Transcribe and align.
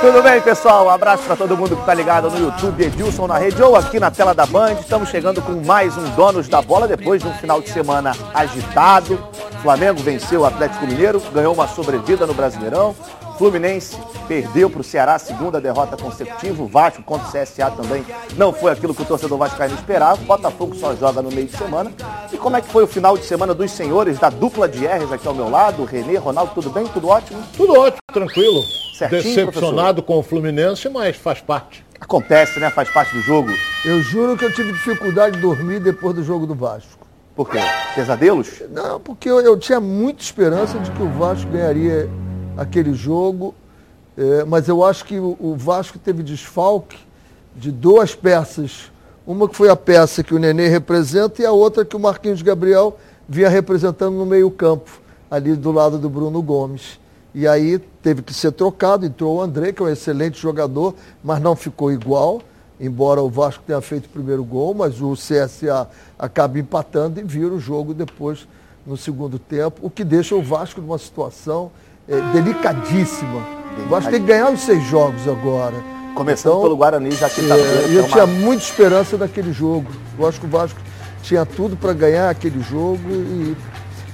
Tudo 0.00 0.22
bem, 0.22 0.40
pessoal? 0.40 0.86
Um 0.86 0.90
abraço 0.90 1.24
para 1.24 1.34
todo 1.34 1.56
mundo 1.56 1.74
que 1.74 1.82
está 1.82 1.92
ligado 1.92 2.30
no 2.30 2.38
YouTube, 2.38 2.84
Edilson 2.84 3.26
na 3.26 3.36
rede 3.36 3.60
ou 3.60 3.74
aqui 3.74 3.98
na 3.98 4.12
tela 4.12 4.32
da 4.32 4.46
Band. 4.46 4.74
Estamos 4.74 5.08
chegando 5.08 5.42
com 5.42 5.60
mais 5.66 5.96
um 5.96 6.04
Donos 6.10 6.46
da 6.46 6.62
Bola 6.62 6.86
depois 6.86 7.20
de 7.20 7.26
um 7.26 7.32
final 7.34 7.60
de 7.60 7.68
semana 7.68 8.12
agitado. 8.32 9.18
O 9.58 9.60
Flamengo 9.60 10.00
venceu 10.00 10.42
o 10.42 10.46
Atlético 10.46 10.86
Mineiro, 10.86 11.20
ganhou 11.32 11.52
uma 11.52 11.66
sobrevida 11.66 12.24
no 12.28 12.32
Brasileirão. 12.32 12.94
Fluminense 13.36 13.96
perdeu 14.28 14.70
para 14.70 14.80
o 14.80 14.84
Ceará, 14.84 15.18
segunda 15.18 15.60
derrota 15.60 15.96
consecutiva. 15.96 16.62
O 16.62 16.68
Vasco 16.68 17.02
contra 17.02 17.26
o 17.26 17.30
CSA 17.30 17.68
também 17.72 18.04
não 18.36 18.52
foi 18.52 18.70
aquilo 18.70 18.94
que 18.94 19.02
o 19.02 19.04
torcedor 19.04 19.36
vascaíno 19.36 19.74
esperava. 19.74 20.22
O 20.22 20.24
Botafogo 20.24 20.76
só 20.76 20.94
joga 20.94 21.20
no 21.20 21.30
meio 21.30 21.48
de 21.48 21.56
semana. 21.56 21.92
E 22.32 22.36
como 22.36 22.56
é 22.56 22.60
que 22.60 22.68
foi 22.68 22.84
o 22.84 22.86
final 22.86 23.18
de 23.18 23.24
semana 23.24 23.52
dos 23.52 23.72
senhores, 23.72 24.16
da 24.20 24.30
dupla 24.30 24.68
de 24.68 24.86
R's 24.86 25.10
aqui 25.10 25.26
ao 25.26 25.34
meu 25.34 25.50
lado? 25.50 25.84
Renê, 25.84 26.16
Ronaldo, 26.16 26.52
tudo 26.54 26.70
bem? 26.70 26.86
Tudo 26.86 27.08
ótimo? 27.08 27.42
Tudo 27.56 27.80
ótimo, 27.80 27.98
tranquilo. 28.12 28.62
Certinho, 28.96 29.22
Decepcionado 29.22 30.04
com 30.04 30.18
o 30.18 30.22
Fluminense, 30.22 30.88
mas 30.88 31.16
faz 31.16 31.40
parte. 31.40 31.84
Acontece, 32.00 32.60
né? 32.60 32.70
Faz 32.70 32.88
parte 32.90 33.12
do 33.12 33.22
jogo. 33.22 33.50
Eu 33.84 34.00
juro 34.02 34.36
que 34.36 34.44
eu 34.44 34.54
tive 34.54 34.72
dificuldade 34.72 35.34
de 35.34 35.42
dormir 35.42 35.80
depois 35.80 36.14
do 36.14 36.22
jogo 36.22 36.46
do 36.46 36.54
Vasco. 36.54 36.97
Por 37.38 37.48
quê? 37.48 37.58
Pesadelos? 37.94 38.64
Não, 38.68 38.98
porque 38.98 39.30
eu, 39.30 39.38
eu 39.40 39.56
tinha 39.56 39.78
muita 39.78 40.20
esperança 40.20 40.76
de 40.80 40.90
que 40.90 41.00
o 41.00 41.08
Vasco 41.08 41.48
ganharia 41.48 42.10
aquele 42.56 42.92
jogo, 42.92 43.54
é, 44.16 44.42
mas 44.42 44.66
eu 44.66 44.84
acho 44.84 45.04
que 45.04 45.20
o, 45.20 45.36
o 45.38 45.54
Vasco 45.56 46.00
teve 46.00 46.24
desfalque 46.24 46.98
de 47.54 47.70
duas 47.70 48.12
peças. 48.12 48.90
Uma 49.24 49.48
que 49.48 49.54
foi 49.54 49.68
a 49.68 49.76
peça 49.76 50.24
que 50.24 50.34
o 50.34 50.38
Nenê 50.40 50.66
representa 50.66 51.40
e 51.40 51.46
a 51.46 51.52
outra 51.52 51.84
que 51.84 51.94
o 51.94 52.00
Marquinhos 52.00 52.42
Gabriel 52.42 52.98
vinha 53.28 53.48
representando 53.48 54.16
no 54.16 54.26
meio-campo, 54.26 55.00
ali 55.30 55.54
do 55.54 55.70
lado 55.70 55.96
do 55.96 56.10
Bruno 56.10 56.42
Gomes. 56.42 56.98
E 57.32 57.46
aí 57.46 57.78
teve 58.02 58.20
que 58.20 58.34
ser 58.34 58.50
trocado, 58.50 59.06
entrou 59.06 59.36
o 59.36 59.40
André, 59.40 59.70
que 59.70 59.80
é 59.80 59.84
um 59.84 59.88
excelente 59.88 60.40
jogador, 60.40 60.92
mas 61.22 61.40
não 61.40 61.54
ficou 61.54 61.92
igual, 61.92 62.42
embora 62.80 63.20
o 63.20 63.28
Vasco 63.28 63.62
tenha 63.66 63.80
feito 63.80 64.06
o 64.06 64.08
primeiro 64.08 64.44
gol, 64.44 64.74
mas 64.74 65.00
o 65.00 65.14
CSA 65.14 65.88
acaba 66.18 66.58
empatando 66.58 67.20
e 67.20 67.24
vira 67.24 67.52
o 67.52 67.60
jogo 67.60 67.92
depois 67.92 68.46
no 68.86 68.96
segundo 68.96 69.38
tempo, 69.38 69.80
o 69.82 69.90
que 69.90 70.02
deixa 70.02 70.34
o 70.34 70.42
Vasco 70.42 70.80
numa 70.80 70.98
situação 70.98 71.70
é, 72.08 72.20
delicadíssima. 72.32 73.42
O 73.84 73.88
Vasco 73.88 74.10
tem 74.10 74.20
que 74.20 74.26
ganhar 74.26 74.50
os 74.50 74.60
seis 74.60 74.82
jogos 74.84 75.28
agora. 75.28 75.76
Começando 76.14 76.52
Então, 76.52 76.62
pelo 76.62 76.76
Guarani, 76.76 77.10
já 77.12 77.28
que 77.28 77.46
tá 77.46 77.56
É, 77.56 77.88
e 77.90 77.96
eu 77.96 78.08
tinha 78.08 78.26
muita 78.26 78.62
esperança 78.62 79.16
daquele 79.18 79.52
jogo. 79.52 79.90
Eu 80.18 80.26
acho 80.26 80.40
que 80.40 80.46
o 80.46 80.48
Vasco 80.48 80.80
tinha 81.22 81.44
tudo 81.44 81.76
para 81.76 81.92
ganhar 81.92 82.30
aquele 82.30 82.60
jogo 82.62 83.00
e 83.10 83.56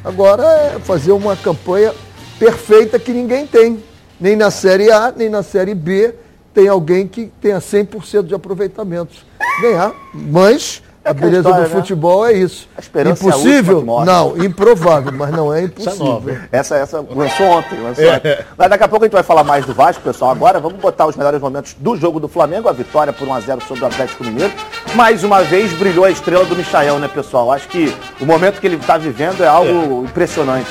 agora 0.04 0.42
é 0.42 0.78
fazer 0.80 1.12
uma 1.12 1.36
campanha 1.36 1.94
perfeita 2.38 2.98
que 2.98 3.12
ninguém 3.12 3.46
tem. 3.46 3.82
Nem 4.20 4.36
na 4.36 4.50
Série 4.50 4.90
A, 4.90 5.12
nem 5.16 5.28
na 5.28 5.42
Série 5.42 5.74
B 5.74 6.14
tem 6.54 6.68
alguém 6.68 7.06
que 7.08 7.26
tenha 7.40 7.58
100% 7.58 8.22
de 8.22 8.34
aproveitamento. 8.34 9.12
Ganhar, 9.60 9.92
mas 10.12 10.82
a 11.04 11.10
aquela 11.10 11.26
beleza 11.26 11.48
história, 11.48 11.68
do 11.68 11.74
né? 11.74 11.80
futebol 11.80 12.26
é 12.26 12.32
isso. 12.32 12.68
A 12.76 12.80
esperança 12.80 13.22
é 13.22 13.26
a 13.26 13.28
impossível? 13.28 13.80
que 13.80 13.84
morre. 13.84 14.06
Não, 14.06 14.38
improvável, 14.38 15.12
mas 15.12 15.30
não 15.30 15.52
é 15.52 15.64
impossível. 15.64 16.06
nova. 16.06 16.48
Essa, 16.50 16.76
essa 16.76 17.00
lançou 17.00 17.46
ontem, 17.46 17.78
lançou 17.80 18.08
ontem. 18.08 18.38
Mas 18.56 18.70
daqui 18.70 18.84
a 18.84 18.88
pouco 18.88 19.04
a 19.04 19.06
gente 19.06 19.12
vai 19.12 19.22
falar 19.22 19.44
mais 19.44 19.66
do 19.66 19.74
Vasco, 19.74 20.02
pessoal. 20.02 20.30
Agora 20.30 20.58
vamos 20.58 20.80
botar 20.80 21.06
os 21.06 21.14
melhores 21.14 21.40
momentos 21.40 21.74
do 21.78 21.96
jogo 21.96 22.18
do 22.18 22.28
Flamengo, 22.28 22.68
a 22.68 22.72
vitória 22.72 23.12
por 23.12 23.28
1x0 23.28 23.62
sobre 23.66 23.84
o 23.84 23.86
Atlético 23.86 24.24
Mineiro. 24.24 24.52
Mais 24.94 25.22
uma 25.22 25.42
vez 25.42 25.72
brilhou 25.74 26.04
a 26.04 26.10
estrela 26.10 26.44
do 26.46 26.56
Michael, 26.56 26.98
né, 26.98 27.08
pessoal? 27.08 27.52
Acho 27.52 27.68
que 27.68 27.94
o 28.20 28.24
momento 28.24 28.60
que 28.60 28.66
ele 28.66 28.76
está 28.76 28.96
vivendo 28.96 29.42
é 29.42 29.46
algo 29.46 30.04
impressionante. 30.04 30.70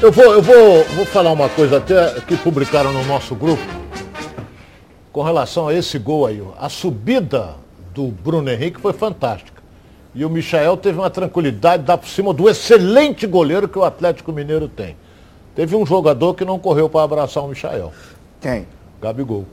Eu 0.00 0.12
vou, 0.12 0.32
eu 0.32 0.40
vou, 0.40 0.84
vou 0.94 1.04
falar 1.04 1.32
uma 1.32 1.48
coisa 1.48 1.78
até 1.78 2.20
que 2.20 2.36
publicaram 2.36 2.92
no 2.92 3.04
nosso 3.04 3.34
grupo 3.34 3.62
com 5.12 5.22
relação 5.22 5.68
a 5.68 5.74
esse 5.74 5.98
gol 5.98 6.26
aí. 6.26 6.42
A 6.58 6.68
subida 6.68 7.54
do 7.94 8.08
Bruno 8.08 8.50
Henrique 8.50 8.80
foi 8.80 8.92
fantástica. 8.92 9.62
E 10.14 10.24
o 10.24 10.30
Michael 10.30 10.76
teve 10.76 10.98
uma 10.98 11.10
tranquilidade 11.10 11.82
dar 11.82 11.98
por 11.98 12.08
cima 12.08 12.32
do 12.32 12.48
excelente 12.48 13.26
goleiro 13.26 13.68
que 13.68 13.78
o 13.78 13.84
Atlético 13.84 14.32
Mineiro 14.32 14.68
tem. 14.68 14.96
Teve 15.54 15.76
um 15.76 15.84
jogador 15.84 16.34
que 16.34 16.44
não 16.44 16.58
correu 16.58 16.88
para 16.88 17.04
abraçar 17.04 17.44
o 17.44 17.48
Michael, 17.48 17.92
Quem? 18.40 18.66
Gabigol. 19.00 19.44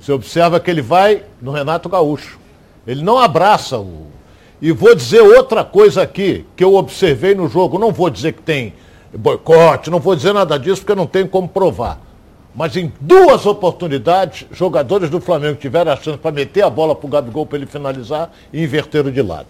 Você 0.00 0.12
observa 0.12 0.58
que 0.58 0.70
ele 0.70 0.82
vai 0.82 1.24
no 1.40 1.52
Renato 1.52 1.88
Gaúcho. 1.88 2.38
Ele 2.86 3.02
não 3.02 3.18
abraça 3.18 3.78
o. 3.78 4.06
E 4.60 4.72
vou 4.72 4.94
dizer 4.94 5.20
outra 5.20 5.64
coisa 5.64 6.02
aqui 6.02 6.44
que 6.56 6.64
eu 6.64 6.74
observei 6.74 7.34
no 7.34 7.48
jogo. 7.48 7.78
Não 7.78 7.92
vou 7.92 8.10
dizer 8.10 8.32
que 8.32 8.42
tem 8.42 8.74
boicote, 9.12 9.90
não 9.90 10.00
vou 10.00 10.16
dizer 10.16 10.32
nada 10.32 10.58
disso 10.58 10.80
porque 10.80 10.92
eu 10.92 10.96
não 10.96 11.06
tenho 11.06 11.28
como 11.28 11.48
provar. 11.48 12.00
Mas 12.54 12.76
em 12.76 12.92
duas 13.00 13.46
oportunidades, 13.46 14.46
jogadores 14.52 15.08
do 15.08 15.20
Flamengo 15.20 15.56
tiveram 15.56 15.92
a 15.92 15.96
chance 15.96 16.18
para 16.18 16.30
meter 16.30 16.62
a 16.62 16.68
bola 16.70 16.94
para 16.94 17.06
o 17.06 17.10
Gabigol 17.10 17.46
para 17.46 17.56
ele 17.58 17.66
finalizar 17.66 18.30
e 18.52 18.62
inverteram 18.62 19.10
de 19.10 19.22
lado. 19.22 19.46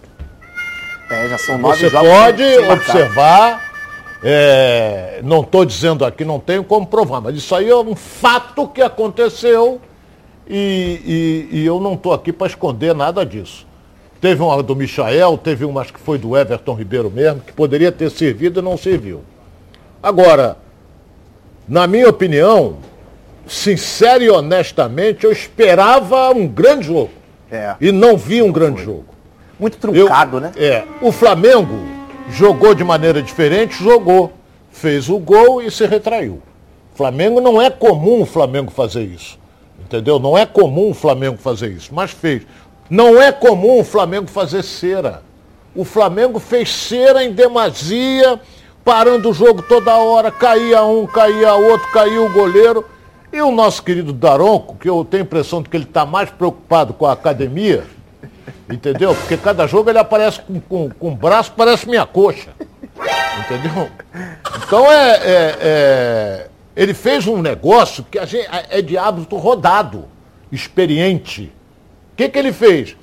É, 1.09 1.27
já 1.27 1.37
são 1.37 1.57
nove 1.57 1.89
Você 1.89 1.89
pode 1.89 2.43
observar, 2.71 3.61
é, 4.23 5.19
não 5.23 5.41
estou 5.41 5.65
dizendo 5.65 6.05
aqui, 6.05 6.23
não 6.23 6.39
tenho 6.39 6.63
como 6.63 6.87
provar, 6.87 7.19
mas 7.19 7.35
isso 7.35 7.53
aí 7.53 7.69
é 7.69 7.75
um 7.75 7.93
fato 7.95 8.67
que 8.69 8.81
aconteceu 8.81 9.81
e, 10.47 11.49
e- 11.51 11.57
e 11.59 11.65
eu 11.65 11.81
não 11.81 11.93
estou 11.95 12.13
aqui 12.13 12.31
para 12.31 12.47
esconder 12.47 12.95
nada 12.95 13.25
disso. 13.25 13.67
Teve 14.21 14.41
uma 14.41 14.63
do 14.63 14.73
Michael, 14.77 15.37
teve 15.37 15.65
uma 15.65 15.81
acho 15.81 15.91
que 15.91 15.99
foi 15.99 16.17
do 16.17 16.37
Everton 16.37 16.73
Ribeiro 16.73 17.11
mesmo, 17.11 17.41
que 17.41 17.51
poderia 17.51 17.91
ter 17.91 18.09
servido 18.09 18.61
e 18.61 18.63
não 18.63 18.77
serviu. 18.77 19.21
Agora, 20.01 20.57
na 21.67 21.85
minha 21.85 22.07
opinião, 22.09 22.77
sincero 23.47 24.23
e 24.23 24.29
honestamente, 24.29 25.25
eu 25.25 25.31
esperava 25.31 26.29
um 26.31 26.47
grande 26.47 26.87
jogo. 26.87 27.11
É. 27.51 27.75
E 27.79 27.91
não 27.91 28.17
vi 28.17 28.41
um 28.41 28.51
grande 28.51 28.83
jogo. 28.83 29.05
Muito 29.59 29.75
Eu- 29.87 30.05
truncado, 30.05 30.39
né? 30.39 30.51
É. 30.57 30.83
O 31.01 31.11
Flamengo 31.11 31.77
jogou 32.29 32.73
de 32.73 32.83
maneira 32.83 33.21
diferente, 33.21 33.81
jogou. 33.83 34.33
Fez 34.71 35.07
o 35.09 35.19
gol 35.19 35.61
e 35.61 35.69
se 35.69 35.85
retraiu. 35.85 36.41
Flamengo 36.95 37.39
não 37.39 37.61
é 37.61 37.69
comum 37.69 38.21
o 38.21 38.25
Flamengo 38.25 38.71
fazer 38.71 39.03
isso. 39.03 39.37
Entendeu? 39.79 40.17
Não 40.17 40.37
é 40.37 40.45
comum 40.45 40.89
o 40.89 40.93
Flamengo 40.93 41.37
fazer 41.37 41.69
isso, 41.69 41.93
mas 41.93 42.11
fez. 42.11 42.43
Não 42.89 43.21
é 43.21 43.31
comum 43.31 43.79
o 43.79 43.83
Flamengo 43.83 44.27
fazer 44.27 44.63
cera. 44.63 45.21
O 45.75 45.83
Flamengo 45.83 46.39
fez 46.39 46.69
cera 46.71 47.23
em 47.23 47.31
demasia, 47.31 48.39
parando 48.83 49.29
o 49.29 49.33
jogo 49.33 49.61
toda 49.63 49.95
hora, 49.97 50.31
caía 50.31 50.83
um, 50.83 51.05
caía 51.05 51.53
outro, 51.53 51.87
caía 51.91 52.21
o 52.21 52.31
goleiro. 52.31 52.85
E 53.33 53.41
o 53.41 53.51
nosso 53.51 53.83
querido 53.83 54.13
Daronco, 54.13 54.75
que 54.75 54.87
eu 54.87 55.03
tenho 55.03 55.23
a 55.23 55.25
impressão 55.25 55.61
de 55.61 55.67
que 55.67 55.75
ele 55.75 55.83
está 55.85 56.05
mais 56.05 56.29
preocupado 56.29 56.93
com 56.93 57.05
a 57.05 57.11
academia, 57.13 57.83
Entendeu? 58.69 59.13
Porque 59.13 59.37
cada 59.37 59.67
jogo 59.67 59.89
ele 59.89 59.99
aparece 59.99 60.41
com, 60.41 60.59
com, 60.59 60.89
com 60.89 61.15
braço, 61.15 61.51
parece 61.55 61.87
minha 61.87 62.05
coxa. 62.05 62.51
Entendeu? 63.39 63.89
Então 64.65 64.89
é, 64.91 65.11
é- 65.15 65.57
é- 65.61 66.47
Ele 66.75 66.93
fez 66.93 67.27
um 67.27 67.41
negócio 67.41 68.03
que 68.09 68.17
a 68.17 68.25
gente, 68.25 68.47
é 68.69 68.81
de 68.81 68.97
hábito 68.97 69.35
rodado, 69.37 70.05
experiente. 70.51 71.51
O 72.13 72.15
que, 72.15 72.29
que 72.29 72.39
ele 72.39 72.53
fez? 72.53 72.95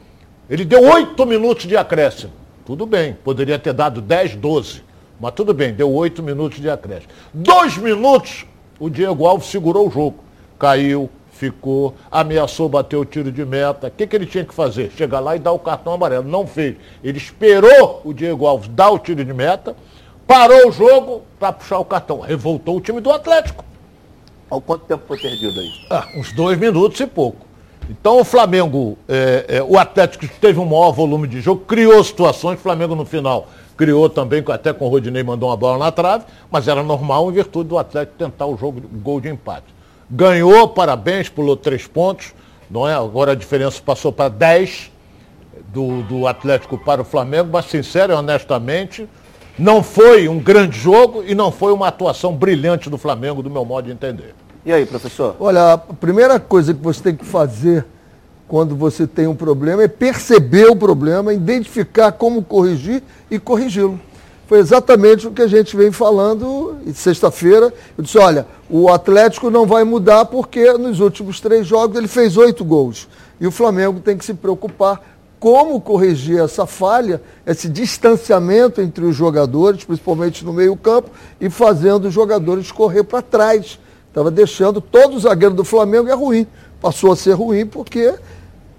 Ele 0.48 0.64
deu 0.64 0.82
oito 0.82 1.24
minutos 1.26 1.66
de 1.66 1.76
acréscimo. 1.76 2.32
Tudo 2.64 2.86
bem, 2.86 3.16
poderia 3.22 3.58
ter 3.58 3.72
dado 3.72 4.00
10, 4.00 4.36
12. 4.36 4.82
Mas 5.20 5.32
tudo 5.34 5.52
bem, 5.52 5.72
deu 5.74 5.92
oito 5.92 6.22
minutos 6.22 6.58
de 6.60 6.70
acréscimo. 6.70 7.12
Dois 7.34 7.76
minutos, 7.76 8.46
o 8.80 8.88
Diego 8.88 9.26
Alves 9.26 9.48
segurou 9.48 9.86
o 9.86 9.90
jogo. 9.90 10.16
Caiu, 10.58 11.08
ficou, 11.30 11.94
ameaçou 12.10 12.68
bater 12.68 12.96
o 12.96 13.04
tiro 13.04 13.30
de 13.30 13.44
meta. 13.44 13.88
O 13.88 13.90
que, 13.90 14.06
que 14.06 14.16
ele 14.16 14.26
tinha 14.26 14.44
que 14.44 14.54
fazer? 14.54 14.90
Chegar 14.96 15.20
lá 15.20 15.36
e 15.36 15.38
dar 15.38 15.52
o 15.52 15.58
cartão 15.58 15.92
amarelo. 15.92 16.26
Não 16.26 16.46
fez. 16.46 16.76
Ele 17.04 17.18
esperou 17.18 18.00
o 18.04 18.12
Diego 18.12 18.46
Alves 18.46 18.68
dar 18.68 18.90
o 18.90 18.98
tiro 18.98 19.24
de 19.24 19.32
meta, 19.32 19.76
parou 20.26 20.68
o 20.68 20.72
jogo 20.72 21.22
para 21.38 21.52
puxar 21.52 21.78
o 21.78 21.84
cartão. 21.84 22.20
Revoltou 22.20 22.78
o 22.78 22.80
time 22.80 23.00
do 23.00 23.10
Atlético. 23.12 23.64
Olha 24.50 24.62
quanto 24.62 24.84
tempo 24.86 25.04
foi 25.06 25.18
perdido 25.18 25.60
aí. 25.60 25.70
Ah, 25.90 26.08
uns 26.16 26.32
dois 26.32 26.58
minutos 26.58 26.98
e 26.98 27.06
pouco. 27.06 27.46
Então 27.88 28.20
o 28.20 28.24
Flamengo, 28.24 28.96
é, 29.08 29.44
é, 29.48 29.62
o 29.62 29.78
Atlético 29.78 30.26
teve 30.40 30.58
um 30.58 30.64
maior 30.64 30.92
volume 30.92 31.26
de 31.26 31.40
jogo, 31.40 31.64
criou 31.64 32.02
situações, 32.04 32.58
o 32.58 32.62
Flamengo 32.62 32.94
no 32.94 33.04
final 33.04 33.48
criou 33.80 34.10
também, 34.10 34.44
até 34.48 34.74
com 34.74 34.84
o 34.84 34.88
Rodinei 34.90 35.22
mandou 35.22 35.48
uma 35.48 35.56
bola 35.56 35.78
na 35.78 35.90
trave, 35.90 36.26
mas 36.50 36.68
era 36.68 36.82
normal 36.82 37.30
em 37.30 37.32
virtude 37.32 37.70
do 37.70 37.78
Atlético 37.78 38.18
tentar 38.18 38.44
o 38.44 38.54
jogo, 38.54 38.78
o 38.78 38.98
gol 38.98 39.22
de 39.22 39.30
empate. 39.30 39.74
Ganhou, 40.10 40.68
parabéns, 40.68 41.30
pulou 41.30 41.56
três 41.56 41.86
pontos, 41.86 42.34
não 42.70 42.86
é? 42.86 42.92
Agora 42.92 43.32
a 43.32 43.34
diferença 43.34 43.80
passou 43.80 44.12
para 44.12 44.28
10 44.28 44.92
do, 45.72 46.02
do 46.02 46.26
Atlético 46.26 46.76
para 46.76 47.00
o 47.00 47.04
Flamengo, 47.06 47.48
mas 47.50 47.70
sincero 47.70 48.12
e 48.12 48.16
honestamente, 48.16 49.08
não 49.58 49.82
foi 49.82 50.28
um 50.28 50.38
grande 50.38 50.78
jogo 50.78 51.24
e 51.26 51.34
não 51.34 51.50
foi 51.50 51.72
uma 51.72 51.88
atuação 51.88 52.34
brilhante 52.34 52.90
do 52.90 52.98
Flamengo, 52.98 53.42
do 53.42 53.48
meu 53.48 53.64
modo 53.64 53.86
de 53.86 53.92
entender. 53.92 54.34
E 54.62 54.74
aí, 54.74 54.84
professor? 54.84 55.36
Olha, 55.40 55.72
a 55.72 55.78
primeira 55.78 56.38
coisa 56.38 56.74
que 56.74 56.82
você 56.82 57.02
tem 57.02 57.16
que 57.16 57.24
fazer 57.24 57.86
quando 58.50 58.74
você 58.74 59.06
tem 59.06 59.28
um 59.28 59.34
problema 59.36 59.84
é 59.84 59.86
perceber 59.86 60.68
o 60.68 60.74
problema, 60.74 61.32
identificar 61.32 62.10
como 62.10 62.42
corrigir 62.42 63.00
e 63.30 63.38
corrigi-lo. 63.38 64.00
Foi 64.48 64.58
exatamente 64.58 65.28
o 65.28 65.30
que 65.30 65.42
a 65.42 65.46
gente 65.46 65.76
vem 65.76 65.92
falando 65.92 66.76
sexta-feira. 66.92 67.72
Eu 67.96 68.02
disse, 68.02 68.18
olha, 68.18 68.44
O 68.68 68.88
Atlético 68.88 69.50
não 69.50 69.66
vai 69.66 69.84
mudar 69.84 70.24
porque 70.24 70.72
nos 70.72 70.98
últimos 70.98 71.40
três 71.40 71.64
jogos 71.64 71.96
ele 71.96 72.08
fez 72.08 72.36
oito 72.36 72.64
gols. 72.64 73.08
E 73.40 73.46
o 73.46 73.52
Flamengo 73.52 74.00
tem 74.00 74.16
que 74.16 74.24
se 74.24 74.34
preocupar 74.34 75.00
como 75.38 75.80
corrigir 75.80 76.40
essa 76.40 76.66
falha, 76.66 77.22
esse 77.46 77.68
distanciamento 77.68 78.80
entre 78.80 79.04
os 79.04 79.14
jogadores, 79.14 79.84
principalmente 79.84 80.44
no 80.44 80.52
meio-campo, 80.52 81.10
e 81.40 81.48
fazendo 81.48 82.08
os 82.08 82.14
jogadores 82.14 82.72
correr 82.72 83.04
para 83.04 83.22
trás. 83.22 83.78
Estava 84.08 84.28
deixando 84.28 84.80
todo 84.80 85.14
o 85.14 85.20
zagueiro 85.20 85.54
do 85.54 85.64
Flamengo 85.64 86.08
é 86.08 86.14
ruim. 86.14 86.46
Passou 86.80 87.12
a 87.12 87.16
ser 87.16 87.32
ruim 87.32 87.66
porque 87.66 88.14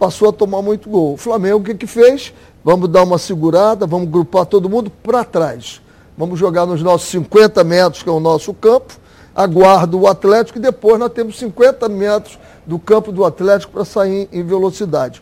passou 0.02 0.30
a 0.30 0.34
tomar 0.34 0.64
muito 0.64 0.90
gol. 0.90 1.14
O 1.14 1.18
Flamengo 1.18 1.60
o 1.60 1.64
que, 1.64 1.76
que 1.76 1.86
fez? 1.86 2.34
Vamos 2.64 2.90
dar 2.90 3.04
uma 3.04 3.20
segurada, 3.20 3.86
vamos 3.86 4.10
grupar 4.10 4.48
todo 4.48 4.68
mundo 4.68 4.90
para 4.90 5.24
trás. 5.24 5.80
Vamos 6.18 6.40
jogar 6.40 6.66
nos 6.66 6.82
nossos 6.82 7.08
50 7.10 7.64
metros, 7.64 8.02
que 8.02 8.10
é 8.10 8.12
o 8.12 8.20
nosso 8.20 8.52
campo, 8.52 8.96
aguarda 9.36 9.96
o 9.96 10.08
Atlético 10.08 10.58
e 10.58 10.62
depois 10.62 10.98
nós 10.98 11.12
temos 11.12 11.38
50 11.38 11.88
metros 11.88 12.40
do 12.66 12.80
campo 12.80 13.12
do 13.12 13.24
Atlético 13.24 13.74
para 13.74 13.86
sair 13.86 14.28
em 14.32 14.44
velocidade. 14.44 15.22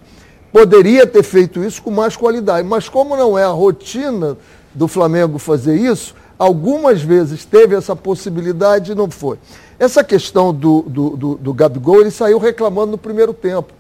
Poderia 0.50 1.06
ter 1.06 1.24
feito 1.24 1.62
isso 1.62 1.82
com 1.82 1.92
mais 1.92 2.16
qualidade, 2.16 2.66
mas 2.66 2.88
como 2.88 3.18
não 3.18 3.38
é 3.38 3.44
a 3.44 3.50
rotina 3.50 4.38
do 4.74 4.88
Flamengo 4.88 5.38
fazer 5.38 5.76
isso, 5.76 6.16
algumas 6.38 7.02
vezes 7.02 7.44
teve 7.44 7.76
essa 7.76 7.98
possibilidade 7.98 8.94
e 8.94 8.96
não 8.96 9.12
foi. 9.12 9.38
Essa 9.78 10.06
questão 10.06 10.54
do, 10.54 10.84
do, 10.84 11.10
do, 11.18 11.36
do 11.36 11.54
Gabigol, 11.54 12.00
ele 12.00 12.12
saiu 12.12 12.40
reclamando 12.40 12.92
no 12.92 12.98
primeiro 12.98 13.34
tempo. 13.34 13.74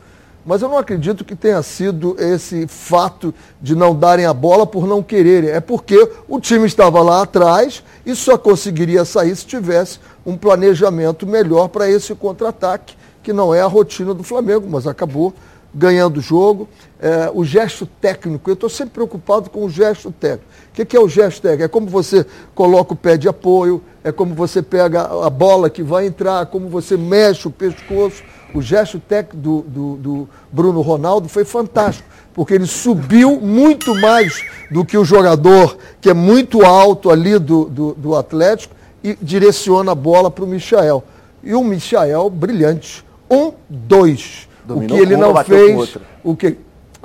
Mas 0.46 0.62
eu 0.62 0.70
não 0.70 0.78
acredito 0.78 1.26
que 1.26 1.36
tenha 1.36 1.62
sido 1.62 2.16
esse 2.18 2.66
fato 2.68 3.34
de 3.62 3.76
não 3.76 3.94
darem 3.94 4.26
a 4.26 4.34
bola 4.34 4.66
por 4.66 4.88
não 4.88 5.04
quererem. 5.04 5.50
É 5.50 5.60
porque 5.60 6.10
o 6.28 6.40
time 6.40 6.66
estava 6.66 7.02
lá 7.02 7.22
atrás 7.22 7.84
e 8.06 8.16
só 8.16 8.38
conseguiria 8.38 9.04
sair 9.06 9.36
se 9.36 9.46
tivesse 9.46 10.00
um 10.26 10.38
planejamento 10.38 11.28
melhor 11.28 11.68
para 11.68 11.90
esse 11.90 12.16
contra-ataque, 12.16 12.96
que 13.22 13.34
não 13.34 13.54
é 13.54 13.62
a 13.62 13.68
rotina 13.68 14.14
do 14.14 14.24
Flamengo, 14.24 14.68
mas 14.70 14.88
acabou 14.88 15.34
ganhando 15.74 16.18
o 16.18 16.22
jogo. 16.22 16.68
É, 17.02 17.30
o 17.34 17.46
gesto 17.46 17.86
técnico, 17.86 18.50
eu 18.50 18.54
estou 18.54 18.70
sempre 18.70 18.94
preocupado 18.94 19.50
com 19.50 19.64
o 19.64 19.70
gesto 19.70 20.12
técnico. 20.12 20.46
O 20.72 20.74
que, 20.74 20.86
que, 20.86 20.98
é 20.98 21.00
o 21.00 21.08
gesto 21.08 21.42
técnico? 21.42 21.64
É 21.64 21.68
como 21.68 21.88
você 21.88 22.26
coloca 22.56 22.94
o 22.94 22.96
pé 22.96 23.18
de 23.18 23.28
apoio, 23.28 23.82
é 24.04 24.12
como 24.12 24.34
você 24.34 24.62
pega 24.62 25.04
a 25.04 25.30
bola 25.30 25.70
que 25.70 25.84
vai 25.84 26.08
entrar, 26.08 26.46
como 26.48 26.68
você 26.70 26.98
mexe 26.98 27.48
o 27.48 27.52
pescoço. 27.52 28.24
O 28.54 28.62
gesto 28.62 29.00
técnico 29.00 29.38
do, 29.38 29.62
do, 29.62 29.96
do 29.98 30.30
Bruno 30.52 30.82
Ronaldo 30.82 31.30
foi 31.30 31.46
fantástico, 31.46 32.08
porque 32.34 32.54
ele 32.54 32.66
subiu 32.66 33.40
muito 33.40 33.94
mais 33.96 34.44
do 34.72 34.84
que 34.84 34.98
o 34.98 35.06
jogador, 35.06 35.78
que 36.02 36.10
é 36.10 36.14
muito 36.14 36.66
alto 36.66 37.10
ali 37.12 37.38
do, 37.38 37.66
do, 37.66 37.94
do 37.94 38.16
Atlético, 38.16 38.76
e 39.04 39.18
direciona 39.22 39.92
a 39.92 39.96
bola 39.96 40.30
para 40.32 40.44
o 40.44 40.48
Michael. 40.48 41.04
E 41.44 41.54
o 41.54 41.64
Michael, 41.64 42.30
brilhante. 42.30 43.06
Um, 43.30 43.52
dois. 43.70 44.48
Dominou 44.66 44.98
o 44.98 45.00
que 45.00 45.04
ele 45.04 45.18
não 45.18 45.44
fez, 45.44 45.98
o 46.24 46.36
que 46.36 46.58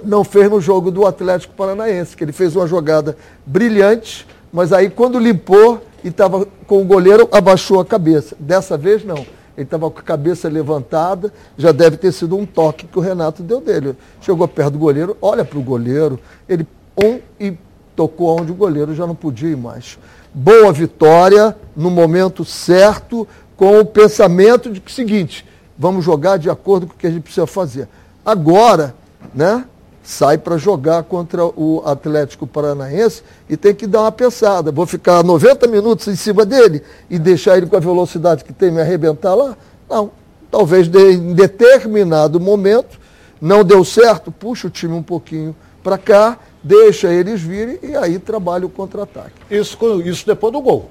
não 0.02 0.24
fez 0.24 0.50
no 0.50 0.60
jogo 0.60 0.90
do 0.90 1.06
Atlético 1.06 1.54
Paranaense, 1.54 2.16
que 2.16 2.24
ele 2.24 2.32
fez 2.32 2.56
uma 2.56 2.66
jogada 2.66 3.16
brilhante, 3.46 4.26
mas 4.52 4.72
aí 4.72 4.90
quando 4.90 5.18
limpou 5.18 5.82
e 6.02 6.08
estava 6.08 6.46
com 6.66 6.82
o 6.82 6.84
goleiro, 6.84 7.28
abaixou 7.32 7.80
a 7.80 7.84
cabeça. 7.84 8.36
Dessa 8.38 8.76
vez 8.76 9.04
não. 9.04 9.24
Ele 9.56 9.64
estava 9.64 9.90
com 9.90 9.98
a 9.98 10.02
cabeça 10.02 10.48
levantada, 10.48 11.32
já 11.56 11.72
deve 11.72 11.96
ter 11.96 12.12
sido 12.12 12.36
um 12.36 12.44
toque 12.44 12.86
que 12.86 12.98
o 12.98 13.02
Renato 13.02 13.42
deu 13.42 13.60
dele. 13.60 13.96
Chegou 14.20 14.46
perto 14.48 14.72
do 14.72 14.78
goleiro, 14.78 15.16
olha 15.22 15.44
para 15.44 15.58
o 15.58 15.62
goleiro, 15.62 16.18
ele 16.48 16.66
um 17.02 17.20
e 17.38 17.56
tocou 17.94 18.40
onde 18.40 18.50
o 18.50 18.54
goleiro 18.54 18.94
já 18.94 19.06
não 19.06 19.14
podia 19.14 19.50
ir 19.50 19.56
mais 19.56 19.96
boa 20.34 20.72
vitória, 20.72 21.56
no 21.76 21.88
momento 21.88 22.44
certo, 22.44 23.26
com 23.56 23.78
o 23.78 23.84
pensamento 23.84 24.68
de 24.68 24.80
que 24.80 24.90
seguinte, 24.90 25.46
vamos 25.78 26.04
jogar 26.04 26.38
de 26.38 26.50
acordo 26.50 26.88
com 26.88 26.94
o 26.94 26.96
que 26.96 27.06
a 27.06 27.10
gente 27.10 27.22
precisa 27.22 27.46
fazer. 27.46 27.88
Agora, 28.26 28.96
né, 29.32 29.64
sai 30.04 30.36
para 30.38 30.58
jogar 30.58 31.02
contra 31.02 31.44
o 31.44 31.82
Atlético 31.84 32.46
Paranaense 32.46 33.22
e 33.48 33.56
tem 33.56 33.74
que 33.74 33.86
dar 33.86 34.02
uma 34.02 34.12
pensada. 34.12 34.70
Vou 34.70 34.86
ficar 34.86 35.24
90 35.24 35.66
minutos 35.66 36.06
em 36.06 36.14
cima 36.14 36.44
dele 36.44 36.82
e 37.08 37.18
deixar 37.18 37.56
ele 37.56 37.66
com 37.66 37.76
a 37.76 37.80
velocidade 37.80 38.44
que 38.44 38.52
tem 38.52 38.70
me 38.70 38.80
arrebentar 38.80 39.34
lá? 39.34 39.56
Não. 39.88 40.10
Talvez 40.50 40.86
de, 40.86 41.14
em 41.14 41.32
determinado 41.34 42.38
momento 42.38 43.00
não 43.40 43.64
deu 43.64 43.84
certo, 43.84 44.30
puxa 44.30 44.68
o 44.68 44.70
time 44.70 44.94
um 44.94 45.02
pouquinho 45.02 45.56
para 45.82 45.98
cá 45.98 46.38
deixa 46.64 47.12
eles 47.12 47.42
virem 47.42 47.78
e 47.82 47.94
aí 47.94 48.18
trabalha 48.18 48.64
o 48.64 48.70
contra-ataque. 48.70 49.32
Isso, 49.50 49.76
isso 50.02 50.26
depois 50.26 50.52
do 50.52 50.60
gol. 50.62 50.90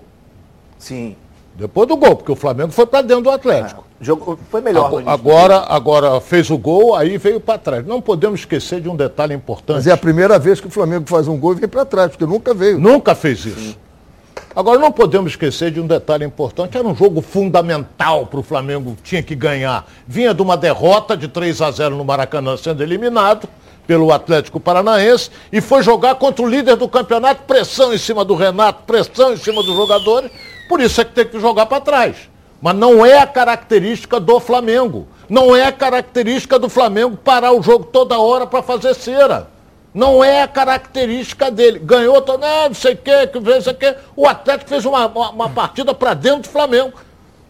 Sim. 0.77 1.15
Depois 1.56 1.88
do 1.88 1.98
gol, 1.98 2.15
porque 2.15 2.31
o 2.31 2.36
Flamengo 2.36 2.71
foi 2.71 2.86
para 2.86 3.01
dentro 3.01 3.24
do 3.24 3.30
Atlético. 3.31 3.83
É, 3.89 3.93
jogo 4.03 4.39
foi 4.50 4.61
melhor. 4.61 4.88
Agora, 4.88 5.11
agora, 5.11 5.57
agora, 5.69 6.21
fez 6.21 6.50
o 6.50 6.57
gol, 6.57 6.95
aí 6.95 7.17
veio 7.17 7.39
para 7.39 7.57
trás. 7.57 7.85
Não 7.85 8.01
podemos 8.01 8.41
esquecer 8.41 8.81
de 8.81 8.89
um 8.89 8.95
detalhe 8.95 9.33
importante. 9.33 9.77
Mas 9.77 9.88
é 9.88 9.91
a 9.91 9.97
primeira 9.97 10.38
vez 10.38 10.59
que 10.59 10.67
o 10.67 10.69
Flamengo 10.69 11.05
faz 11.07 11.27
um 11.27 11.38
gol 11.38 11.53
e 11.53 11.55
vem 11.55 11.69
para 11.69 11.85
trás, 11.85 12.11
porque 12.11 12.25
nunca 12.25 12.53
veio. 12.53 12.79
Nunca 12.79 13.15
fez 13.15 13.45
isso. 13.45 13.59
Sim. 13.59 13.75
Agora, 14.55 14.79
não 14.79 14.91
podemos 14.91 15.31
esquecer 15.31 15.71
de 15.71 15.79
um 15.79 15.88
detalhe 15.88 16.23
importante. 16.23 16.77
Era 16.77 16.88
um 16.88 16.95
jogo 16.95 17.21
fundamental 17.21 18.27
para 18.27 18.39
o 18.39 18.44
Flamengo, 18.44 18.95
tinha 19.03 19.23
que 19.23 19.33
ganhar. 19.33 19.88
Vinha 20.07 20.33
de 20.33 20.41
uma 20.41 20.55
derrota 20.55 21.17
de 21.17 21.27
3 21.27 21.61
a 21.61 21.71
0 21.71 21.95
no 21.95 22.05
Maracanã, 22.05 22.55
sendo 22.55 22.83
eliminado 22.83 23.47
pelo 23.88 24.11
Atlético 24.11 24.59
Paranaense 24.59 25.29
e 25.51 25.59
foi 25.59 25.83
jogar 25.83 26.15
contra 26.15 26.44
o 26.44 26.47
líder 26.47 26.75
do 26.75 26.88
campeonato, 26.88 27.44
pressão 27.44 27.94
em 27.94 27.97
cima 27.97 28.23
do 28.23 28.35
Renato, 28.35 28.83
pressão 28.85 29.33
em 29.33 29.38
cima 29.38 29.61
dos 29.63 29.75
jogadores, 29.75 30.31
por 30.69 30.79
isso 30.79 31.01
é 31.01 31.05
que 31.05 31.11
tem 31.11 31.25
que 31.25 31.39
jogar 31.39 31.65
para 31.65 31.81
trás. 31.81 32.15
Mas 32.63 32.77
não 32.77 33.06
é 33.06 33.18
a 33.19 33.27
característica 33.27 34.21
do 34.21 34.39
Flamengo. 34.39 35.06
Não 35.27 35.54
é 35.54 35.65
a 35.65 35.71
característica 35.71 36.57
do 36.57 36.69
Flamengo 36.69 37.18
parar 37.18 37.51
o 37.51 37.62
jogo 37.62 37.83
toda 37.83 38.18
hora 38.18 38.48
para 38.48 38.63
fazer 38.63 38.94
cera. 38.94 39.50
Não 39.94 40.24
é 40.24 40.44
a 40.44 40.48
característica 40.48 41.51
dele. 41.51 41.77
Ganhou, 41.77 42.21
tô, 42.21 42.38
não, 42.38 42.74
sei 42.74 42.94
o 42.94 42.98
que, 42.98 43.27
que 43.27 43.42
fez 43.42 43.57
isso 43.65 43.74
que. 43.74 43.94
O 44.15 44.25
Atlético 44.25 44.69
fez 44.69 44.86
uma, 44.86 45.07
uma, 45.07 45.30
uma 45.31 45.50
partida 45.50 45.94
para 45.94 46.13
dentro 46.13 46.44
do 46.44 46.48
Flamengo. 46.48 46.94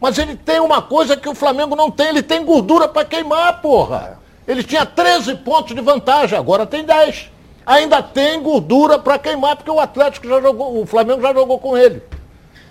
Mas 0.01 0.18
ele 0.18 0.36
tem 0.36 0.60
uma 0.60 0.81
coisa 0.81 1.15
que 1.15 1.30
o 1.30 1.36
Flamengo 1.36 1.75
não 1.75 1.92
tem, 1.92 2.07
ele 2.07 2.24
tem 2.24 2.44
gordura 2.44 2.88
para 2.88 3.06
queimar, 3.06 3.62
porra. 3.62 4.18
Ele 4.48 4.63
tinha 4.63 4.83
13 4.83 5.36
pontos 5.36 5.75
de 5.75 5.81
vantagem, 5.81 6.36
agora 6.36 6.65
tem 6.65 6.83
10. 6.83 7.30
Ainda 7.68 8.01
tem 8.01 8.42
gordura 8.42 8.98
para 8.98 9.19
queimar, 9.19 9.57
porque 9.57 9.69
o 9.69 9.80
Atlético 9.80 10.27
já 10.27 10.42
jogou, 10.42 10.81
o 10.81 10.88
Flamengo 10.88 11.21
já 11.21 11.31
jogou 11.31 11.60
com 11.60 11.77
ele. 11.77 12.01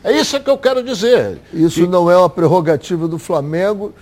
É 0.05 0.13
isso 0.13 0.41
que 0.41 0.51
eu 0.51 0.59
quero 0.59 0.83
dizer. 0.83 1.39
Isso 1.53 1.81
e... 1.81 1.87
não 1.87 2.11
é 2.11 2.17
uma 2.17 2.31
prerrogativa 2.31 3.07
do 3.07 3.19
Flamengo. 3.19 3.93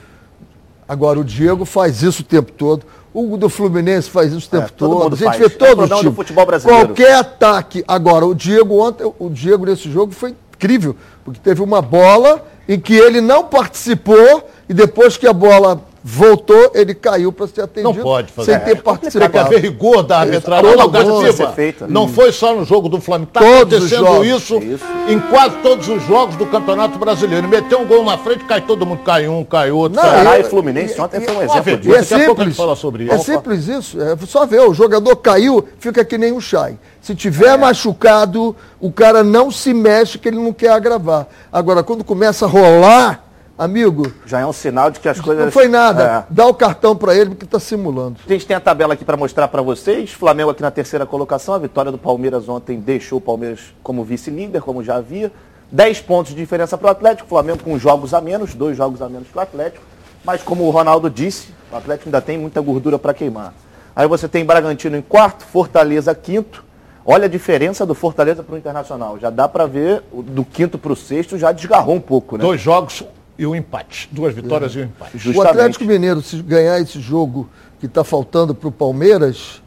Agora, 0.88 1.20
o 1.20 1.24
Diego 1.24 1.64
faz 1.64 2.02
isso 2.02 2.22
o 2.22 2.24
tempo 2.24 2.52
todo. 2.52 2.84
O 3.12 3.36
do 3.36 3.48
Fluminense 3.48 4.08
faz 4.08 4.32
isso 4.32 4.46
o 4.46 4.50
tempo 4.50 4.66
é, 4.66 4.68
todo. 4.68 4.90
todo. 4.90 5.14
A 5.14 5.16
gente 5.16 5.26
faz. 5.26 5.38
vê 5.38 5.50
todo 5.50 5.82
é 5.82 5.94
o 5.94 5.98
time. 5.98 6.14
futebol 6.14 6.46
brasileiro. 6.46 6.86
Qualquer 6.86 7.14
ataque. 7.16 7.84
Agora, 7.86 8.24
o 8.24 8.34
Diego 8.34 8.80
ontem, 8.80 9.12
o 9.18 9.28
Diego 9.28 9.66
nesse 9.66 9.90
jogo 9.90 10.12
foi 10.12 10.34
incrível, 10.54 10.96
porque 11.24 11.40
teve 11.40 11.62
uma 11.62 11.82
bola 11.82 12.44
em 12.68 12.78
que 12.78 12.94
ele 12.94 13.20
não 13.20 13.44
participou 13.44 14.48
e 14.68 14.74
depois 14.74 15.16
que 15.16 15.26
a 15.26 15.32
bola 15.32 15.80
voltou, 16.02 16.72
ele 16.74 16.94
caiu 16.94 17.30
para 17.30 17.46
ser 17.46 17.62
atendido. 17.62 17.94
Não 17.94 18.02
pode 18.02 18.32
fazer. 18.32 18.52
Sem 18.52 18.60
ter 18.60 18.70
é, 18.70 18.74
participado. 18.74 19.32
Tem 19.32 19.40
que 19.40 19.46
haver 19.46 19.60
rigor 19.60 20.02
da 20.02 20.20
arbitragem. 20.20 20.76
Não, 20.76 21.88
não 21.88 22.08
foi 22.08 22.32
só 22.32 22.54
no 22.54 22.64
jogo 22.64 22.88
do 22.88 23.00
Flamengo. 23.00 23.30
Está 23.34 23.40
acontecendo 23.40 24.24
isso, 24.24 24.58
isso, 24.58 24.84
em 25.08 25.20
quase 25.20 25.56
todos 25.56 25.88
os 25.88 26.02
jogos 26.06 26.36
do 26.36 26.46
Campeonato 26.46 26.98
Brasileiro. 26.98 27.46
Meteu 27.46 27.80
um 27.80 27.86
gol 27.86 28.04
na 28.04 28.16
frente, 28.16 28.44
cai 28.44 28.60
todo 28.60 28.86
mundo, 28.86 29.02
cai 29.04 29.28
um, 29.28 29.44
cai 29.44 29.70
outro. 29.70 30.00
Não, 30.00 30.10
Ceará 30.10 30.38
e 30.38 30.44
Fluminense 30.44 31.00
ontem 31.00 31.20
foi 31.20 31.36
um 31.36 31.42
exemplo 31.42 31.76
disso. 31.76 31.96
É 31.96 32.02
simples, 32.02 32.56
fala 32.56 32.76
sobre 32.76 33.04
isso. 33.04 33.14
É 33.14 33.18
simples 33.18 33.68
isso. 33.68 34.00
É 34.00 34.16
só 34.26 34.46
ver, 34.46 34.60
o 34.60 34.72
jogador 34.72 35.14
caiu, 35.16 35.66
fica 35.78 36.04
que 36.04 36.16
nem 36.16 36.32
um 36.32 36.40
chai. 36.40 36.78
Se 37.00 37.14
tiver 37.14 37.54
é. 37.54 37.56
machucado, 37.56 38.54
o 38.78 38.90
cara 38.90 39.22
não 39.22 39.50
se 39.50 39.72
mexe 39.72 40.18
que 40.18 40.28
ele 40.28 40.38
não 40.38 40.52
quer 40.52 40.70
agravar. 40.70 41.26
Agora, 41.52 41.82
quando 41.82 42.04
começa 42.04 42.44
a 42.44 42.48
rolar 42.48 43.29
Amigo. 43.60 44.10
Já 44.24 44.40
é 44.40 44.46
um 44.46 44.54
sinal 44.54 44.90
de 44.90 44.98
que 44.98 45.06
as 45.06 45.20
coisas. 45.20 45.44
Não 45.44 45.52
foi 45.52 45.68
nada. 45.68 46.26
É. 46.30 46.32
Dá 46.32 46.46
o 46.46 46.54
cartão 46.54 46.96
para 46.96 47.14
ele 47.14 47.28
porque 47.28 47.44
está 47.44 47.60
simulando. 47.60 48.16
A 48.26 48.32
gente 48.32 48.46
tem 48.46 48.56
a 48.56 48.60
tabela 48.60 48.94
aqui 48.94 49.04
para 49.04 49.18
mostrar 49.18 49.48
para 49.48 49.60
vocês. 49.60 50.12
Flamengo 50.12 50.48
aqui 50.48 50.62
na 50.62 50.70
terceira 50.70 51.04
colocação. 51.04 51.52
A 51.52 51.58
vitória 51.58 51.92
do 51.92 51.98
Palmeiras 51.98 52.48
ontem 52.48 52.80
deixou 52.80 53.18
o 53.18 53.20
Palmeiras 53.20 53.60
como 53.82 54.02
vice-líder, 54.02 54.62
como 54.62 54.82
já 54.82 54.96
havia. 54.96 55.30
10 55.70 56.00
pontos 56.00 56.32
de 56.32 56.40
diferença 56.40 56.78
para 56.78 56.88
o 56.88 56.90
Atlético. 56.90 57.28
Flamengo 57.28 57.62
com 57.62 57.78
jogos 57.78 58.14
a 58.14 58.20
menos, 58.22 58.54
dois 58.54 58.78
jogos 58.78 59.02
a 59.02 59.10
menos 59.10 59.28
que 59.28 59.36
o 59.36 59.40
Atlético. 59.42 59.84
Mas 60.24 60.42
como 60.42 60.64
o 60.64 60.70
Ronaldo 60.70 61.10
disse, 61.10 61.48
o 61.70 61.76
Atlético 61.76 62.08
ainda 62.08 62.22
tem 62.22 62.38
muita 62.38 62.62
gordura 62.62 62.98
para 62.98 63.12
queimar. 63.12 63.52
Aí 63.94 64.08
você 64.08 64.26
tem 64.26 64.42
Bragantino 64.42 64.96
em 64.96 65.02
quarto, 65.02 65.44
Fortaleza 65.44 66.14
quinto. 66.14 66.64
Olha 67.04 67.26
a 67.26 67.28
diferença 67.28 67.84
do 67.84 67.94
Fortaleza 67.94 68.42
para 68.42 68.54
o 68.54 68.58
Internacional. 68.58 69.18
Já 69.18 69.28
dá 69.28 69.46
para 69.46 69.66
ver, 69.66 70.02
do 70.10 70.46
quinto 70.46 70.78
para 70.78 70.92
o 70.92 70.96
sexto 70.96 71.36
já 71.36 71.52
desgarrou 71.52 71.94
um 71.94 72.00
pouco, 72.00 72.38
né? 72.38 72.42
Dois 72.42 72.60
jogos, 72.60 73.04
e 73.40 73.46
o 73.46 73.52
um 73.52 73.56
empate. 73.56 74.06
Duas 74.12 74.34
vitórias 74.34 74.76
é. 74.76 74.80
e 74.80 74.82
um 74.82 74.84
empate. 74.84 75.18
Justamente. 75.18 75.38
O 75.38 75.50
Atlético 75.50 75.84
Mineiro, 75.86 76.20
se 76.20 76.42
ganhar 76.42 76.78
esse 76.78 77.00
jogo 77.00 77.48
que 77.80 77.86
está 77.86 78.04
faltando 78.04 78.54
para 78.54 78.68
o 78.68 78.72
Palmeiras, 78.72 79.62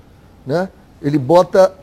né, 0.45 0.69
ele 1.01 1.17
bota 1.17 1.73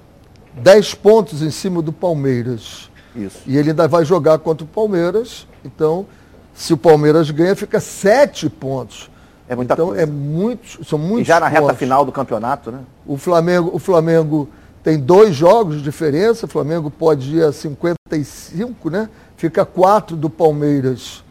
10 0.54 0.94
pontos 0.94 1.42
em 1.42 1.50
cima 1.50 1.82
do 1.82 1.92
Palmeiras. 1.92 2.88
Isso. 3.14 3.40
E 3.44 3.56
ele 3.56 3.70
ainda 3.70 3.88
vai 3.88 4.04
jogar 4.04 4.38
contra 4.38 4.64
o 4.64 4.68
Palmeiras. 4.68 5.48
Então, 5.64 6.06
Se 6.54 6.72
o 6.72 6.76
Palmeiras 6.76 7.30
ganha, 7.30 7.56
fica 7.56 7.80
sete 7.80 8.48
pontos. 8.48 9.10
É 9.48 9.56
muita 9.56 9.74
então 9.74 9.88
coisa. 9.88 10.02
é 10.02 10.06
muito, 10.06 10.84
são 10.84 10.98
muitos 10.98 11.22
E 11.22 11.24
já 11.24 11.40
na 11.40 11.48
reta 11.48 11.62
pontos. 11.62 11.78
final 11.78 12.04
do 12.04 12.12
campeonato, 12.12 12.70
né? 12.70 12.80
O 13.06 13.16
Flamengo, 13.16 13.70
o 13.72 13.78
Flamengo 13.78 14.48
tem 14.82 14.98
dois 14.98 15.34
jogos 15.34 15.76
de 15.76 15.82
diferença. 15.82 16.46
O 16.46 16.48
Flamengo 16.48 16.90
pode 16.90 17.36
ir 17.36 17.42
a 17.42 17.52
55, 17.52 18.90
né? 18.90 19.08
Fica 19.36 19.64
quatro 19.64 20.16
do 20.16 20.28
Palmeiras. 20.28 21.24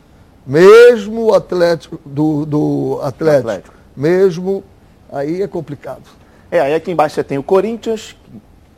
Mesmo 0.50 1.26
o 1.28 1.36
Atlético 1.36 2.00
do, 2.04 2.44
do 2.44 3.00
Atlético, 3.04 3.50
Atlético. 3.50 3.76
Mesmo 3.96 4.64
aí 5.12 5.44
é 5.44 5.48
complicado. 5.48 6.02
É, 6.50 6.60
aí 6.60 6.74
aqui 6.74 6.90
embaixo 6.90 7.14
você 7.14 7.24
tem 7.24 7.38
o 7.38 7.44
Corinthians, 7.44 8.16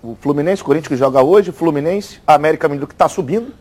o 0.04 0.18
Fluminense, 0.20 0.62
o 0.62 0.66
Corinthians 0.66 0.90
que 0.90 0.98
joga 0.98 1.24
hoje, 1.24 1.50
o 1.50 1.54
Fluminense, 1.54 2.20
a 2.28 2.34
América 2.34 2.68
Mineiro 2.68 2.88
que 2.88 2.94
está 2.94 3.08
subindo, 3.08 3.54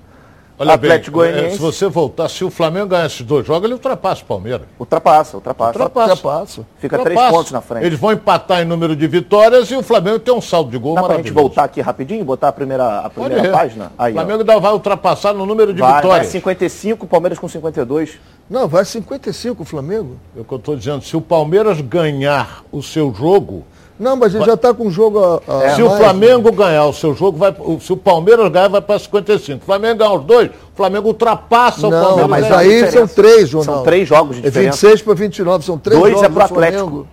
Olha 0.61 0.75
Atlético 0.75 1.21
bem, 1.21 1.31
é, 1.31 1.33
Goianiense. 1.33 1.57
se 1.57 1.63
você 1.63 1.89
voltar, 1.89 2.29
se 2.29 2.45
o 2.45 2.51
Flamengo 2.51 2.89
ganhar 2.89 3.07
esses 3.07 3.23
dois 3.23 3.47
jogos, 3.47 3.65
ele 3.65 3.73
ultrapassa 3.73 4.23
o 4.23 4.27
Palmeiras. 4.27 4.67
ultrapassa, 4.79 5.39
ultrapassa. 5.39 5.71
Ultrapassa. 5.71 6.11
Ultrapassa. 6.13 6.67
Fica 6.79 6.99
três 6.99 7.17
Ultrapassa. 7.17 7.35
pontos 7.35 7.53
na 7.53 7.61
frente. 7.63 7.87
Eles 7.87 7.99
vão 7.99 8.13
empatar 8.13 8.61
em 8.61 8.67
número 8.67 8.95
de 8.95 9.07
vitórias 9.07 9.71
e 9.71 9.75
o 9.75 9.83
Flamengo 9.83 10.19
tem 10.19 10.35
um 10.35 10.41
saldo 10.43 10.71
de 10.71 10.77
gol 10.77 10.97
Dá 10.97 11.03
pra 11.03 11.17
gente 11.17 11.31
voltar 11.31 11.65
aqui 11.65 11.81
rapidinho, 11.81 12.23
botar 12.27 12.49
a 12.49 12.53
primeira, 12.53 13.01
a 13.01 13.09
primeira 13.09 13.51
página? 13.51 13.91
Aí, 13.99 14.13
o 14.13 14.17
ó. 14.17 14.19
Flamengo 14.19 14.41
ainda 14.41 14.61
vai 14.61 14.73
ultrapassar 14.75 15.33
no 15.33 15.47
número 15.47 15.73
de 15.73 15.81
vai, 15.81 15.93
vai 15.93 16.03
vitórias. 16.03 16.27
55, 16.27 17.07
Palmeiras 17.07 17.39
com 17.39 17.49
52. 17.49 18.19
Não, 18.51 18.69
vai 18.69 18.85
55 18.85 19.63
o 19.63 19.65
Flamengo. 19.65 20.19
É 20.37 20.41
o 20.41 20.45
que 20.45 20.53
eu 20.53 20.59
estou 20.59 20.77
dizendo. 20.77 21.03
Se 21.03 21.17
o 21.17 21.23
Palmeiras 21.23 21.81
ganhar 21.81 22.63
o 22.71 22.83
seu 22.83 23.15
jogo, 23.15 23.65
Não, 24.01 24.17
mas 24.17 24.35
ele 24.35 24.45
já 24.47 24.55
está 24.55 24.73
com 24.73 24.87
o 24.87 24.91
jogo 24.91 25.19
a, 25.23 25.43
a 25.47 25.65
É, 25.65 25.75
se 25.75 25.83
o 25.83 25.87
mais, 25.89 25.99
Flamengo 26.01 26.51
ganhar 26.51 26.87
o 26.87 26.93
seu 26.95 27.15
jogo, 27.15 27.37
vai, 27.37 27.55
o- 27.59 27.79
se 27.79 27.93
o 27.93 27.97
Palmeiras 27.99 28.51
ganhar, 28.51 28.69
vai 28.69 28.81
para 28.81 28.99
55. 28.99 29.63
O 29.63 29.67
Flamengo 29.67 29.99
ganhar 29.99 30.15
os 30.15 30.25
dois, 30.25 30.49
o 30.49 30.75
Flamengo 30.77 31.09
ultrapassa 31.09 31.87
o 31.87 31.91
Não, 31.91 32.03
Palmeiras. 32.03 32.31
mas 32.31 32.45
é 32.51 32.55
aí 32.55 32.91
são 32.91 33.07
três, 33.07 33.53
Ronaldo. 33.53 33.73
São 33.75 33.83
três 33.85 34.09
jogos 34.09 34.37
de 34.37 34.43
É 34.43 34.49
diferença. 34.49 34.73
26 34.87 35.03
para 35.03 35.15
29, 35.15 35.65
são 35.67 35.77
três 35.79 36.01
Dois 36.01 36.13
jogos 36.15 36.25
é 36.27 36.29
pro 36.31 36.39
do 36.39 36.45
Atlético. 36.45 36.79
Flamengo. 36.83 37.07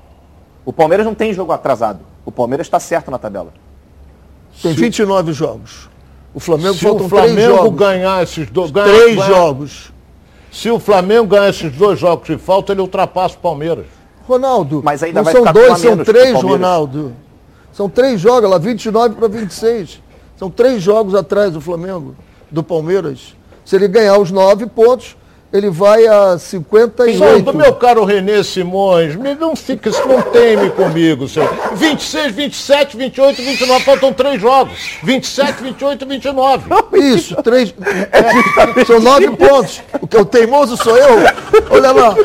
O 0.65 0.71
Palmeiras 0.71 1.05
não 1.05 1.13
tem 1.13 1.33
jogo 1.33 1.51
atrasado. 1.51 1.99
O 2.25 2.31
Palmeiras 2.31 2.67
está 2.67 2.79
certo 2.79 3.11
na 3.11 3.17
tabela. 3.17 3.49
Tem 4.61 4.71
29 4.73 5.33
jogos. 5.33 5.89
O 6.33 6.39
Flamengo 6.39 6.75
Se 6.75 6.87
o 6.87 6.99
Flamengo 7.09 7.55
jogos. 7.57 7.79
ganhar 7.79 8.23
esses 8.23 8.49
dois, 8.49 8.71
Três 8.71 9.15
ganhar- 9.15 9.27
jogos. 9.27 9.91
Se 10.51 10.69
o 10.71 10.79
Flamengo 10.79 11.27
ganhar 11.27 11.49
esses 11.49 11.71
dois 11.73 11.99
jogos 11.99 12.27
de 12.27 12.37
falta, 12.37 12.71
ele 12.71 12.79
ultrapassa 12.81 13.35
o 13.35 13.39
Palmeiras. 13.39 13.85
Ronaldo, 14.27 14.81
Mas 14.83 15.01
ainda 15.01 15.19
não 15.19 15.23
vai 15.23 15.33
são 15.33 15.41
ficar 15.41 15.51
dois, 15.53 15.79
são 15.79 15.97
três. 15.97 16.33
Ronaldo. 16.33 17.13
São 17.71 17.89
três 17.89 18.19
jogos, 18.19 18.49
lá 18.49 18.57
29 18.57 19.15
para 19.15 19.27
26. 19.27 20.01
São 20.35 20.49
três 20.49 20.81
jogos 20.81 21.15
atrás 21.15 21.53
do 21.53 21.61
Flamengo, 21.61 22.15
do 22.51 22.61
Palmeiras. 22.61 23.35
Se 23.63 23.75
ele 23.75 23.87
ganhar 23.87 24.17
os 24.17 24.31
nove 24.31 24.65
pontos, 24.65 25.15
ele 25.51 25.69
vai 25.69 26.05
a 26.07 26.31
Só 26.33 26.39
58. 26.39 27.45
do 27.45 27.53
meu 27.53 27.73
caro 27.75 28.03
Renê 28.03 28.43
Simões, 28.43 29.15
me 29.15 29.33
não 29.33 29.55
fica, 29.55 29.89
não 30.05 30.21
teme 30.21 30.69
comigo, 30.71 31.27
seu. 31.27 31.47
26, 31.75 32.33
27, 32.33 32.97
28, 32.97 33.41
29, 33.41 33.83
faltam 33.85 34.11
três 34.11 34.41
jogos. 34.41 34.73
27, 35.03 35.63
28, 35.63 36.05
29. 36.05 36.69
Isso, 36.95 37.35
três. 37.41 37.73
é, 38.11 38.85
são 38.85 38.99
nove 38.99 39.29
pontos. 39.31 39.81
O 40.01 40.07
que 40.07 40.17
é 40.17 40.19
o 40.21 40.25
teimoso 40.25 40.75
sou 40.77 40.97
eu? 40.97 41.17
Olha 41.69 41.91
lá. 41.91 42.15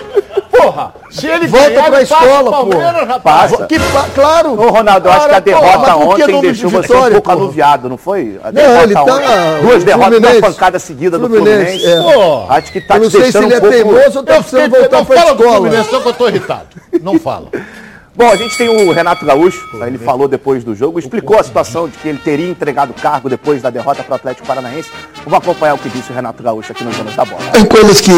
Porra, 0.62 0.94
se 1.10 1.26
ele 1.26 1.46
Volta 1.46 1.68
ganhar, 1.70 1.84
pra 1.90 1.98
ele 2.00 2.06
passa 2.06 2.24
escola, 2.24 2.50
Palmeiras, 2.50 3.08
rapaz. 3.08 3.50
Passa. 3.52 3.66
Que, 3.66 3.76
claro. 4.14 4.52
Ô, 4.60 4.68
Ronaldo, 4.70 5.08
eu 5.08 5.12
acho 5.12 5.28
que 5.28 5.34
a 5.34 5.40
porra, 5.40 5.40
derrota 5.40 5.78
mas 5.78 5.92
por 6.04 6.16
que 6.16 6.22
ontem 6.22 6.40
deixou 6.40 6.70
de 6.70 6.76
você 6.76 6.78
um 6.78 6.80
vitória, 6.82 7.10
pouco 7.12 7.22
porra? 7.30 7.36
anuviado, 7.42 7.88
não 7.88 7.96
foi? 7.96 8.40
A 8.42 8.46
Não, 8.46 8.52
derrota 8.52 8.82
ele 8.84 8.94
tá. 8.94 9.02
ontem. 9.02 9.62
Duas 9.62 9.84
derrotas, 9.84 10.08
Fluminense. 10.12 10.40
duas 10.40 10.54
pancadas 10.54 10.82
seguidas 10.82 11.20
do 11.20 11.28
Fluminense, 11.28 11.78
Fluminense. 11.80 11.86
é. 11.86 12.46
Acho 12.56 12.72
que 12.72 12.80
tá 12.80 12.96
Eu 12.96 13.00
não 13.02 13.08
te 13.08 13.12
sei 13.20 13.32
se 13.32 13.38
ele 13.38 13.46
um 13.46 13.50
é 13.50 13.60
pouco... 13.60 13.74
teimoso 13.74 14.18
ou 14.18 14.24
tá 14.24 14.34
eu 14.34 14.40
precisando 14.42 14.70
voltar 14.70 14.96
não 14.98 15.04
pra 15.04 15.16
fala 15.16 15.34
do 15.34 15.42
escola. 15.42 15.56
Fluminense, 15.58 15.92
não, 15.92 16.00
que 16.02 16.08
eu 16.08 16.12
tô 16.14 16.28
irritado. 16.28 16.66
Não 17.02 17.18
fala. 17.18 17.48
Bom, 18.14 18.30
a 18.30 18.36
gente 18.36 18.58
tem 18.58 18.68
o 18.68 18.92
Renato 18.92 19.24
Gaúcho, 19.24 19.66
ele 19.86 19.96
falou 19.96 20.28
depois 20.28 20.62
do 20.62 20.74
jogo, 20.74 20.98
explicou 20.98 21.40
a 21.40 21.42
situação 21.42 21.88
de 21.88 21.96
que 21.96 22.06
ele 22.08 22.18
teria 22.18 22.46
entregado 22.50 22.90
o 22.90 22.94
cargo 22.94 23.26
depois 23.30 23.62
da 23.62 23.70
derrota 23.70 24.02
para 24.02 24.12
o 24.12 24.16
Atlético 24.16 24.46
Paranaense. 24.46 24.90
Vamos 25.24 25.38
acompanhar 25.38 25.72
o 25.74 25.78
que 25.78 25.88
disse 25.88 26.12
o 26.12 26.14
Renato 26.14 26.42
Gaúcho 26.42 26.72
aqui 26.72 26.84
no 26.84 26.90
Donos 26.90 27.16
da 27.16 27.24
Bola. 27.24 27.40
Tem 27.52 27.64
coisas 27.64 28.02
que, 28.02 28.12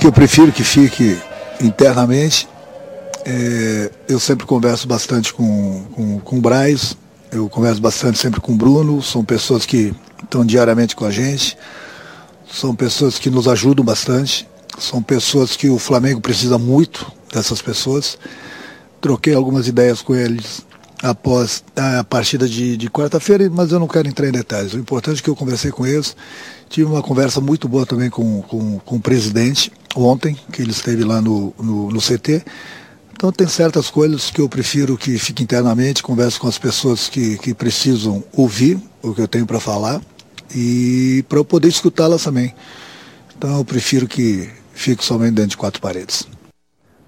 que 0.00 0.06
eu 0.08 0.10
prefiro 0.12 0.50
que 0.50 0.64
fique 0.64 1.16
internamente. 1.60 2.48
É, 3.24 3.90
eu 4.08 4.20
sempre 4.20 4.46
converso 4.46 4.86
bastante 4.86 5.32
com, 5.32 5.84
com, 5.92 6.20
com 6.20 6.38
o 6.38 6.40
Braz, 6.40 6.96
eu 7.32 7.48
converso 7.48 7.80
bastante 7.80 8.18
sempre 8.18 8.40
com 8.40 8.52
o 8.52 8.56
Bruno, 8.56 9.02
são 9.02 9.24
pessoas 9.24 9.64
que 9.64 9.94
estão 10.22 10.44
diariamente 10.44 10.94
com 10.94 11.04
a 11.04 11.10
gente, 11.10 11.56
são 12.52 12.74
pessoas 12.74 13.18
que 13.18 13.30
nos 13.30 13.48
ajudam 13.48 13.84
bastante, 13.84 14.46
são 14.78 15.02
pessoas 15.02 15.56
que 15.56 15.68
o 15.68 15.78
Flamengo 15.78 16.20
precisa 16.20 16.58
muito 16.58 17.10
dessas 17.32 17.62
pessoas. 17.62 18.18
Troquei 19.00 19.34
algumas 19.34 19.68
ideias 19.68 20.02
com 20.02 20.14
eles 20.14 20.64
após 21.04 21.62
a 21.76 22.02
partida 22.02 22.48
de, 22.48 22.78
de 22.78 22.88
quarta-feira, 22.88 23.50
mas 23.50 23.70
eu 23.70 23.78
não 23.78 23.86
quero 23.86 24.08
entrar 24.08 24.26
em 24.26 24.32
detalhes. 24.32 24.72
O 24.72 24.78
importante 24.78 25.20
é 25.20 25.22
que 25.22 25.28
eu 25.28 25.36
conversei 25.36 25.70
com 25.70 25.86
eles, 25.86 26.16
tive 26.70 26.90
uma 26.90 27.02
conversa 27.02 27.42
muito 27.42 27.68
boa 27.68 27.84
também 27.84 28.08
com, 28.08 28.40
com, 28.40 28.78
com 28.78 28.96
o 28.96 29.00
presidente 29.00 29.70
ontem, 29.94 30.34
que 30.50 30.62
ele 30.62 30.70
esteve 30.70 31.04
lá 31.04 31.20
no, 31.20 31.52
no, 31.60 31.90
no 31.90 32.00
CT. 32.00 32.42
Então 33.12 33.30
tem 33.30 33.46
certas 33.46 33.90
coisas 33.90 34.30
que 34.30 34.40
eu 34.40 34.48
prefiro 34.48 34.96
que 34.96 35.18
fique 35.18 35.42
internamente, 35.42 36.02
converso 36.02 36.40
com 36.40 36.48
as 36.48 36.56
pessoas 36.56 37.06
que, 37.06 37.36
que 37.36 37.52
precisam 37.52 38.24
ouvir 38.32 38.80
o 39.02 39.14
que 39.14 39.20
eu 39.20 39.28
tenho 39.28 39.44
para 39.44 39.60
falar 39.60 40.00
e 40.54 41.22
para 41.28 41.38
eu 41.38 41.44
poder 41.44 41.68
escutá-las 41.68 42.24
também. 42.24 42.54
Então 43.36 43.58
eu 43.58 43.64
prefiro 43.64 44.08
que 44.08 44.48
fique 44.72 45.04
somente 45.04 45.34
dentro 45.34 45.50
de 45.50 45.56
quatro 45.58 45.82
paredes. 45.82 46.26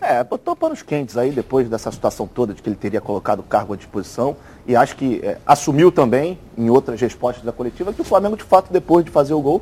É, 0.08 0.22
botou 0.22 0.54
panos 0.54 0.82
quentes 0.82 1.16
aí 1.16 1.32
depois 1.32 1.68
dessa 1.68 1.90
situação 1.90 2.28
toda 2.28 2.54
de 2.54 2.62
que 2.62 2.68
ele 2.68 2.76
teria 2.76 3.00
colocado 3.00 3.40
o 3.40 3.42
cargo 3.42 3.74
à 3.74 3.76
disposição 3.76 4.36
e 4.64 4.76
acho 4.76 4.94
que 4.94 5.20
é, 5.20 5.38
assumiu 5.44 5.90
também 5.90 6.38
em 6.56 6.70
outras 6.70 7.00
respostas 7.00 7.44
da 7.44 7.50
coletiva 7.50 7.92
que 7.92 8.00
o 8.00 8.04
Flamengo 8.04 8.36
de 8.36 8.44
fato 8.44 8.72
depois 8.72 9.04
de 9.04 9.10
fazer 9.10 9.34
o 9.34 9.40
gol 9.40 9.60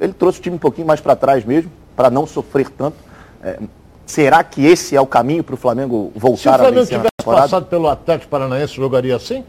ele 0.00 0.14
trouxe 0.14 0.38
o 0.38 0.42
time 0.42 0.56
um 0.56 0.58
pouquinho 0.58 0.86
mais 0.86 0.98
para 0.98 1.14
trás 1.14 1.44
mesmo 1.44 1.70
para 1.94 2.08
não 2.08 2.26
sofrer 2.26 2.70
tanto. 2.70 2.96
É, 3.42 3.58
será 4.06 4.42
que 4.42 4.64
esse 4.64 4.96
é 4.96 5.00
o 5.00 5.06
caminho 5.06 5.44
para 5.44 5.54
o 5.54 5.58
Flamengo 5.58 6.10
Se 6.14 6.18
o 6.18 6.20
voltar 6.20 6.54
a 6.54 6.58
Flamengo 6.58 6.80
vencer 6.80 6.92
na 6.92 6.98
tivesse 7.04 7.16
temporada? 7.18 7.42
passado 7.42 7.66
pelo 7.66 7.88
Atlético 7.88 8.30
Paranaense, 8.30 8.74
jogaria 8.74 9.14
assim? 9.14 9.44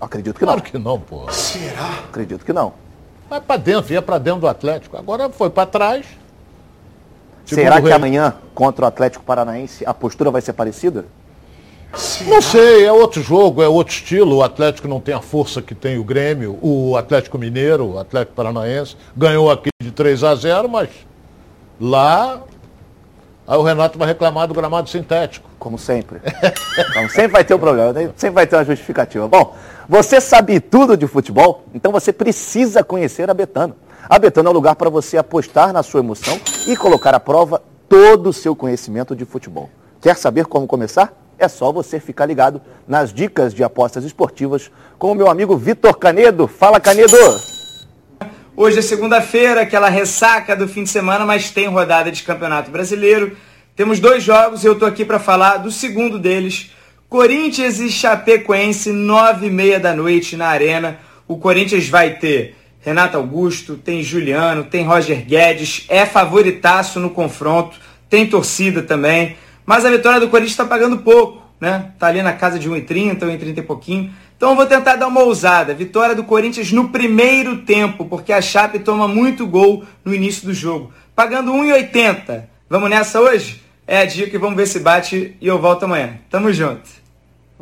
Acredito 0.00 0.38
que 0.38 0.46
não. 0.46 0.54
Claro 0.54 0.70
que 0.70 0.78
não, 0.78 0.98
pô. 0.98 1.26
Acredito 2.08 2.42
que 2.42 2.54
não. 2.54 2.72
Vai 3.28 3.40
pra 3.40 3.58
dentro, 3.58 3.92
ia 3.92 4.00
pra 4.00 4.16
dentro 4.16 4.40
do 4.40 4.48
Atlético. 4.48 4.96
Agora 4.96 5.28
foi 5.28 5.50
pra 5.50 5.66
trás. 5.66 6.06
Será 7.44 7.62
Segundo 7.62 7.78
o 7.78 7.82
que 7.82 7.88
Renan. 7.88 7.96
amanhã 7.96 8.34
contra 8.54 8.84
o 8.84 8.88
Atlético 8.88 9.24
Paranaense 9.24 9.84
a 9.86 9.92
postura 9.92 10.30
vai 10.30 10.40
ser 10.40 10.52
parecida? 10.52 11.04
Não 12.26 12.40
sei, 12.40 12.86
é 12.86 12.92
outro 12.92 13.22
jogo, 13.22 13.62
é 13.62 13.68
outro 13.68 13.92
estilo. 13.92 14.36
O 14.36 14.42
Atlético 14.42 14.88
não 14.88 14.98
tem 14.98 15.14
a 15.14 15.20
força 15.20 15.60
que 15.60 15.74
tem 15.74 15.98
o 15.98 16.04
Grêmio, 16.04 16.58
o 16.62 16.96
Atlético 16.96 17.36
Mineiro, 17.36 17.92
o 17.92 17.98
Atlético 17.98 18.34
Paranaense. 18.34 18.96
Ganhou 19.14 19.50
aqui 19.50 19.68
de 19.80 19.90
3 19.90 20.24
a 20.24 20.34
0, 20.34 20.68
mas 20.70 20.88
lá 21.78 22.40
aí 23.46 23.58
o 23.58 23.62
Renato 23.62 23.98
vai 23.98 24.08
reclamar 24.08 24.48
do 24.48 24.54
gramado 24.54 24.88
sintético. 24.88 25.50
Como 25.58 25.78
sempre. 25.78 26.20
Então 26.90 27.08
sempre 27.10 27.32
vai 27.32 27.44
ter 27.44 27.54
um 27.54 27.58
problema, 27.58 27.92
né? 27.92 28.10
sempre 28.16 28.36
vai 28.36 28.46
ter 28.46 28.56
uma 28.56 28.64
justificativa. 28.64 29.28
Bom, 29.28 29.54
você 29.86 30.20
sabe 30.20 30.58
tudo 30.58 30.96
de 30.96 31.06
futebol? 31.06 31.64
Então 31.74 31.92
você 31.92 32.12
precisa 32.12 32.82
conhecer 32.82 33.28
a 33.28 33.34
Betano. 33.34 33.76
A 34.08 34.18
Betano 34.18 34.48
é 34.48 34.50
o 34.50 34.54
lugar 34.54 34.74
para 34.74 34.88
você 34.88 35.18
apostar 35.18 35.72
na 35.72 35.82
sua 35.82 36.00
emoção 36.00 36.40
e 36.66 36.76
colocar 36.76 37.14
à 37.14 37.20
prova 37.20 37.62
todo 37.88 38.28
o 38.28 38.32
seu 38.32 38.54
conhecimento 38.54 39.16
de 39.16 39.24
futebol. 39.24 39.68
Quer 40.00 40.16
saber 40.16 40.46
como 40.46 40.66
começar? 40.66 41.12
É 41.38 41.48
só 41.48 41.72
você 41.72 41.98
ficar 41.98 42.26
ligado 42.26 42.60
nas 42.86 43.12
dicas 43.12 43.52
de 43.52 43.64
apostas 43.64 44.04
esportivas 44.04 44.70
com 44.98 45.10
o 45.10 45.14
meu 45.14 45.28
amigo 45.28 45.56
Vitor 45.56 45.96
Canedo. 45.96 46.46
Fala, 46.46 46.78
Canedo! 46.78 47.16
Hoje 48.54 48.78
é 48.78 48.82
segunda-feira, 48.82 49.62
aquela 49.62 49.88
ressaca 49.88 50.54
do 50.54 50.68
fim 50.68 50.84
de 50.84 50.90
semana, 50.90 51.24
mas 51.24 51.50
tem 51.50 51.66
rodada 51.66 52.12
de 52.12 52.22
Campeonato 52.22 52.70
Brasileiro. 52.70 53.36
Temos 53.74 53.98
dois 53.98 54.22
jogos 54.22 54.62
e 54.62 54.66
eu 54.66 54.78
tô 54.78 54.84
aqui 54.84 55.04
para 55.04 55.18
falar 55.18 55.56
do 55.56 55.70
segundo 55.70 56.18
deles. 56.18 56.70
Corinthians 57.08 57.80
e 57.80 57.90
Chapecoense, 57.90 58.92
nove 58.92 59.46
e 59.46 59.50
meia 59.50 59.80
da 59.80 59.94
noite 59.94 60.36
na 60.36 60.48
Arena. 60.48 60.98
O 61.26 61.38
Corinthians 61.38 61.88
vai 61.88 62.14
ter 62.18 62.56
Renato 62.82 63.16
Augusto, 63.16 63.76
tem 63.76 64.02
Juliano, 64.02 64.64
tem 64.64 64.84
Roger 64.84 65.24
Guedes, 65.24 65.86
é 65.88 66.04
favoritaço 66.04 66.98
no 66.98 67.10
confronto, 67.10 67.78
tem 68.10 68.26
torcida 68.26 68.82
também. 68.82 69.36
Mas 69.64 69.84
a 69.84 69.90
vitória 69.90 70.18
do 70.18 70.28
Corinthians 70.28 70.52
está 70.52 70.64
pagando 70.64 70.98
pouco, 70.98 71.40
né? 71.60 71.92
Tá 71.98 72.08
ali 72.08 72.20
na 72.22 72.32
casa 72.32 72.58
de 72.58 72.68
1,30, 72.68 73.20
1,30 73.20 73.58
e 73.58 73.62
pouquinho. 73.62 74.12
Então 74.36 74.50
eu 74.50 74.56
vou 74.56 74.66
tentar 74.66 74.96
dar 74.96 75.06
uma 75.06 75.22
ousada. 75.22 75.72
Vitória 75.72 76.16
do 76.16 76.24
Corinthians 76.24 76.72
no 76.72 76.88
primeiro 76.88 77.58
tempo, 77.58 78.04
porque 78.04 78.32
a 78.32 78.42
Chape 78.42 78.80
toma 78.80 79.06
muito 79.06 79.46
gol 79.46 79.84
no 80.04 80.12
início 80.12 80.44
do 80.44 80.52
jogo. 80.52 80.92
Pagando 81.14 81.52
1,80. 81.52 82.42
Vamos 82.68 82.90
nessa 82.90 83.20
hoje? 83.20 83.62
É 83.86 83.98
a 83.98 84.04
dica 84.04 84.34
e 84.34 84.38
vamos 84.38 84.56
ver 84.56 84.66
se 84.66 84.80
bate 84.80 85.36
e 85.40 85.46
eu 85.46 85.60
volto 85.60 85.84
amanhã. 85.84 86.18
Tamo 86.28 86.52
junto. 86.52 87.01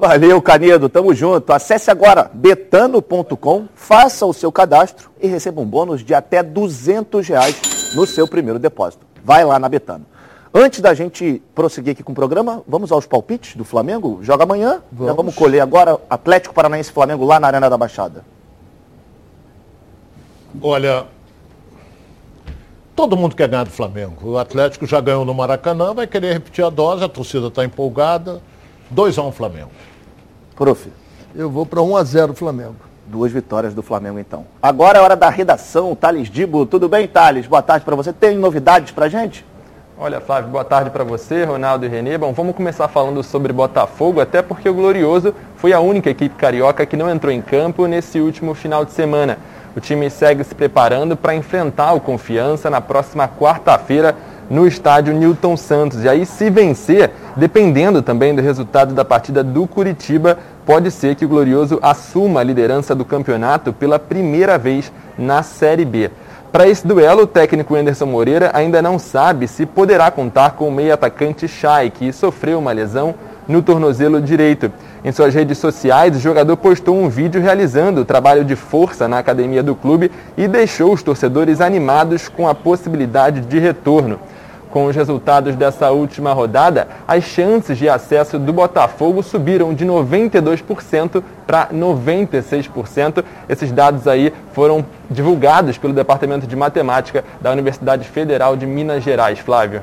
Valeu, 0.00 0.40
Canedo, 0.40 0.88
tamo 0.88 1.14
junto. 1.14 1.52
Acesse 1.52 1.90
agora 1.90 2.30
betano.com, 2.32 3.66
faça 3.74 4.24
o 4.24 4.32
seu 4.32 4.50
cadastro 4.50 5.10
e 5.20 5.26
receba 5.26 5.60
um 5.60 5.66
bônus 5.66 6.02
de 6.02 6.14
até 6.14 6.42
200 6.42 7.28
reais 7.28 7.92
no 7.94 8.06
seu 8.06 8.26
primeiro 8.26 8.58
depósito. 8.58 9.04
Vai 9.22 9.44
lá 9.44 9.58
na 9.58 9.68
Betano. 9.68 10.06
Antes 10.54 10.80
da 10.80 10.94
gente 10.94 11.42
prosseguir 11.54 11.92
aqui 11.92 12.02
com 12.02 12.12
o 12.12 12.14
programa, 12.14 12.62
vamos 12.66 12.90
aos 12.90 13.04
palpites 13.04 13.54
do 13.56 13.62
Flamengo? 13.62 14.20
Joga 14.22 14.44
amanhã. 14.44 14.80
Vamos. 14.90 15.06
Já 15.06 15.12
vamos 15.12 15.34
colher 15.34 15.60
agora 15.60 15.98
Atlético 16.08 16.54
Paranaense 16.54 16.90
Flamengo 16.90 17.26
lá 17.26 17.38
na 17.38 17.48
Arena 17.48 17.68
da 17.68 17.76
Baixada. 17.76 18.24
Olha, 20.62 21.04
todo 22.96 23.18
mundo 23.18 23.36
quer 23.36 23.48
ganhar 23.48 23.64
do 23.64 23.70
Flamengo. 23.70 24.30
O 24.30 24.38
Atlético 24.38 24.86
já 24.86 24.98
ganhou 24.98 25.26
no 25.26 25.34
Maracanã, 25.34 25.92
vai 25.92 26.06
querer 26.06 26.32
repetir 26.32 26.64
a 26.64 26.70
dose, 26.70 27.04
a 27.04 27.08
torcida 27.08 27.48
está 27.48 27.66
empolgada. 27.66 28.40
2x1 28.92 29.28
um 29.28 29.32
Flamengo. 29.32 29.70
Prof. 30.60 30.92
Eu 31.34 31.48
vou 31.48 31.64
para 31.64 31.80
1x0 31.80 32.34
Flamengo. 32.34 32.76
Duas 33.06 33.32
vitórias 33.32 33.72
do 33.72 33.82
Flamengo, 33.82 34.18
então. 34.18 34.44
Agora 34.62 34.98
é 34.98 35.00
hora 35.00 35.16
da 35.16 35.30
redação. 35.30 35.96
Thales 35.96 36.28
Dibo, 36.28 36.66
tudo 36.66 36.86
bem, 36.86 37.08
Thales? 37.08 37.46
Boa 37.46 37.62
tarde 37.62 37.82
para 37.82 37.96
você. 37.96 38.12
Tem 38.12 38.36
novidades 38.36 38.92
para 38.92 39.08
gente? 39.08 39.42
Olha, 39.96 40.20
Flávio, 40.20 40.50
boa 40.50 40.62
tarde 40.62 40.90
para 40.90 41.02
você, 41.02 41.44
Ronaldo 41.44 41.86
e 41.86 41.88
Renê. 41.88 42.18
Bom, 42.18 42.34
vamos 42.34 42.54
começar 42.54 42.88
falando 42.88 43.22
sobre 43.22 43.54
Botafogo, 43.54 44.20
até 44.20 44.42
porque 44.42 44.68
o 44.68 44.74
Glorioso 44.74 45.34
foi 45.56 45.72
a 45.72 45.80
única 45.80 46.10
equipe 46.10 46.36
carioca 46.36 46.84
que 46.84 46.94
não 46.94 47.08
entrou 47.08 47.32
em 47.32 47.40
campo 47.40 47.86
nesse 47.86 48.20
último 48.20 48.52
final 48.52 48.84
de 48.84 48.92
semana. 48.92 49.38
O 49.74 49.80
time 49.80 50.10
segue 50.10 50.44
se 50.44 50.54
preparando 50.54 51.16
para 51.16 51.34
enfrentar 51.34 51.94
o 51.94 52.00
Confiança 52.00 52.68
na 52.68 52.82
próxima 52.82 53.26
quarta-feira 53.26 54.14
no 54.50 54.66
estádio 54.66 55.14
Newton 55.14 55.56
Santos. 55.56 56.02
E 56.02 56.08
aí, 56.08 56.26
se 56.26 56.50
vencer, 56.50 57.12
dependendo 57.36 58.02
também 58.02 58.34
do 58.34 58.42
resultado 58.42 58.92
da 58.92 59.04
partida 59.04 59.44
do 59.44 59.66
Curitiba, 59.66 60.36
pode 60.66 60.90
ser 60.90 61.14
que 61.14 61.24
o 61.24 61.28
Glorioso 61.28 61.78
assuma 61.80 62.40
a 62.40 62.44
liderança 62.44 62.94
do 62.94 63.04
campeonato 63.04 63.72
pela 63.72 63.98
primeira 63.98 64.58
vez 64.58 64.92
na 65.16 65.44
Série 65.44 65.84
B. 65.84 66.10
Para 66.50 66.68
esse 66.68 66.84
duelo, 66.84 67.22
o 67.22 67.26
técnico 67.28 67.76
Anderson 67.76 68.06
Moreira 68.06 68.50
ainda 68.52 68.82
não 68.82 68.98
sabe 68.98 69.46
se 69.46 69.64
poderá 69.64 70.10
contar 70.10 70.50
com 70.52 70.66
o 70.66 70.72
meio 70.72 70.92
atacante 70.92 71.46
Chay, 71.46 71.90
que 71.90 72.12
sofreu 72.12 72.58
uma 72.58 72.72
lesão 72.72 73.14
no 73.46 73.62
tornozelo 73.62 74.20
direito. 74.20 74.72
Em 75.04 75.12
suas 75.12 75.32
redes 75.32 75.58
sociais, 75.58 76.16
o 76.16 76.20
jogador 76.20 76.56
postou 76.56 76.96
um 76.96 77.08
vídeo 77.08 77.40
realizando 77.40 78.00
o 78.00 78.04
trabalho 78.04 78.44
de 78.44 78.56
força 78.56 79.06
na 79.06 79.18
academia 79.18 79.62
do 79.62 79.76
clube 79.76 80.10
e 80.36 80.48
deixou 80.48 80.92
os 80.92 81.04
torcedores 81.04 81.60
animados 81.60 82.28
com 82.28 82.48
a 82.48 82.54
possibilidade 82.54 83.42
de 83.42 83.58
retorno. 83.60 84.18
Com 84.70 84.86
os 84.86 84.94
resultados 84.94 85.56
dessa 85.56 85.90
última 85.90 86.32
rodada, 86.32 86.86
as 87.06 87.24
chances 87.24 87.76
de 87.76 87.88
acesso 87.88 88.38
do 88.38 88.52
Botafogo 88.52 89.22
subiram 89.22 89.74
de 89.74 89.84
92% 89.84 91.22
para 91.46 91.68
96%. 91.68 93.24
Esses 93.48 93.72
dados 93.72 94.06
aí 94.06 94.32
foram 94.52 94.84
divulgados 95.10 95.76
pelo 95.76 95.92
Departamento 95.92 96.46
de 96.46 96.54
Matemática 96.54 97.24
da 97.40 97.50
Universidade 97.50 98.08
Federal 98.08 98.56
de 98.56 98.64
Minas 98.64 99.02
Gerais. 99.02 99.40
Flávio. 99.40 99.82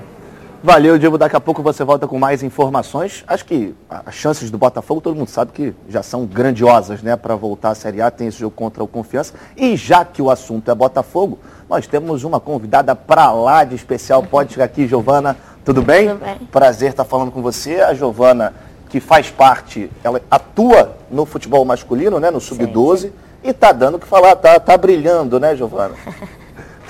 Valeu, 0.68 1.00
Diego. 1.00 1.18
Daqui 1.18 1.34
a 1.34 1.40
pouco 1.40 1.64
você 1.64 1.82
volta 1.82 2.06
com 2.10 2.20
mais 2.20 2.44
informações. 2.44 3.24
Acho 3.26 3.46
que 3.46 3.74
as 3.90 4.14
chances 4.14 4.52
do 4.52 4.58
Botafogo, 4.58 5.00
todo 5.00 5.16
mundo 5.16 5.30
sabe 5.30 5.54
que 5.54 5.74
já 5.88 6.04
são 6.04 6.26
grandiosas, 6.26 7.02
né? 7.02 7.16
Para 7.16 7.38
voltar 7.38 7.70
à 7.70 7.74
Série 7.74 8.02
A, 8.02 8.12
tem 8.12 8.28
esse 8.28 8.40
jogo 8.40 8.54
contra 8.54 8.84
o 8.84 8.88
Confiança. 8.88 9.34
E 9.56 9.78
já 9.78 10.04
que 10.04 10.22
o 10.22 10.30
assunto 10.30 10.70
é 10.70 10.76
Botafogo, 10.76 11.40
nós 11.70 11.88
temos 11.88 12.26
uma 12.26 12.42
convidada 12.42 12.94
para 12.94 13.32
lá 13.32 13.64
de 13.64 13.76
especial. 13.76 14.22
Pode 14.24 14.52
chegar 14.52 14.66
aqui, 14.66 14.86
Giovana. 14.86 15.38
Tudo 15.64 15.82
bem? 15.82 16.10
Tudo 16.10 16.20
bem. 16.20 16.36
Prazer 16.52 16.90
estar 16.90 17.06
falando 17.06 17.32
com 17.32 17.42
você. 17.42 17.80
A 17.80 17.94
Giovana, 17.94 18.54
que 18.90 19.00
faz 19.00 19.30
parte, 19.30 19.90
ela 20.04 20.20
atua 20.30 20.98
no 21.10 21.26
futebol 21.26 21.64
masculino, 21.64 22.20
né? 22.20 22.30
No 22.30 22.42
Sub-12. 22.42 23.12
E 23.42 23.54
tá 23.54 23.72
dando 23.72 23.96
o 23.96 24.00
que 24.00 24.06
falar, 24.06 24.36
tá, 24.36 24.60
tá 24.60 24.78
brilhando, 24.78 25.40
né, 25.40 25.56
Giovana? 25.56 25.96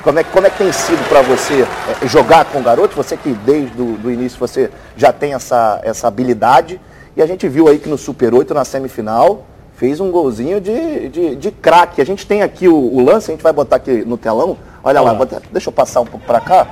Como 0.08 0.20
é, 0.20 0.24
como 0.24 0.48
é 0.48 0.50
que 0.50 0.60
tem 0.60 0.72
sido 0.72 1.06
para 1.10 1.22
você 1.22 1.68
é, 2.02 2.08
jogar 2.08 2.46
com 2.46 2.64
garotos? 2.64 2.96
Você 2.96 3.18
que 3.18 3.34
desde 3.34 3.82
o 3.82 4.10
início 4.10 4.40
você 4.40 4.72
já 4.96 5.12
tem 5.12 5.34
essa, 5.34 5.82
essa 5.84 6.08
habilidade. 6.08 6.80
E 7.14 7.22
a 7.22 7.26
gente 7.26 7.46
viu 7.50 7.68
aí 7.68 7.78
que 7.78 7.90
no 7.90 7.98
Super 7.98 8.34
8, 8.34 8.54
na 8.54 8.64
semifinal, 8.64 9.44
fez 9.76 10.00
um 10.00 10.10
golzinho 10.10 10.62
de, 10.62 11.10
de, 11.10 11.36
de 11.36 11.52
craque. 11.52 12.02
A 12.02 12.06
gente 12.06 12.26
tem 12.26 12.42
aqui 12.42 12.70
o, 12.70 12.74
o, 12.74 13.04
lance, 13.04 13.30
a 13.30 13.34
gente 13.34 13.44
vai 13.44 13.52
botar 13.52 13.76
aqui 13.76 14.06
no 14.06 14.18
telão. 14.18 14.58
Olha 14.82 15.02
lá, 15.02 15.12
lá 15.12 15.28
deixa 15.52 15.68
eu 15.68 15.74
passar 15.74 16.00
um 16.00 16.06
pouco 16.06 16.26
para 16.26 16.40
cá. 16.40 16.66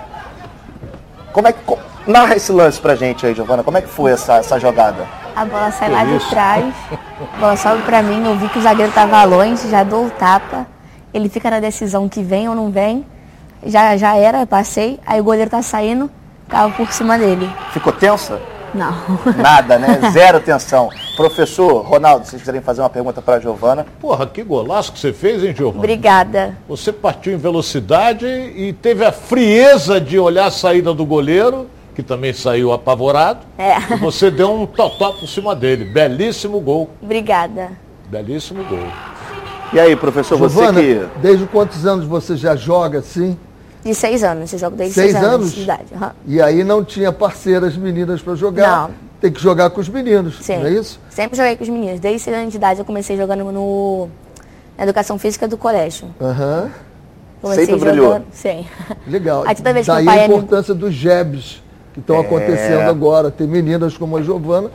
Como 1.34 1.46
é 1.50 1.52
que. 1.52 1.60
Como, 1.66 1.82
narra 2.08 2.38
esse 2.38 2.54
lance 2.54 2.80
pra 2.80 2.96
gente 2.96 3.26
aí, 3.26 3.36
Giovana. 3.36 3.66
Como 3.66 3.78
é 3.78 3.82
que 3.82 3.90
foi 3.90 4.12
essa, 4.12 4.36
essa 4.38 4.58
jogada? 4.58 5.06
A 5.36 5.44
bola 5.44 5.72
sai 5.72 5.92
lá 5.92 6.06
de 6.06 6.30
trás, 6.30 6.74
a 6.90 7.36
bola 7.38 7.58
sobe 7.58 7.82
pra 7.82 8.02
mim, 8.02 8.26
eu 8.26 8.38
vi 8.38 8.48
que 8.48 8.60
o 8.60 8.62
zagueiro 8.62 8.94
tava 8.94 9.22
longe, 9.26 9.70
já 9.70 9.84
dou 9.84 10.06
o 10.06 10.10
tapa. 10.10 10.66
Ele 11.14 11.28
fica 11.28 11.50
na 11.50 11.60
decisão 11.60 12.08
que 12.08 12.24
vem 12.24 12.48
ou 12.48 12.56
não 12.56 12.72
vem 12.72 13.06
já, 13.66 13.98
já 13.98 14.16
era, 14.16 14.46
passei, 14.46 15.00
aí 15.06 15.20
o 15.20 15.24
goleiro 15.24 15.50
tá 15.50 15.62
saindo, 15.62 16.10
tava 16.48 16.74
por 16.74 16.92
cima 16.92 17.18
dele. 17.18 17.50
Ficou 17.72 17.92
tensa? 17.92 18.40
Não. 18.76 18.94
Nada, 19.42 19.80
né? 19.80 20.12
Zero 20.12 20.40
tensão. 20.42 20.90
Professor 21.16 21.82
Ronaldo, 21.82 22.28
se 22.28 22.38
quiserem 22.38 22.62
fazer 22.62 22.82
uma 22.82 22.90
pergunta 22.90 23.22
para 23.22 23.36
a 23.36 23.40
Giovana. 23.40 23.86
Porra, 24.02 24.28
que 24.28 24.44
golaço 24.44 24.92
que 24.92 25.00
você 25.00 25.14
fez, 25.14 25.44
hein, 25.44 25.56
Giovana? 25.56 25.80
Obrigada. 25.80 26.58
Você 26.68 26.92
partiu 26.92 27.34
em 27.34 27.38
velocidade 27.38 28.26
e 28.26 28.74
teve 28.74 29.06
a 29.06 29.14
frieza 29.14 30.00
de 30.00 30.20
olhar 30.20 30.48
a 30.48 30.52
saída 30.52 30.94
do 30.94 31.06
goleiro, 31.06 31.70
que 31.96 32.04
também 32.04 32.34
saiu 32.34 32.74
apavorado. 32.74 33.40
É. 33.58 33.78
E 33.94 33.96
você 33.96 34.30
deu 34.30 34.54
um 34.54 34.66
totó 34.66 35.14
por 35.14 35.28
cima 35.28 35.56
dele. 35.56 35.86
Belíssimo 35.86 36.60
gol. 36.60 36.90
Obrigada. 37.02 37.72
Belíssimo 38.10 38.64
gol. 38.66 38.88
E 39.72 39.80
aí, 39.80 39.96
professor, 39.96 40.38
Giovana, 40.38 40.74
você 40.74 40.82
que. 40.82 41.20
Desde 41.22 41.46
quantos 41.48 41.86
anos 41.86 42.06
você 42.06 42.36
já 42.36 42.56
joga 42.58 43.00
assim? 43.00 43.38
De 43.86 43.94
seis 43.94 44.24
anos, 44.24 44.52
eu 44.52 44.58
jogo 44.58 44.76
desde 44.76 44.96
seis, 44.96 45.12
seis 45.12 45.24
anos, 45.24 45.36
anos 45.36 45.54
de 45.54 45.62
idade. 45.62 45.84
Uhum. 45.94 46.10
E 46.26 46.42
aí 46.42 46.64
não 46.64 46.84
tinha 46.84 47.12
parceiras 47.12 47.78
meninas 47.78 48.20
para 48.20 48.34
jogar? 48.34 48.90
Não. 48.90 48.96
Tem 49.22 49.32
que 49.32 49.40
jogar 49.40 49.70
com 49.70 49.80
os 49.80 49.88
meninos, 49.88 50.40
Sim. 50.42 50.58
não 50.58 50.66
é 50.66 50.72
isso? 50.72 51.00
Sempre 51.08 51.38
joguei 51.38 51.56
com 51.56 51.64
os 51.64 51.70
meninos. 51.70 52.00
Desde 52.00 52.20
seis 52.24 52.36
anos 52.36 52.50
de 52.52 52.58
idade 52.58 52.80
eu 52.80 52.86
comecei 52.86 53.16
jogando 53.16 53.44
no, 53.52 54.10
na 54.76 54.86
educação 54.86 55.20
física 55.20 55.48
do 55.48 55.56
colégio. 55.56 56.08
Aham. 56.20 56.72
Comecei 57.42 57.66
Sempre 57.68 57.82
brilhou. 57.82 58.08
jogando. 58.08 58.26
Sim. 58.32 58.66
Legal. 59.06 59.44
Aí 59.46 59.54
toda 59.56 59.72
vez 59.72 59.86
que 59.86 59.92
Daí 59.92 60.06
pai 60.06 60.20
a 60.20 60.22
é 60.24 60.26
importância 60.26 60.74
dos 60.74 60.92
jebs 60.92 61.62
que 61.94 62.00
estão 62.00 62.16
É. 62.16 62.20
acontecendo 62.22 62.90
agora. 62.90 63.30
Tem 63.30 63.46
meninas 63.46 63.96
como 63.96 64.18
a 64.18 64.22
Giovana 64.24 64.72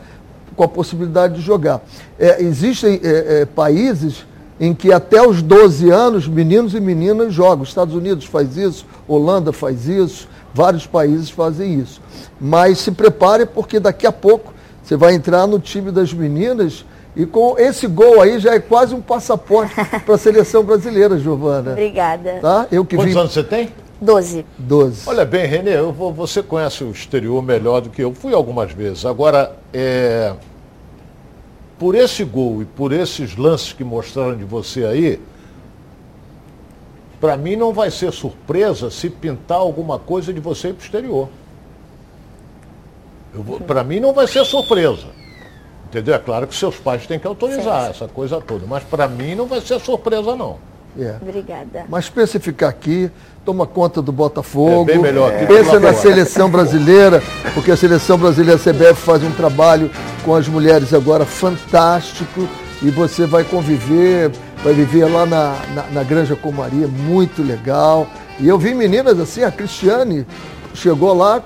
com 0.55 0.62
a 0.62 0.68
possibilidade 0.68 1.35
de 1.35 1.40
jogar. 1.40 1.81
É, 2.16 2.40
existem 2.42 3.01
é, 3.03 3.40
é, 3.40 3.44
países 3.44 4.25
em 4.61 4.75
que 4.75 4.92
até 4.92 5.27
os 5.27 5.40
12 5.40 5.88
anos, 5.88 6.29
meninos 6.29 6.75
e 6.75 6.81
meninas 6.81 7.33
jogam. 7.33 7.62
Os 7.62 7.70
Estados 7.70 7.94
Unidos 7.94 8.27
faz 8.27 8.59
isso, 8.59 8.85
Holanda 9.09 9.53
faz 9.53 9.88
isso, 9.88 10.29
vários 10.53 10.87
países 10.87 11.31
fazem 11.31 11.81
isso. 11.81 12.01
Mas 12.38 12.79
se 12.79 12.92
prepare 12.92 13.46
porque 13.46 13.81
daqui 13.81 14.07
a 14.07 14.12
pouco 14.12 14.53
você 14.83 14.96
vai 14.96 15.14
entrar 15.14 15.46
no 15.46 15.59
time 15.59 15.90
das 15.90 16.12
meninas 16.12 16.85
e 17.16 17.25
com 17.25 17.59
esse 17.59 17.87
gol 17.87 18.20
aí 18.20 18.38
já 18.38 18.55
é 18.55 18.61
quase 18.61 18.94
um 18.94 19.01
passaporte 19.01 19.75
para 20.05 20.14
a 20.14 20.18
seleção 20.18 20.62
brasileira, 20.62 21.18
Giovana. 21.18 21.73
Obrigada. 21.73 22.38
Tá? 22.42 22.66
Eu 22.70 22.85
que 22.85 22.96
Quantos 22.96 23.12
vim 23.14 23.18
anos 23.18 23.33
você 23.33 23.42
tem? 23.42 23.70
Doze. 24.01 24.46
12. 24.59 25.03
Olha 25.07 25.25
bem, 25.27 25.46
Renê, 25.46 25.77
eu 25.79 25.92
vou- 25.92 26.12
você 26.12 26.42
conhece 26.42 26.83
o 26.85 26.90
exterior 26.90 27.42
melhor 27.42 27.81
do 27.83 27.90
que 27.90 28.03
eu. 28.03 28.14
Fui 28.14 28.33
algumas 28.33 28.73
vezes. 28.73 29.05
Agora, 29.05 29.53
é, 29.75 30.33
por 31.81 31.95
esse 31.95 32.23
gol 32.25 32.61
e 32.61 32.66
por 32.66 32.93
esses 32.93 33.37
lances 33.37 33.73
que 33.73 33.83
mostraram 33.83 34.37
de 34.37 34.45
você 34.45 34.85
aí, 34.85 35.19
para 37.19 37.38
mim 37.38 37.57
não 37.57 37.73
vai 37.73 37.90
ser 37.90 38.12
surpresa 38.12 38.90
se 38.90 39.09
pintar 39.09 39.57
alguma 39.57 39.99
coisa 39.99 40.31
de 40.31 40.40
você 40.40 40.75
para 40.75 40.83
o 40.83 40.85
exterior. 40.85 41.29
Para 43.66 43.83
mim 43.83 43.99
não 43.99 44.12
vai 44.12 44.27
ser 44.27 44.45
surpresa. 44.45 45.07
Entendeu? 45.87 46.14
É 46.14 46.19
claro 46.19 46.47
que 46.47 46.55
seus 46.55 46.77
pais 46.77 47.07
têm 47.07 47.19
que 47.19 47.27
autorizar 47.27 47.85
Sim. 47.85 47.90
essa 47.90 48.09
coisa 48.09 48.43
toda. 48.43 48.66
Mas 48.66 48.85
para 48.85 49.09
mim 49.09 49.35
não 49.35 49.47
vai 49.47 49.62
ser 49.62 49.81
surpresa, 49.81 50.37
não. 50.37 50.59
É. 50.98 51.16
Obrigada. 51.20 51.85
Mas 51.88 52.09
pensa 52.09 52.37
em 52.37 52.40
ficar 52.40 52.68
aqui, 52.68 53.11
toma 53.44 53.66
conta 53.66 54.03
do 54.03 54.12
Botafogo. 54.12 54.90
É 54.90 54.94
bem 54.94 54.98
melhor 54.98 55.33
aqui 55.33 55.46
Pensa 55.46 55.79
na 55.79 55.94
seleção 55.94 56.50
brasileira, 56.50 57.22
porque 57.55 57.70
a 57.70 57.76
seleção 57.76 58.18
brasileira 58.18 58.57
a 58.57 58.59
CBF 58.59 59.00
faz 59.00 59.22
um 59.22 59.31
trabalho 59.33 59.90
com 60.24 60.35
as 60.35 60.48
mulheres 60.48 60.92
agora 60.92 61.24
fantástico 61.24 62.48
e 62.83 62.90
você 62.90 63.26
vai 63.26 63.44
conviver, 63.44 64.31
vai 64.64 64.72
viver 64.72 65.05
lá 65.05 65.26
na, 65.26 65.57
na, 65.74 65.83
na 65.92 66.03
Granja 66.03 66.35
Comaria, 66.35 66.88
muito 66.88 67.42
legal. 67.42 68.07
E 68.38 68.48
eu 68.48 68.59
vi 68.59 68.74
meninas 68.74 69.18
assim, 69.20 69.42
a 69.42 69.50
Cristiane 69.50 70.26
chegou 70.74 71.12
lá 71.14 71.42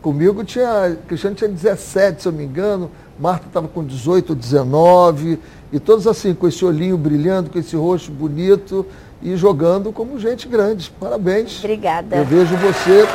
comigo, 0.00 0.44
tinha, 0.44 0.84
a 0.84 0.90
Cristiane 1.08 1.34
tinha 1.34 1.50
17, 1.50 2.22
se 2.22 2.28
eu 2.28 2.32
me 2.32 2.44
engano, 2.44 2.90
Marta 3.18 3.46
estava 3.46 3.66
com 3.68 3.82
18, 3.84 4.34
19, 4.34 5.38
e 5.72 5.80
todos 5.80 6.06
assim, 6.06 6.34
com 6.34 6.46
esse 6.46 6.64
olhinho 6.64 6.96
brilhando, 6.96 7.50
com 7.50 7.58
esse 7.58 7.74
rosto 7.74 8.10
bonito 8.10 8.86
e 9.22 9.36
jogando 9.36 9.92
como 9.92 10.18
gente 10.18 10.46
grande. 10.46 10.90
Parabéns. 11.00 11.58
Obrigada. 11.58 12.16
Eu 12.16 12.24
vejo 12.24 12.54
você, 12.56 13.06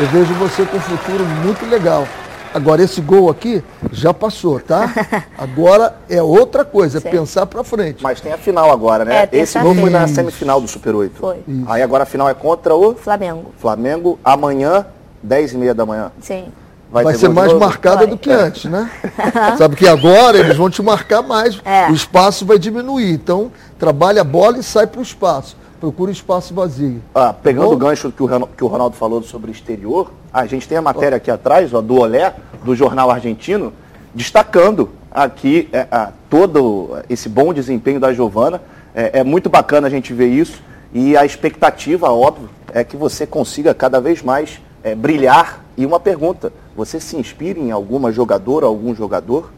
eu 0.00 0.06
vejo 0.08 0.34
você 0.34 0.64
com 0.64 0.76
um 0.76 0.80
futuro 0.80 1.24
muito 1.44 1.64
legal. 1.66 2.06
Agora 2.52 2.82
esse 2.82 3.00
gol 3.00 3.28
aqui 3.28 3.62
já 3.92 4.12
passou, 4.14 4.58
tá? 4.58 4.90
Agora 5.36 5.96
é 6.08 6.22
outra 6.22 6.64
coisa, 6.64 6.98
é 6.98 7.00
Sim. 7.00 7.10
pensar 7.10 7.46
para 7.46 7.62
frente. 7.62 8.02
Mas 8.02 8.20
tem 8.20 8.32
a 8.32 8.38
final 8.38 8.70
agora, 8.70 9.04
né? 9.04 9.28
É, 9.30 9.38
Esse 9.38 9.58
gol 9.58 9.74
foi 9.74 9.90
na 9.90 10.04
Isso. 10.04 10.14
semifinal 10.14 10.60
do 10.60 10.66
Super 10.66 10.94
8. 10.94 11.16
Foi. 11.18 11.42
Aí 11.66 11.82
agora 11.82 12.04
a 12.04 12.06
final 12.06 12.28
é 12.28 12.34
contra 12.34 12.74
o 12.74 12.94
Flamengo. 12.94 13.52
Flamengo 13.58 14.18
amanhã 14.24 14.86
10 15.22 15.52
e 15.52 15.56
meia 15.58 15.74
da 15.74 15.84
manhã. 15.84 16.10
Sim. 16.20 16.46
Vai, 16.90 17.04
ter 17.04 17.18
ser 17.18 17.28
de 17.28 17.34
mais 17.34 17.52
novo? 17.52 17.60
marcada 17.64 17.98
Vai. 17.98 18.06
do 18.06 18.16
que 18.16 18.30
antes, 18.30 18.64
né? 18.70 18.90
Sabe 19.58 19.76
que 19.76 19.86
agora 19.86 20.38
eles 20.38 20.56
vão 20.56 20.70
te 20.70 20.82
marcar 20.82 21.22
mais, 21.22 21.60
É. 21.64 21.90
o 21.90 21.94
espaço 21.94 22.46
vai 22.46 22.58
diminuir. 22.58 23.12
Então, 23.12 23.50
trabalha 23.78 24.22
a 24.22 24.24
bola 24.24 24.58
e 24.58 24.62
sai 24.62 24.86
para 24.86 25.00
o 25.00 25.02
espaço. 25.02 25.56
Procura 25.80 26.10
espaço 26.10 26.52
vazio. 26.54 27.00
Ah, 27.14 27.32
pegando 27.32 27.70
o 27.72 27.76
gancho 27.76 28.10
que 28.10 28.22
o, 28.22 28.26
Ron- 28.26 28.48
que 28.56 28.64
o 28.64 28.66
Ronaldo 28.66 28.96
falou 28.96 29.22
sobre 29.22 29.50
exterior, 29.52 30.10
a 30.32 30.44
gente 30.46 30.66
tem 30.66 30.76
a 30.78 30.82
matéria 30.82 31.16
aqui 31.16 31.30
atrás, 31.30 31.72
ó, 31.72 31.80
do 31.80 31.94
Olé, 32.00 32.34
do 32.64 32.74
jornal 32.74 33.10
argentino, 33.10 33.72
destacando 34.14 34.88
aqui 35.10 35.68
é, 35.72 35.86
a- 35.90 36.10
todo 36.28 36.98
esse 37.08 37.28
bom 37.28 37.52
desempenho 37.52 38.00
da 38.00 38.12
Giovana. 38.12 38.60
É, 38.94 39.20
é 39.20 39.24
muito 39.24 39.48
bacana 39.48 39.86
a 39.86 39.90
gente 39.90 40.12
ver 40.12 40.26
isso 40.28 40.60
e 40.92 41.16
a 41.16 41.24
expectativa, 41.24 42.10
óbvio, 42.10 42.48
é 42.74 42.82
que 42.82 42.96
você 42.96 43.24
consiga 43.26 43.72
cada 43.72 44.00
vez 44.00 44.22
mais 44.22 44.58
é, 44.82 44.94
brilhar. 44.94 45.60
E 45.76 45.86
uma 45.86 46.00
pergunta, 46.00 46.52
você 46.76 46.98
se 47.00 47.16
inspira 47.16 47.58
em 47.58 47.70
alguma 47.70 48.10
jogadora, 48.12 48.66
algum 48.66 48.94
jogador? 48.94 49.50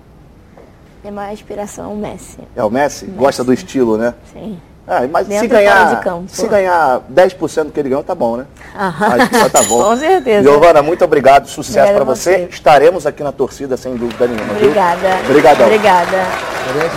Tem 1.02 1.10
uma 1.10 1.32
inspiração 1.32 1.94
o 1.94 1.96
Messi. 1.96 2.38
É 2.54 2.62
o 2.62 2.70
Messi? 2.70 3.06
Gosta 3.06 3.42
do 3.42 3.52
estilo, 3.52 3.96
né? 3.96 4.14
Sim. 4.32 4.58
Ah, 4.86 5.06
mas 5.10 5.26
Dentro 5.28 5.44
se 5.44 5.48
ganhar, 5.48 5.96
de 5.96 6.02
campo. 6.02 6.24
se 6.28 6.48
ganhar 6.48 7.00
10% 7.12 7.64
do 7.64 7.70
que 7.70 7.78
ele 7.78 7.90
ganhou, 7.90 8.02
tá 8.02 8.14
bom, 8.14 8.38
né? 8.38 8.46
Aham. 8.76 9.28
Tá 9.50 9.62
bom. 9.68 9.84
Com 9.84 9.96
certeza. 9.96 10.42
Giovana, 10.42 10.82
muito 10.82 11.04
obrigado. 11.04 11.46
Sucesso 11.46 11.92
para 11.94 12.02
você. 12.04 12.38
você. 12.38 12.48
Estaremos 12.50 13.06
aqui 13.06 13.22
na 13.22 13.30
torcida, 13.30 13.76
sem 13.76 13.94
dúvida 13.94 14.26
nenhuma. 14.26 14.46
viu? 14.54 14.56
Obrigada. 14.68 15.08
Obrigadão. 15.28 15.66
Obrigada. 15.66 16.16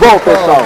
Bom, 0.00 0.18
pessoal, 0.18 0.62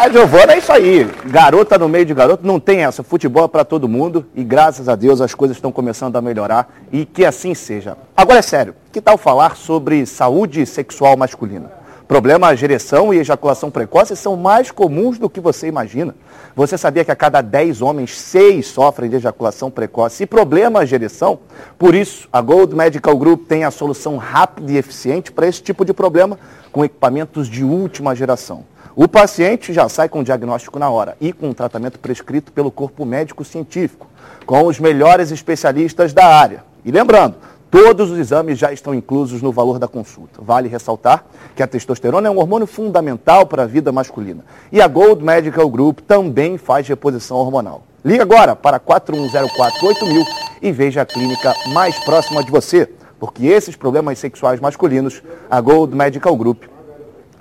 a 0.00 0.08
Giovana 0.08 0.54
é 0.54 0.58
isso 0.58 0.72
aí. 0.72 1.06
Garota 1.26 1.76
no 1.76 1.86
meio 1.86 2.06
de 2.06 2.14
garoto, 2.14 2.46
não 2.46 2.58
tem 2.58 2.84
essa. 2.84 3.02
Futebol 3.02 3.44
é 3.44 3.48
para 3.48 3.66
todo 3.66 3.86
mundo 3.86 4.24
e 4.34 4.42
graças 4.42 4.88
a 4.88 4.96
Deus 4.96 5.20
as 5.20 5.34
coisas 5.34 5.58
estão 5.58 5.70
começando 5.70 6.16
a 6.16 6.22
melhorar 6.22 6.72
e 6.90 7.04
que 7.04 7.22
assim 7.22 7.54
seja. 7.54 7.98
Agora 8.16 8.38
é 8.38 8.42
sério, 8.42 8.74
que 8.90 8.98
tal 8.98 9.18
falar 9.18 9.56
sobre 9.56 10.06
saúde 10.06 10.64
sexual 10.64 11.18
masculina? 11.18 11.70
Problemas 12.08 12.58
de 12.58 12.64
ereção 12.64 13.12
e 13.12 13.18
ejaculação 13.18 13.70
precoce 13.70 14.16
são 14.16 14.36
mais 14.36 14.70
comuns 14.70 15.18
do 15.18 15.28
que 15.28 15.38
você 15.38 15.68
imagina. 15.68 16.14
Você 16.56 16.78
sabia 16.78 17.04
que 17.04 17.10
a 17.10 17.16
cada 17.16 17.42
10 17.42 17.82
homens, 17.82 18.18
6 18.18 18.66
sofrem 18.68 19.10
de 19.10 19.16
ejaculação 19.16 19.70
precoce 19.70 20.22
e 20.22 20.26
problemas 20.26 20.88
de 20.88 20.94
ereção? 20.94 21.40
Por 21.78 21.94
isso, 21.94 22.26
a 22.32 22.40
Gold 22.40 22.74
Medical 22.74 23.16
Group 23.18 23.46
tem 23.46 23.64
a 23.64 23.70
solução 23.70 24.16
rápida 24.16 24.72
e 24.72 24.78
eficiente 24.78 25.30
para 25.30 25.46
esse 25.46 25.62
tipo 25.62 25.84
de 25.84 25.92
problema 25.92 26.38
com 26.72 26.84
equipamentos 26.84 27.46
de 27.46 27.62
última 27.62 28.16
geração. 28.16 28.64
O 28.96 29.06
paciente 29.06 29.72
já 29.72 29.88
sai 29.88 30.08
com 30.08 30.20
o 30.20 30.24
diagnóstico 30.24 30.78
na 30.78 30.90
hora 30.90 31.16
e 31.20 31.32
com 31.32 31.50
um 31.50 31.54
tratamento 31.54 31.98
prescrito 31.98 32.50
pelo 32.50 32.72
corpo 32.72 33.04
médico 33.04 33.44
científico, 33.44 34.08
com 34.44 34.64
os 34.66 34.80
melhores 34.80 35.30
especialistas 35.30 36.12
da 36.12 36.26
área. 36.26 36.64
E 36.84 36.90
lembrando, 36.90 37.36
todos 37.70 38.10
os 38.10 38.18
exames 38.18 38.58
já 38.58 38.72
estão 38.72 38.92
inclusos 38.92 39.40
no 39.40 39.52
valor 39.52 39.78
da 39.78 39.86
consulta. 39.86 40.40
Vale 40.42 40.68
ressaltar 40.68 41.24
que 41.54 41.62
a 41.62 41.68
testosterona 41.68 42.26
é 42.26 42.30
um 42.30 42.38
hormônio 42.38 42.66
fundamental 42.66 43.46
para 43.46 43.62
a 43.62 43.66
vida 43.66 43.92
masculina. 43.92 44.44
E 44.72 44.82
a 44.82 44.88
Gold 44.88 45.22
Medical 45.22 45.68
Group 45.70 46.00
também 46.00 46.58
faz 46.58 46.88
reposição 46.88 47.36
hormonal. 47.36 47.82
Liga 48.04 48.24
agora 48.24 48.56
para 48.56 48.80
41048000 48.80 50.24
e 50.62 50.72
veja 50.72 51.02
a 51.02 51.06
clínica 51.06 51.54
mais 51.68 51.96
próxima 52.04 52.42
de 52.42 52.50
você, 52.50 52.90
porque 53.20 53.46
esses 53.46 53.76
problemas 53.76 54.18
sexuais 54.18 54.58
masculinos, 54.58 55.22
a 55.48 55.60
Gold 55.60 55.94
Medical 55.94 56.34
Group 56.34 56.64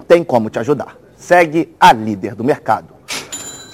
tem 0.08 0.24
como 0.24 0.50
te 0.50 0.60
ajudar. 0.60 1.09
Segue 1.20 1.76
a 1.78 1.92
líder 1.92 2.34
do 2.34 2.46
mercado. 2.46 2.88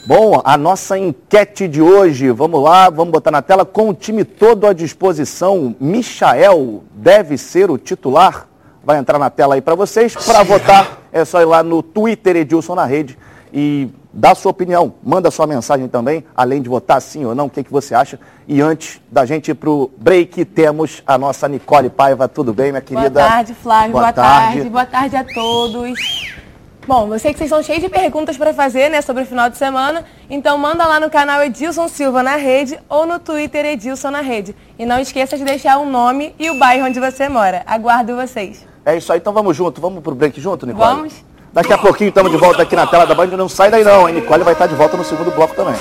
Bom, 0.08 0.42
a 0.44 0.58
nossa 0.58 0.98
enquete 0.98 1.68
de 1.68 1.80
hoje, 1.80 2.32
vamos 2.32 2.62
lá, 2.62 2.90
vamos 2.90 3.12
botar 3.12 3.30
na 3.30 3.42
tela, 3.42 3.64
com 3.64 3.90
o 3.90 3.94
time 3.94 4.24
todo 4.24 4.66
à 4.66 4.74
disposição, 4.74 5.76
Michael 5.80 6.84
deve 6.92 7.38
ser 7.38 7.70
o 7.70 7.78
titular? 7.78 8.48
Vai 8.84 8.98
entrar 8.98 9.20
na 9.20 9.30
tela 9.30 9.56
aí 9.56 9.62
para 9.62 9.76
vocês. 9.76 10.16
Para 10.16 10.44
votar, 10.44 11.00
é 11.14 11.24
só 11.24 11.40
ir 11.40 11.46
lá 11.46 11.62
no 11.62 11.82
Twitter 11.84 12.36
Edilson 12.36 12.76
na 12.76 12.86
rede 12.86 13.18
e 13.54 13.90
dar 14.12 14.36
sua 14.36 14.52
opinião. 14.52 14.94
Manda 15.04 15.30
sua 15.30 15.46
mensagem 15.46 15.88
também, 15.88 16.24
além 16.36 16.62
de 16.62 16.70
votar 16.70 17.02
sim 17.02 17.26
ou 17.26 17.36
não, 17.36 17.46
o 17.46 17.50
que, 17.50 17.64
que 17.64 17.72
você 17.72 17.94
acha. 17.96 18.20
E 18.48 18.62
antes 18.62 19.00
da 19.12 19.26
gente 19.26 19.52
ir 19.52 19.56
pro 19.56 19.92
break, 19.98 20.46
temos 20.46 21.04
a 21.06 21.18
nossa 21.18 21.48
Nicole 21.48 21.90
Paiva. 21.90 22.28
Tudo 22.28 22.54
bem, 22.54 22.72
minha 22.72 22.82
querida? 22.82 23.10
Boa 23.10 23.28
tarde, 23.28 23.54
Flávio. 23.56 23.92
Boa 23.92 24.04
Boa, 24.04 24.14
tarde. 24.14 24.56
tarde. 24.56 24.70
Boa 24.70 24.86
tarde 24.86 25.16
a 25.16 25.24
todos. 25.24 26.45
Bom, 26.88 27.12
eu 27.12 27.18
sei 27.18 27.34
que 27.34 27.40
vocês 27.40 27.50
são 27.50 27.64
cheios 27.64 27.82
de 27.82 27.90
perguntas 27.90 28.38
para 28.38 28.54
fazer, 28.54 28.90
né, 28.90 29.02
sobre 29.02 29.24
o 29.24 29.26
final 29.26 29.50
de 29.50 29.58
semana. 29.58 30.06
Então 30.30 30.56
manda 30.56 30.86
lá 30.86 31.00
no 31.00 31.10
canal 31.10 31.42
Edilson 31.42 31.88
Silva 31.88 32.22
na 32.22 32.36
rede 32.36 32.80
ou 32.88 33.08
no 33.08 33.18
Twitter 33.18 33.66
Edilson 33.66 34.12
na 34.12 34.22
rede. 34.22 34.56
E 34.78 34.86
não 34.86 35.00
esqueça 35.00 35.36
de 35.36 35.44
deixar 35.44 35.78
o 35.80 35.86
nome 35.86 36.36
e 36.38 36.48
o 36.50 36.60
bairro 36.60 36.86
onde 36.86 37.00
você 37.00 37.28
mora. 37.28 37.64
Aguardo 37.66 38.16
vocês. 38.16 38.68
É 38.86 38.96
isso 38.96 39.12
aí, 39.12 39.18
então 39.18 39.34
vamos 39.34 39.58
junto. 39.58 39.82
Vamos 39.82 40.04
pro 40.04 40.14
break 40.14 40.40
junto, 40.40 40.68
Nicole? 40.68 40.86
Vamos. 40.86 41.14
Daqui 41.52 41.74
a 41.74 41.78
pouquinho 41.78 42.10
estamos 42.10 42.32
de 42.32 42.38
volta 42.38 42.62
aqui 42.62 42.76
na 42.76 42.86
tela 42.86 43.08
da 43.08 43.16
Band. 43.16 43.28
Não 43.28 43.50
sai 43.50 43.72
daí 43.72 43.84
não, 43.84 44.08
hein? 44.08 44.16
Nicole 44.16 44.44
vai 44.44 44.54
estar 44.54 44.68
de 44.68 44.76
volta 44.76 44.96
no 44.96 45.04
segundo 45.04 45.32
bloco 45.32 45.56
também. 45.56 45.74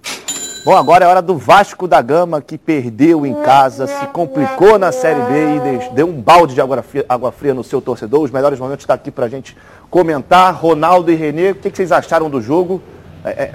Bom, 0.63 0.77
agora 0.77 1.05
é 1.05 1.07
hora 1.07 1.23
do 1.23 1.35
Vasco 1.37 1.87
da 1.87 1.99
Gama 2.03 2.39
que 2.39 2.55
perdeu 2.55 3.25
em 3.25 3.33
casa, 3.41 3.87
se 3.87 4.05
complicou 4.07 4.77
na 4.77 4.91
Série 4.91 5.19
B 5.21 5.87
e 5.87 5.89
deu 5.95 6.07
um 6.07 6.21
balde 6.21 6.53
de 6.53 6.61
água 6.61 6.83
fria, 7.31 7.53
no 7.53 7.63
seu 7.63 7.81
torcedor. 7.81 8.21
Os 8.21 8.29
melhores 8.29 8.59
momentos 8.59 8.83
estão 8.83 8.95
aqui 8.95 9.09
para 9.09 9.25
a 9.25 9.29
gente 9.29 9.57
comentar. 9.89 10.53
Ronaldo 10.53 11.11
e 11.11 11.15
Renê, 11.15 11.51
o 11.51 11.55
que, 11.55 11.71
que 11.71 11.77
vocês 11.77 11.91
acharam 11.91 12.29
do 12.29 12.39
jogo? 12.39 12.79
É, 13.25 13.29
é 13.29 13.53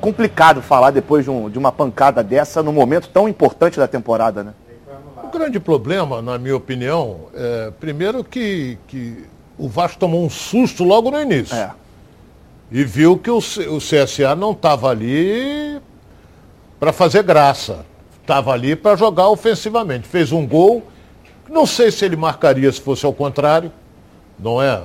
complicado 0.00 0.62
falar 0.62 0.92
depois 0.92 1.24
de, 1.24 1.30
um- 1.30 1.50
de 1.50 1.58
uma 1.58 1.72
pancada 1.72 2.22
dessa 2.22 2.62
num 2.62 2.72
momento 2.72 3.08
tão 3.08 3.28
importante 3.28 3.76
da 3.78 3.88
temporada, 3.88 4.44
né? 4.44 4.52
O 5.28 5.30
grande 5.30 5.60
problema, 5.60 6.22
na 6.22 6.38
minha 6.38 6.56
opinião, 6.56 7.26
é 7.34 7.70
primeiro 7.78 8.24
que, 8.24 8.78
que 8.88 9.26
o 9.58 9.68
Vasco 9.68 9.98
tomou 9.98 10.24
um 10.24 10.30
susto 10.30 10.84
logo 10.84 11.10
no 11.10 11.20
início. 11.20 11.54
É. 11.54 11.70
E 12.72 12.82
viu 12.82 13.18
que 13.18 13.30
o, 13.30 13.36
o 13.36 13.78
CSA 13.78 14.34
não 14.34 14.52
estava 14.52 14.88
ali 14.88 15.78
para 16.80 16.94
fazer 16.94 17.22
graça. 17.24 17.84
Estava 18.22 18.52
ali 18.52 18.74
para 18.74 18.96
jogar 18.96 19.28
ofensivamente. 19.28 20.08
Fez 20.08 20.32
um 20.32 20.46
gol. 20.46 20.82
Não 21.46 21.66
sei 21.66 21.90
se 21.90 22.06
ele 22.06 22.16
marcaria 22.16 22.72
se 22.72 22.80
fosse 22.80 23.04
ao 23.04 23.12
contrário, 23.12 23.70
não 24.38 24.62
é? 24.62 24.82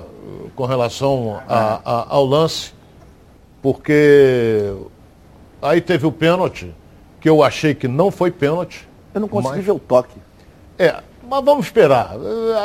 Com 0.57 0.65
relação 0.65 1.41
a- 1.47 1.79
a- 1.85 2.05
ao 2.09 2.25
lance. 2.25 2.73
Porque 3.61 4.73
aí 5.61 5.79
teve 5.79 6.05
o 6.05 6.11
pênalti, 6.11 6.73
que 7.21 7.29
eu 7.29 7.41
achei 7.41 7.73
que 7.73 7.87
não 7.87 8.11
foi 8.11 8.29
pênalti. 8.29 8.89
Eu 9.13 9.21
não 9.21 9.27
consegui 9.29 9.57
Mas- 9.57 9.65
ver 9.65 9.71
o 9.71 9.79
toque. 9.79 10.15
É, 10.83 10.95
mas 11.29 11.45
vamos 11.45 11.65
esperar. 11.65 12.11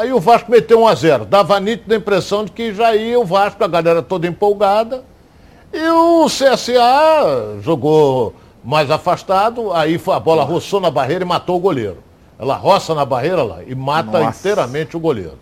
Aí 0.01 0.13
o 0.13 0.19
Vasco 0.19 0.51
meteu 0.51 0.81
1 0.83 0.89
a 0.89 0.95
0 0.95 1.25
Dava 1.25 1.61
nítida 1.61 1.95
a 1.95 1.99
impressão 1.99 2.45
de 2.45 2.51
que 2.51 2.75
já 2.75 2.95
ia 2.97 3.19
o 3.19 3.25
Vasco, 3.25 3.63
a 3.63 3.69
galera 3.69 4.03
toda 4.03 4.27
empolgada. 4.27 5.05
E 5.73 5.89
o 5.89 6.27
CSA 6.27 7.61
jogou 7.63 8.35
mais 8.65 8.91
afastado, 8.91 9.73
aí 9.73 10.01
a 10.13 10.19
bola 10.19 10.43
roçou 10.43 10.81
na 10.81 10.91
barreira 10.91 11.25
e 11.25 11.27
matou 11.27 11.57
o 11.57 11.61
goleiro. 11.61 11.99
Ela 12.39 12.57
roça 12.57 12.95
na 12.95 13.05
barreira 13.05 13.43
lá 13.43 13.59
e 13.67 13.75
mata 13.75 14.21
Nossa. 14.21 14.39
inteiramente 14.41 14.97
o 14.97 15.01
goleiro. 15.01 15.39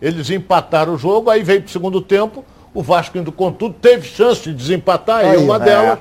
Eles 0.00 0.30
empataram 0.30 0.94
o 0.94 0.98
jogo, 0.98 1.30
aí 1.30 1.42
veio 1.42 1.62
para 1.62 1.68
o 1.68 1.72
segundo 1.72 2.00
tempo, 2.00 2.44
o 2.72 2.82
Vasco 2.82 3.16
indo 3.16 3.32
com 3.32 3.50
tudo, 3.50 3.74
teve 3.74 4.06
chance 4.06 4.42
de 4.42 4.52
desempatar, 4.52 5.20
aí, 5.20 5.30
Aí, 5.30 5.36
uma 5.38 5.56
é. 5.56 5.60
delas. 5.60 5.98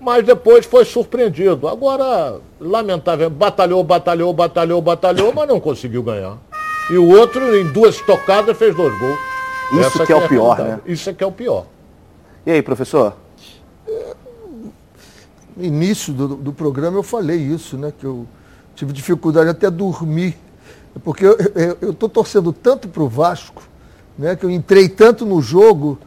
Mas 0.00 0.24
depois 0.24 0.64
foi 0.64 0.84
surpreendido. 0.84 1.68
Agora, 1.68 2.40
lamentável, 2.58 3.28
batalhou, 3.28 3.84
batalhou, 3.84 4.32
batalhou, 4.32 4.80
batalhou, 4.80 5.32
mas 5.32 5.46
não 5.46 5.60
conseguiu 5.60 6.02
ganhar. 6.02 6.38
E 6.90 6.96
o 6.96 7.08
outro, 7.08 7.56
em 7.56 7.70
duas 7.70 7.98
tocadas, 8.00 8.56
fez 8.56 8.74
dois 8.74 8.98
gols. 8.98 9.18
Isso 9.72 10.04
que 10.04 10.12
é 10.12 10.16
o 10.16 10.24
a 10.24 10.28
pior, 10.28 10.56
realidade. 10.56 10.82
Isso 10.86 11.10
é 11.10 11.12
que 11.12 11.22
é 11.22 11.26
o 11.26 11.30
pior. 11.30 11.66
E 12.44 12.50
aí, 12.50 12.62
professor? 12.62 13.14
No 15.56 15.64
início 15.64 16.12
do, 16.12 16.28
do 16.28 16.52
programa 16.52 16.96
eu 16.96 17.02
falei 17.02 17.36
isso, 17.36 17.76
né? 17.76 17.92
Que 17.96 18.06
eu 18.06 18.26
tive 18.74 18.92
dificuldade 18.92 19.50
até 19.50 19.70
dormir. 19.70 20.36
Porque 21.04 21.24
eu 21.80 21.90
estou 21.90 22.08
torcendo 22.08 22.52
tanto 22.52 22.88
para 22.88 23.02
o 23.02 23.08
Vasco, 23.08 23.62
né? 24.18 24.34
Que 24.34 24.44
eu 24.44 24.50
entrei 24.50 24.88
tanto 24.88 25.24
no 25.24 25.40
jogo, 25.40 25.98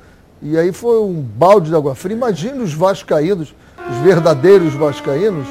e 0.42 0.58
aí 0.58 0.74
foi 0.74 1.00
um 1.00 1.22
balde 1.22 1.70
de 1.70 1.76
água 1.76 1.96
fria. 1.96 2.18
Imagina 2.18 2.62
os 2.62 2.74
vascaínos, 2.74 3.54
os 3.90 3.98
verdadeiros 3.98 4.74
vascaínos, 4.74 5.48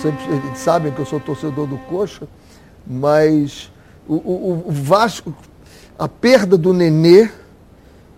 sempre, 0.00 0.24
eles 0.28 0.58
sabem 0.58 0.92
que 0.92 0.98
eu 1.00 1.06
sou 1.06 1.20
torcedor 1.20 1.66
do 1.66 1.76
Coxa, 1.78 2.26
mas 2.86 3.70
o, 4.08 4.14
o- 4.14 4.64
o 4.68 4.70
Vasco, 4.72 5.34
a 5.98 6.08
perda 6.08 6.56
do 6.56 6.72
Nenê 6.72 7.28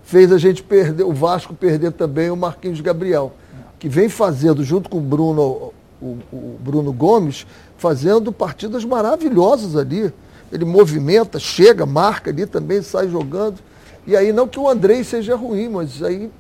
fez 0.03 0.31
a 0.33 0.39
gente 0.39 0.63
perder, 0.63 1.05
o 1.05 1.13
Vasco 1.13 1.55
perder 1.55 1.93
também 1.93 2.31
o 2.31 2.37
Marquinhos 2.37 2.81
Gabriel, 2.81 3.33
que 3.79 3.89
vem 3.89 4.09
fazendo, 4.09 4.63
junto 4.65 4.89
com 4.89 4.99
o 4.99 5.03
Bruno, 5.03 5.73
o, 6.01 6.19
o 6.33 6.57
Bruno 6.61 6.93
Gomes, 6.93 7.47
fazendo 7.77 8.33
partidas 8.33 8.85
maravilhosas 8.85 9.77
ali. 9.77 10.13
Ele 10.53 10.65
movimenta, 10.65 11.39
chega, 11.39 11.85
marca 11.85 12.31
ali 12.31 12.47
também, 12.47 12.81
sai 12.81 13.09
jogando. 13.09 13.57
E 14.07 14.17
aí 14.17 14.33
não 14.33 14.47
que 14.47 14.59
o 14.61 14.69
Andrei 14.69 15.03
seja 15.03 15.35
ruim, 15.35 15.69
mas 15.69 16.03
aí 16.03 16.31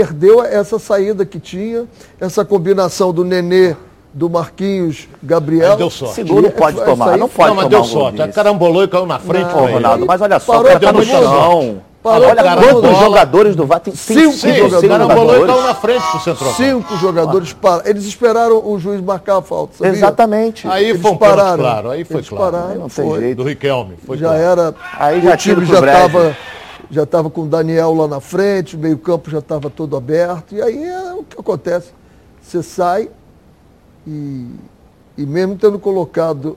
perdeu 0.00 0.42
essa 0.44 0.78
saída 0.78 1.24
que 1.24 1.40
tinha, 1.40 1.86
essa 2.20 2.44
combinação 2.44 3.14
do 3.14 3.24
Nenê, 3.24 3.74
do 4.12 4.28
Marquinhos, 4.28 5.08
Gabriel. 5.22 5.70
Aí 5.72 5.78
deu 5.78 5.88
sorte. 5.88 6.16
Segundo 6.16 6.42
não 6.42 6.50
pode 6.50 6.76
tomar, 6.84 7.12
aí- 7.12 7.18
não 7.18 7.28
pode 7.30 7.48
não, 7.48 7.54
mas 7.54 7.64
tomar 7.64 7.68
deu 7.70 7.80
um 7.80 7.84
sorte. 7.84 8.18
Desse. 8.18 8.32
carambolou 8.34 8.84
e 8.84 8.88
caiu 8.88 9.06
na 9.06 9.18
frente. 9.18 9.46
Não. 9.54 9.72
Ronaldo, 9.72 10.04
mas 10.04 10.20
olha 10.20 10.38
só, 10.38 10.62
Parou 10.62 10.78
tá 10.78 10.92
no 10.92 11.02
chão. 11.02 11.80
Parou 12.02 12.28
olha 12.28 12.42
quantos 12.42 12.72
mundo. 12.90 12.94
jogadores 13.00 13.56
do 13.56 13.66
VAR 13.66 13.80
tem 13.80 13.94
Cinco 13.96 14.20
cinco, 14.20 14.32
Sim, 14.34 14.54
jogadores. 14.54 14.88
carambolou 14.90 15.44
e 15.44 15.46
caiu 15.46 15.62
na 15.62 15.74
frente 15.74 16.10
pro 16.10 16.20
centroavante. 16.20 16.62
Cinco 16.62 16.96
jogadores 16.98 17.52
pararam. 17.54 17.82
Eles 17.90 18.04
esperaram 18.04 18.62
o 18.68 18.78
juiz 18.78 19.00
marcar 19.00 19.38
a 19.38 19.42
falta. 19.42 19.78
sabia? 19.78 19.92
Exatamente. 19.94 20.68
Aí 20.68 20.90
Eles 20.90 21.00
foi 21.02 21.10
um 21.10 21.16
pararam. 21.16 21.58
claro, 21.58 21.90
aí 21.90 22.04
foi 22.04 22.16
Eles 22.18 22.28
claro. 22.28 22.44
pararam, 22.52 22.70
Aí 22.72 22.78
não 22.78 22.88
tem 22.90 23.08
foi. 23.08 23.20
jeito. 23.20 23.36
Do 23.38 23.44
Riquelme. 23.48 23.94
Foi 24.06 24.18
já 24.18 24.28
claro. 24.28 24.42
era. 24.42 24.74
Aí 24.98 25.20
já 25.22 25.32
o 25.32 25.36
time 25.38 25.64
já 25.66 25.78
estava 25.80 26.36
já 26.90 27.02
estava 27.04 27.28
com 27.30 27.42
o 27.42 27.46
Daniel 27.46 27.94
lá 27.94 28.06
na 28.08 28.20
frente, 28.20 28.76
o 28.76 28.78
meio-campo 28.78 29.30
já 29.30 29.38
estava 29.38 29.68
todo 29.70 29.96
aberto. 29.96 30.54
E 30.54 30.62
aí 30.62 30.84
é 30.84 31.12
o 31.14 31.22
que 31.24 31.38
acontece. 31.38 31.90
Você 32.42 32.62
sai 32.62 33.08
e, 34.06 34.46
e 35.16 35.26
mesmo 35.26 35.56
tendo 35.56 35.78
colocado 35.78 36.56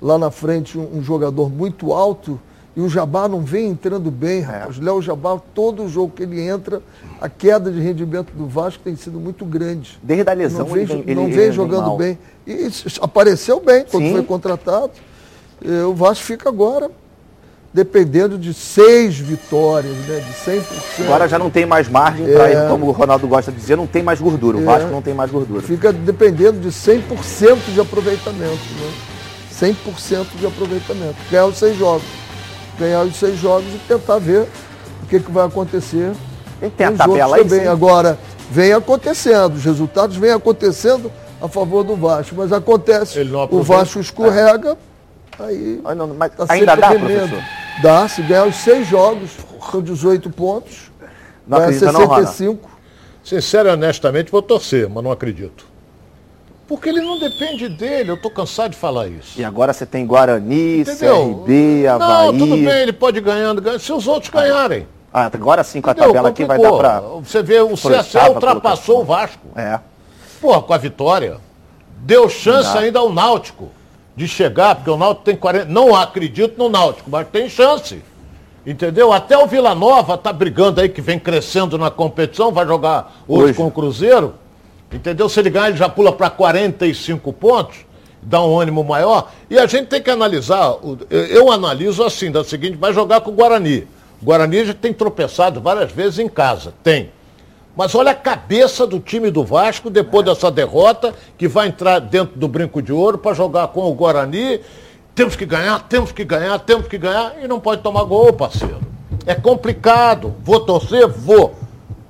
lá 0.00 0.18
na 0.18 0.30
frente 0.30 0.78
um, 0.78 0.98
um 0.98 1.02
jogador 1.02 1.50
muito 1.50 1.92
alto, 1.92 2.40
e 2.74 2.80
o 2.82 2.88
Jabá 2.90 3.26
não 3.26 3.40
vem 3.40 3.68
entrando 3.70 4.10
bem, 4.10 4.40
rapaz. 4.40 4.78
Léo 4.78 5.00
Jabá, 5.00 5.40
todo 5.54 5.88
jogo 5.88 6.12
que 6.14 6.22
ele 6.22 6.40
entra, 6.42 6.82
a 7.18 7.26
queda 7.26 7.70
de 7.72 7.80
rendimento 7.80 8.32
do 8.34 8.46
Vasco 8.46 8.82
tem 8.84 8.94
sido 8.96 9.18
muito 9.18 9.46
grande. 9.46 9.98
Desde 10.02 10.28
a 10.28 10.34
lesão, 10.34 10.66
não 10.66 10.74
vem, 10.74 10.82
ele 10.82 10.92
ele- 11.06 11.14
não 11.14 11.22
ele 11.24 11.32
vem 11.32 11.44
vem 11.44 11.52
jogando 11.52 11.96
bem. 11.96 12.18
E 12.46 12.68
apareceu 13.00 13.60
bem 13.60 13.86
quando 13.90 14.04
Sim. 14.04 14.12
foi 14.12 14.22
contratado. 14.24 14.90
Eh, 15.64 15.84
O 15.84 15.94
Vasco 15.94 16.22
fica 16.24 16.50
agora 16.50 16.90
dependendo 17.76 18.38
de 18.38 18.54
seis 18.54 19.18
vitórias, 19.18 19.92
né? 20.08 20.24
De 20.26 20.32
100%. 20.50 20.62
Agora 21.04 21.28
já 21.28 21.38
não 21.38 21.50
tem 21.50 21.66
mais 21.66 21.86
margem 21.90 22.26
para 22.26 22.48
É. 22.48 22.68
como 22.68 22.86
o 22.86 22.90
Ronaldo 22.90 23.28
gosta 23.28 23.52
de 23.52 23.58
dizer, 23.58 23.76
não 23.76 23.86
tem 23.86 24.02
mais 24.02 24.18
gordura. 24.18 24.56
O 24.56 24.62
É. 24.62 24.64
Vasco 24.64 24.88
não 24.90 25.02
tem 25.02 25.12
mais 25.12 25.30
gordura. 25.30 25.60
Fica 25.60 25.92
dependendo 25.92 26.58
de 26.58 26.72
100% 26.72 27.58
de 27.74 27.78
aproveitamento. 27.78 28.56
Né? 28.80 28.92
100% 29.52 30.26
de 30.38 30.46
aproveitamento. 30.46 31.16
Ganhar 31.30 31.44
os 31.44 31.58
seis 31.58 31.76
jogos. 31.76 32.02
Ganhar 32.78 33.02
os 33.02 33.14
seis 33.16 33.38
jogos 33.38 33.66
e 33.74 33.78
tentar 33.86 34.18
ver 34.20 34.46
o 35.02 35.06
que, 35.06 35.20
que 35.20 35.30
vai 35.30 35.46
acontecer. 35.46 36.12
Tem 36.58 36.70
que 36.70 36.76
ter 36.76 36.84
a 36.84 36.92
tabela 36.92 37.36
aí, 37.36 37.44
também. 37.44 37.60
sim. 37.60 37.66
Agora, 37.68 38.18
vem 38.50 38.72
acontecendo, 38.72 39.54
os 39.56 39.64
resultados 39.64 40.16
vêm 40.16 40.30
acontecendo 40.30 41.12
a 41.42 41.46
favor 41.48 41.84
do 41.84 41.94
Vasco. 41.94 42.34
Mas 42.38 42.52
acontece, 42.54 43.18
Ele 43.18 43.30
não 43.32 43.46
o. 43.50 43.62
Vasco 43.62 44.00
escorrega, 44.00 44.78
aí 45.38 45.78
Ah, 45.84 45.94
não, 45.94 46.06
mas 46.08 46.32
tá 46.32 46.46
ainda 46.48 46.72
sempre 46.72 46.80
dá, 46.80 46.88
remendo. 46.88 47.28
professor? 47.28 47.65
Dá, 47.82 48.08
se 48.08 48.22
ganhar 48.22 48.46
os 48.46 48.56
seis 48.56 48.86
jogos, 48.88 49.30
são 49.70 49.82
18 49.82 50.30
pontos. 50.30 50.90
Não 51.46 51.58
ganha 51.58 51.70
acredita 51.70 51.92
não, 51.92 52.06
Rana? 52.06 52.26
65. 52.26 52.70
Sincero 53.22 53.68
e 53.68 53.72
honestamente, 53.72 54.30
vou 54.30 54.40
torcer, 54.40 54.88
mas 54.88 55.02
não 55.02 55.10
acredito. 55.10 55.66
Porque 56.66 56.88
ele 56.88 57.00
não 57.00 57.18
depende 57.18 57.68
dele, 57.68 58.10
eu 58.10 58.14
estou 58.16 58.30
cansado 58.30 58.72
de 58.72 58.76
falar 58.76 59.06
isso. 59.06 59.40
E 59.40 59.44
agora 59.44 59.72
você 59.72 59.86
tem 59.86 60.06
Guarani, 60.06 60.80
Entendeu? 60.80 61.44
CRB, 61.44 61.86
Havaí. 61.86 62.26
Não, 62.26 62.38
tudo 62.38 62.56
bem, 62.56 62.82
ele 62.82 62.92
pode 62.92 63.18
ir 63.18 63.20
ganhando, 63.20 63.60
ganhando, 63.60 63.80
se 63.80 63.92
os 63.92 64.08
outros 64.08 64.32
ganharem. 64.32 64.86
Ah, 65.12 65.26
agora 65.32 65.62
sim 65.62 65.80
com 65.80 65.90
a 65.90 65.92
Entendeu? 65.92 66.08
tabela 66.10 66.28
aqui 66.28 66.44
vai 66.44 66.58
dar 66.58 66.72
para. 66.72 67.00
Você 67.00 67.42
vê, 67.42 67.60
o 67.60 67.74
CSA 67.74 68.30
ultrapassou 68.30 69.02
o 69.02 69.04
Vasco. 69.04 69.46
É. 69.54 69.78
Pô, 70.40 70.60
com 70.62 70.72
a 70.72 70.78
vitória. 70.78 71.38
Deu 71.98 72.28
chance 72.28 72.76
ainda 72.76 72.98
ao 72.98 73.12
Náutico 73.12 73.70
de 74.16 74.26
chegar, 74.26 74.74
porque 74.76 74.90
o 74.90 74.96
Náutico 74.96 75.24
tem 75.26 75.36
40. 75.36 75.66
Não 75.66 75.94
acredito 75.94 76.56
no 76.58 76.68
Náutico, 76.68 77.10
mas 77.10 77.28
tem 77.28 77.48
chance. 77.48 78.02
Entendeu? 78.66 79.12
Até 79.12 79.38
o 79.38 79.46
Vila 79.46 79.74
Nova 79.74 80.18
tá 80.18 80.32
brigando 80.32 80.80
aí, 80.80 80.88
que 80.88 81.00
vem 81.00 81.18
crescendo 81.18 81.78
na 81.78 81.90
competição, 81.90 82.50
vai 82.50 82.66
jogar 82.66 83.22
hoje, 83.28 83.44
Hoje. 83.44 83.54
com 83.54 83.66
o 83.66 83.70
Cruzeiro. 83.70 84.34
Entendeu? 84.90 85.28
Se 85.28 85.38
ele 85.38 85.50
ganhar, 85.50 85.68
ele 85.68 85.76
já 85.76 85.88
pula 85.88 86.10
para 86.12 86.30
45 86.30 87.32
pontos, 87.32 87.76
dá 88.22 88.42
um 88.42 88.58
ânimo 88.58 88.82
maior. 88.82 89.30
E 89.50 89.58
a 89.58 89.66
gente 89.66 89.86
tem 89.86 90.02
que 90.02 90.10
analisar, 90.10 90.74
eu 91.10 91.52
analiso 91.52 92.02
assim, 92.02 92.30
da 92.30 92.42
seguinte, 92.42 92.76
vai 92.76 92.92
jogar 92.92 93.20
com 93.20 93.30
o 93.30 93.34
Guarani. 93.34 93.86
O 94.20 94.24
Guarani 94.24 94.64
já 94.64 94.74
tem 94.74 94.92
tropeçado 94.92 95.60
várias 95.60 95.92
vezes 95.92 96.18
em 96.18 96.28
casa, 96.28 96.72
tem. 96.82 97.10
Mas 97.76 97.94
olha 97.94 98.12
a 98.12 98.14
cabeça 98.14 98.86
do 98.86 98.98
time 98.98 99.30
do 99.30 99.44
Vasco 99.44 99.90
depois 99.90 100.24
dessa 100.24 100.50
derrota, 100.50 101.14
que 101.36 101.46
vai 101.46 101.68
entrar 101.68 101.98
dentro 101.98 102.38
do 102.38 102.48
brinco 102.48 102.80
de 102.80 102.90
ouro 102.90 103.18
para 103.18 103.34
jogar 103.34 103.68
com 103.68 103.82
o 103.82 103.92
Guarani. 103.92 104.60
Temos 105.14 105.36
que 105.36 105.44
ganhar, 105.44 105.80
temos 105.86 106.10
que 106.10 106.24
ganhar, 106.24 106.58
temos 106.60 106.88
que 106.88 106.96
ganhar 106.96 107.34
e 107.42 107.46
não 107.46 107.60
pode 107.60 107.82
tomar 107.82 108.04
gol, 108.04 108.32
parceiro. 108.32 108.80
É 109.26 109.34
complicado. 109.34 110.34
Vou 110.42 110.60
torcer? 110.60 111.06
Vou. 111.06 111.54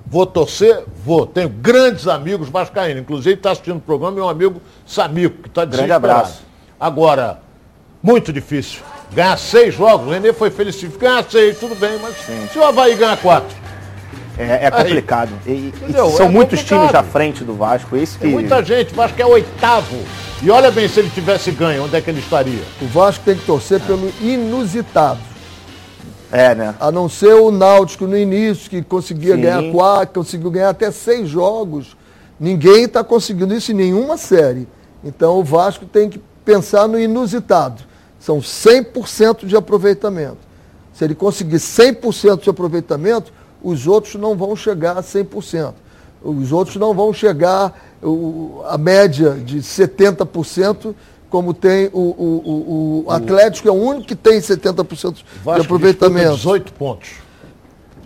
Vou 0.07 0.25
torcer? 0.25 0.85
Vou. 1.05 1.27
Tenho 1.27 1.49
grandes 1.49 2.07
amigos 2.07 2.49
vascaínos. 2.49 3.03
Inclusive 3.03 3.35
está 3.35 3.51
assistindo 3.51 3.79
o 3.79 3.81
programa 3.81 4.13
meu 4.13 4.29
amigo 4.29 4.63
Samico, 4.87 5.43
que 5.43 5.49
está 5.49 5.65
Grande 5.65 5.91
abraço. 5.91 6.43
Agora, 6.79 7.41
muito 8.01 8.33
difícil. 8.33 8.83
Ganhar 9.13 9.37
seis 9.37 9.75
jogos, 9.75 10.07
o 10.07 10.11
Renê 10.11 10.33
foi 10.33 10.51
feliz. 10.51 10.81
Ganhar 10.83 11.25
seis, 11.29 11.59
tudo 11.59 11.75
bem, 11.75 11.99
mas 12.01 12.17
se 12.53 12.59
o 12.59 12.65
Havaí 12.65 12.95
ganhar 12.95 13.17
quatro, 13.17 13.57
É, 14.38 14.66
é 14.66 14.70
complicado. 14.70 15.31
E- 15.46 15.72
Entendeu? 15.75 16.11
são 16.11 16.27
É 16.27 16.29
muitos 16.29 16.61
complicado. 16.61 16.88
times 16.88 16.94
à 16.94 17.03
frente 17.03 17.44
do 17.44 17.55
Vasco. 17.55 17.96
Isso 17.96 18.14
que. 18.18 18.25
Tem 18.25 18.33
muita 18.33 18.62
gente, 18.62 18.92
o 18.92 18.96
Vasco 18.96 19.20
é 19.20 19.27
oitavo. 19.27 19.96
E 20.42 20.51
olha 20.51 20.70
bem, 20.70 20.87
se 20.88 21.01
ele 21.01 21.09
tivesse 21.11 21.51
ganho, 21.51 21.85
onde 21.85 21.96
é 21.96 22.01
que 22.01 22.11
ele 22.11 22.20
estaria? 22.20 22.62
O 22.83 22.87
Vasco 22.87 23.25
tem 23.25 23.35
que 23.37 23.44
torcer 23.46 23.81
pelo 23.81 24.12
inusitado. 24.20 25.20
É, 26.31 26.55
né? 26.55 26.75
A 26.81 26.90
não 26.90 27.09
ser 27.09 27.35
o 27.35 27.51
Náutico 27.51 28.07
no 28.07 28.16
início, 28.18 28.68
que 28.68 28.83
conseguia 28.83 29.37
Sim. 29.37 29.40
ganhar 29.42 29.62
quatro, 29.72 30.20
conseguiu 30.20 30.51
ganhar 30.51 30.70
até 30.70 30.90
seis 30.90 31.29
jogos. 31.29 31.96
Ninguém 32.38 32.85
está 32.85 33.03
conseguindo 33.03 33.55
isso 33.55 33.72
em 33.72 33.75
nenhuma 33.75 34.16
série. 34.18 34.68
Então 35.03 35.38
o 35.38 35.44
Vasco 35.44 35.87
tem 35.87 36.11
que 36.11 36.20
pensar 36.44 36.87
no 36.88 36.99
inusitado. 36.99 37.83
São 38.18 38.40
100% 38.40 39.46
de 39.46 39.57
aproveitamento. 39.57 40.38
Se 40.92 41.05
ele 41.05 41.14
conseguir 41.14 41.57
100% 41.57 42.42
de 42.42 42.51
aproveitamento, 42.51 43.33
os 43.62 43.87
outros 43.87 44.14
não 44.16 44.37
vão 44.37 44.55
chegar 44.57 44.97
a 44.97 45.03
100%. 45.03 45.75
Os 46.23 46.51
outros 46.53 46.77
não 46.77 46.92
vão 46.95 47.12
chegar 47.12 47.73
o- 48.03 48.62
a 48.66 48.77
média 48.79 49.31
de 49.33 49.62
70%, 49.62 50.95
como 51.31 51.53
tem 51.55 51.88
o, 51.92 51.99
o- 52.01 53.05
o- 53.07 53.11
Atlético, 53.11 53.69
é 53.69 53.71
o 53.71 53.75
único 53.75 54.07
que 54.07 54.14
tem 54.16 54.40
70% 54.40 55.09
O 55.09 55.12
de 55.12 55.25
Vasco 55.45 55.62
aproveitamento. 55.62 56.35
disputa 56.35 56.37
18 56.59 56.73
pontos. 56.73 57.09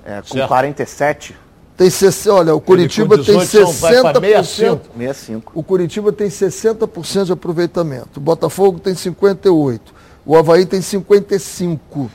É, 0.04 0.20
com 0.22 0.28
Certo. 0.34 0.48
47, 0.48 1.36
Tem 1.76 1.88
60, 1.88 2.34
olha, 2.34 2.54
o 2.54 2.60
Curitiba 2.60 3.16
tem 3.16 3.24
18 3.38 3.46
são- 3.46 3.72
vai 3.72 4.00
pra 4.02 4.20
60%. 4.20 4.80
65. 4.98 5.52
O 5.54 5.62
Curitiba 5.62 6.12
tem 6.12 6.28
60% 6.28 7.26
de 7.26 7.32
aproveitamento. 7.32 8.18
O 8.18 8.20
Botafogo 8.20 8.78
tem 8.80 8.94
58. 8.94 9.94
O 10.26 10.36
Havaí 10.36 10.66
tem 10.66 10.82
55. 10.82 12.10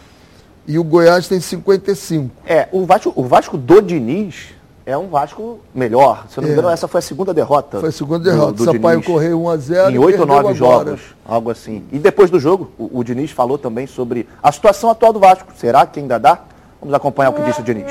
E 0.67 0.80
o 0.80 0.84
Goiás 0.84 1.28
tem 1.28 1.39
55. 1.39 2.30
É, 2.45 2.67
o 2.71 2.86
Vasco, 2.86 3.13
o 3.15 3.23
Vasco 3.23 3.58
do 3.58 3.82
Diniz 3.82 4.47
é 4.86 4.97
um 4.97 5.08
Vasco 5.08 5.60
melhor. 5.73 6.25
Se 6.30 6.38
eu 6.38 6.41
não 6.41 6.47
me 6.49 6.56
É. 6.56 6.58
engano, 6.58 6.69
essa 6.73 6.88
foi 6.88 6.99
a 6.99 7.01
segunda 7.01 7.34
derrota. 7.34 7.80
Foi 7.80 7.89
a 7.89 7.91
segunda 7.91 8.32
derrota. 8.32 8.51
do- 8.54 8.65
do 8.65 8.71
Sampaio 8.71 8.99
Diniz. 8.99 9.06
correu 9.13 9.41
1 9.43 9.49
a 9.49 9.58
0 9.58 9.91
Em 9.91 9.95
e 9.95 9.99
oito 9.99 10.19
ou 10.21 10.25
perdeu 10.28 10.43
nove 10.43 10.58
agora. 10.58 10.86
jogos, 10.89 11.01
algo 11.25 11.49
assim. 11.51 11.84
E 11.91 11.99
depois 11.99 12.30
do 12.30 12.39
jogo, 12.39 12.71
o, 12.80 12.99
o 12.99 13.04
Diniz 13.04 13.32
falou 13.32 13.58
também 13.58 13.86
sobre 13.88 14.28
a 14.41 14.51
situação 14.51 14.89
atual 14.89 15.13
do 15.13 15.19
Vasco. 15.19 15.47
Será 15.58 15.86
que 15.86 15.99
ainda 15.99 16.17
dá? 16.19 16.39
Vamos 16.80 16.93
acompanhar 16.95 17.30
o 17.30 17.34
que 17.34 17.41
disse 17.43 17.62
o 17.62 17.63
Diniz. 17.63 17.86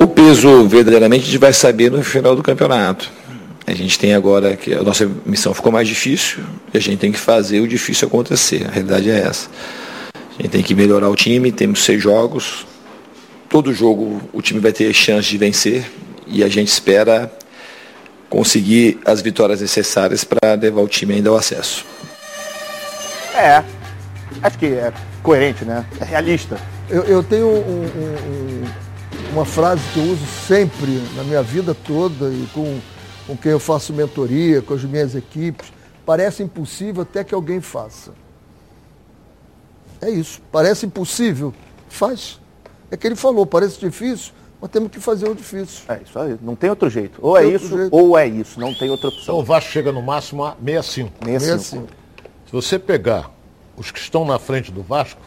O 0.00 0.06
peso, 0.06 0.66
verdadeiramente, 0.68 1.22
a 1.22 1.26
gente 1.26 1.38
vai 1.38 1.52
saber 1.52 1.90
no 1.90 2.02
final 2.02 2.34
do 2.36 2.42
campeonato. 2.42 3.10
A 3.66 3.74
gente 3.74 3.98
tem 3.98 4.14
agora 4.14 4.56
que 4.56 4.72
a 4.74 4.82
nossa 4.82 5.08
missão 5.26 5.52
ficou 5.52 5.70
mais 5.70 5.86
difícil 5.86 6.42
e 6.72 6.78
a 6.78 6.80
gente 6.80 6.98
tem 6.98 7.12
que 7.12 7.18
fazer 7.18 7.60
o 7.60 7.68
difícil 7.68 8.08
acontecer. 8.08 8.66
A 8.66 8.70
realidade 8.70 9.10
é 9.10 9.18
essa. 9.20 9.48
A 10.38 10.42
gente 10.42 10.50
tem 10.52 10.62
que 10.62 10.74
melhorar 10.74 11.08
o 11.08 11.16
time, 11.16 11.50
temos 11.50 11.84
seis 11.84 12.02
jogos. 12.02 12.66
Todo 13.48 13.72
jogo 13.72 14.20
o 14.32 14.40
time 14.40 14.60
vai 14.60 14.72
ter 14.72 14.92
chance 14.92 15.28
de 15.28 15.38
vencer 15.38 15.90
e 16.26 16.44
a 16.44 16.48
gente 16.48 16.68
espera 16.68 17.32
conseguir 18.28 19.00
as 19.04 19.20
vitórias 19.22 19.60
necessárias 19.60 20.22
para 20.22 20.54
levar 20.54 20.82
o 20.82 20.88
time 20.88 21.14
ainda 21.14 21.30
ao 21.30 21.36
acesso. 21.36 21.84
É, 23.34 23.64
acho 24.42 24.58
que 24.58 24.66
é 24.66 24.92
coerente, 25.22 25.64
né? 25.64 25.84
É 26.00 26.04
realista. 26.04 26.58
Eu, 26.90 27.02
eu 27.04 27.22
tenho 27.22 27.46
um- 27.46 27.84
um- 27.84 28.62
um- 28.62 28.64
uma 29.32 29.44
frase 29.44 29.82
que 29.92 29.98
eu 29.98 30.04
uso 30.04 30.26
sempre 30.46 31.02
na 31.16 31.24
minha 31.24 31.42
vida 31.42 31.74
toda 31.74 32.28
e 32.28 32.46
com, 32.52 32.78
com 33.26 33.36
quem 33.36 33.52
eu 33.52 33.60
faço 33.60 33.92
mentoria, 33.92 34.60
com 34.62 34.74
as 34.74 34.84
minhas 34.84 35.14
equipes. 35.14 35.72
Parece 36.04 36.42
impossível 36.42 37.02
até 37.02 37.24
que 37.24 37.34
alguém 37.34 37.60
faça. 37.60 38.12
É 40.00 40.10
isso. 40.10 40.40
Parece 40.52 40.86
impossível. 40.86 41.52
Faz. 41.88 42.40
É 42.90 42.96
que 42.96 43.06
ele 43.06 43.16
falou, 43.16 43.44
parece 43.46 43.78
difícil, 43.80 44.32
mas 44.60 44.70
temos 44.70 44.90
que 44.90 44.98
fazer 45.00 45.28
o 45.28 45.34
difícil. 45.34 45.82
É 45.88 46.00
isso 46.04 46.18
aí. 46.18 46.36
Não 46.40 46.54
tem 46.56 46.70
outro 46.70 46.88
jeito. 46.88 47.18
Ou 47.22 47.36
é 47.36 47.46
isso, 47.46 47.68
jeito. 47.68 47.88
ou 47.94 48.16
é 48.18 48.26
isso. 48.26 48.58
Não 48.60 48.72
tem 48.74 48.88
outra 48.90 49.08
Então 49.08 49.18
opção. 49.18 49.34
o 49.38 49.42
Vasco 49.44 49.70
chega 49.70 49.92
no 49.92 50.02
máximo 50.02 50.44
a 50.44 50.52
65. 50.64 51.10
65. 51.24 51.38
65. 51.58 51.86
Se 52.46 52.52
você 52.52 52.78
pegar 52.78 53.30
os 53.76 53.90
que 53.90 53.98
estão 53.98 54.24
na 54.24 54.38
frente 54.38 54.72
do 54.72 54.82
Vasco, 54.82 55.20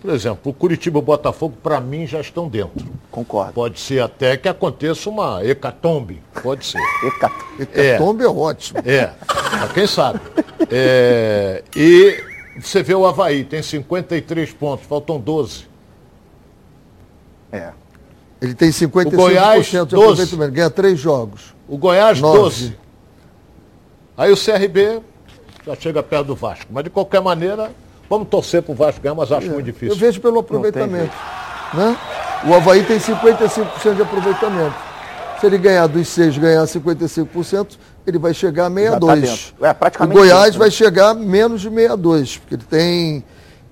por 0.00 0.10
exemplo, 0.12 0.50
o 0.50 0.54
Curitiba 0.54 0.98
e 0.98 1.00
o 1.00 1.02
Botafogo, 1.02 1.56
para 1.62 1.78
mim, 1.80 2.06
já 2.06 2.20
estão 2.20 2.48
dentro. 2.48 2.86
Concordo. 3.10 3.52
Pode 3.52 3.78
ser 3.80 4.00
até 4.02 4.34
que 4.36 4.48
aconteça 4.48 5.10
uma 5.10 5.44
hecatombe. 5.44 6.22
Pode 6.42 6.64
ser. 6.64 6.78
Eca- 7.04 7.32
Hecatombe 7.58 8.24
é 8.24 8.28
ótimo. 8.28 8.78
É, 8.86 9.12
mas 9.60 9.72
quem 9.72 9.86
sabe. 9.86 10.20
É, 10.70 11.62
e 11.76 12.22
você 12.60 12.82
vê 12.82 12.94
o 12.94 13.06
Havaí, 13.06 13.44
tem 13.44 13.62
53 13.62 14.52
pontos, 14.52 14.86
faltam 14.86 15.18
12. 15.18 15.68
É. 17.52 17.70
Ele 18.40 18.54
tem 18.54 18.70
55% 18.70 19.06
O 19.06 19.10
Goiás, 19.16 19.66
de 19.66 19.72
12. 19.78 19.94
aproveitamento, 19.96 20.52
ganha 20.52 20.70
três 20.70 20.98
jogos. 20.98 21.54
O 21.68 21.76
Goiás, 21.76 22.20
Nove. 22.20 22.38
12. 22.38 22.78
Aí 24.16 24.32
o 24.32 24.36
CRB 24.36 25.00
já 25.66 25.76
chega 25.76 26.02
perto 26.02 26.26
do 26.28 26.34
Vasco. 26.34 26.66
Mas 26.70 26.84
de 26.84 26.90
qualquer 26.90 27.20
maneira, 27.20 27.70
vamos 28.08 28.28
torcer 28.28 28.62
pro 28.62 28.74
Vasco 28.74 29.00
ganhar, 29.00 29.14
mas 29.14 29.30
acho 29.30 29.46
muito 29.46 29.60
Eu 29.60 29.72
difícil. 29.72 29.96
vejo 29.96 30.20
pelo 30.20 30.40
aproveitamento. 30.40 31.14
Né? 31.74 31.96
O 32.46 32.54
Havaí 32.54 32.82
tem 32.84 32.98
55% 32.98 33.94
de 33.94 34.02
aproveitamento. 34.02 34.74
Se 35.40 35.46
ele 35.46 35.58
ganhar 35.58 35.86
dos 35.86 36.08
seis, 36.08 36.36
ganhar 36.36 36.64
55%, 36.64 37.78
ele 38.06 38.18
vai 38.18 38.34
chegar 38.34 38.66
a 38.66 38.70
Já 38.70 38.98
tá 38.98 39.06
62. 39.06 39.20
dentro. 39.20 39.66
É, 39.66 39.70
o 39.70 39.74
praticamente 39.74 40.16
Goiás 40.16 40.44
dentro, 40.44 40.52
né? 40.52 40.58
vai 40.58 40.70
chegar 40.70 41.08
a 41.10 41.14
menos 41.14 41.60
de 41.60 41.68
62, 41.68 42.38
porque 42.38 42.54
ele 42.54 42.64
tem, 42.68 43.24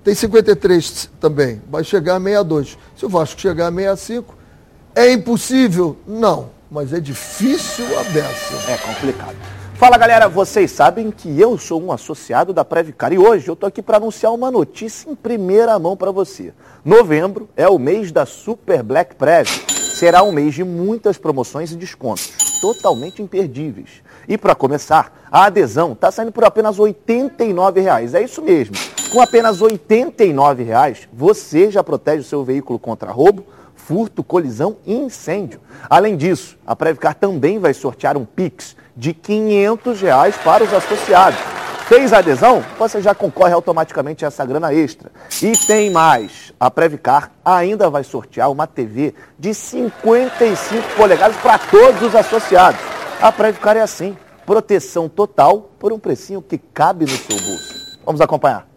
tem 0.04 0.14
53 0.14 1.10
também. 1.20 1.62
Vai 1.70 1.84
chegar 1.84 2.16
a 2.16 2.20
62. 2.20 2.78
Se 2.96 3.06
o 3.06 3.08
Vasco 3.08 3.40
chegar 3.40 3.68
a 3.68 3.72
65, 3.72 4.36
é 4.94 5.12
impossível? 5.12 5.96
Não. 6.06 6.50
Mas 6.70 6.92
é 6.92 7.00
difícil 7.00 7.84
a 7.98 8.04
beça. 8.04 8.70
É 8.70 8.76
complicado. 8.76 9.36
Fala 9.78 9.96
galera, 9.96 10.28
vocês 10.28 10.72
sabem 10.72 11.08
que 11.08 11.40
eu 11.40 11.56
sou 11.56 11.80
um 11.80 11.92
associado 11.92 12.52
da 12.52 12.64
Previcar 12.64 13.12
e 13.12 13.18
hoje 13.18 13.46
eu 13.48 13.54
tô 13.54 13.64
aqui 13.64 13.80
para 13.80 13.96
anunciar 13.96 14.34
uma 14.34 14.50
notícia 14.50 15.08
em 15.08 15.14
primeira 15.14 15.78
mão 15.78 15.96
para 15.96 16.10
você. 16.10 16.52
Novembro 16.84 17.48
é 17.56 17.68
o 17.68 17.78
mês 17.78 18.10
da 18.10 18.26
Super 18.26 18.82
Black 18.82 19.14
Prev. 19.14 19.46
Será 19.68 20.24
um 20.24 20.32
mês 20.32 20.54
de 20.54 20.64
muitas 20.64 21.16
promoções 21.16 21.70
e 21.70 21.76
descontos, 21.76 22.32
totalmente 22.60 23.22
imperdíveis. 23.22 24.02
E 24.28 24.36
para 24.36 24.54
começar, 24.54 25.10
a 25.32 25.46
adesão 25.46 25.92
está 25.92 26.10
saindo 26.10 26.30
por 26.30 26.44
apenas 26.44 26.78
89 26.78 27.80
reais. 27.80 28.14
É 28.14 28.22
isso 28.22 28.42
mesmo. 28.42 28.76
Com 29.10 29.22
apenas 29.22 29.62
89 29.62 30.62
reais, 30.62 31.08
você 31.10 31.70
já 31.70 31.82
protege 31.82 32.20
o 32.20 32.24
seu 32.24 32.44
veículo 32.44 32.78
contra 32.78 33.10
roubo, 33.10 33.46
furto, 33.74 34.22
colisão 34.22 34.76
e 34.84 34.94
incêndio. 34.94 35.60
Além 35.88 36.14
disso, 36.14 36.58
a 36.66 36.76
Previcar 36.76 37.14
também 37.14 37.58
vai 37.58 37.72
sortear 37.72 38.18
um 38.18 38.26
Pix 38.26 38.76
de 38.94 39.14
500 39.14 40.02
reais 40.02 40.36
para 40.36 40.62
os 40.62 40.74
associados. 40.74 41.40
Fez 41.86 42.12
a 42.12 42.18
adesão? 42.18 42.62
Você 42.78 43.00
já 43.00 43.14
concorre 43.14 43.54
automaticamente 43.54 44.26
a 44.26 44.28
essa 44.28 44.44
grana 44.44 44.74
extra. 44.74 45.10
E 45.42 45.52
tem 45.66 45.88
mais. 45.90 46.52
A 46.60 46.70
Previcar 46.70 47.32
ainda 47.42 47.88
vai 47.88 48.04
sortear 48.04 48.50
uma 48.50 48.66
TV 48.66 49.14
de 49.38 49.54
55 49.54 50.96
polegadas 50.98 51.38
para 51.38 51.56
todos 51.56 52.02
os 52.02 52.14
associados. 52.14 52.97
A 53.20 53.32
Previcar 53.32 53.76
é 53.76 53.80
assim, 53.80 54.16
proteção 54.46 55.08
total 55.08 55.72
por 55.78 55.92
um 55.92 55.98
precinho 55.98 56.40
que 56.40 56.56
cabe 56.56 57.04
no 57.04 57.10
seu 57.10 57.36
bolso. 57.36 57.74
Vamos 58.06 58.20
acompanhar. 58.20 58.68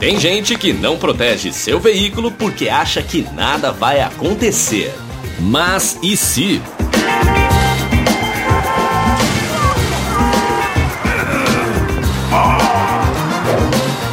Tem 0.00 0.18
gente 0.18 0.56
que 0.56 0.72
não 0.72 0.98
protege 0.98 1.52
seu 1.52 1.78
veículo 1.78 2.32
porque 2.32 2.68
acha 2.68 3.00
que 3.00 3.22
nada 3.34 3.70
vai 3.70 4.00
acontecer. 4.00 4.92
Mas 5.38 5.96
e 6.02 6.16
se? 6.16 6.60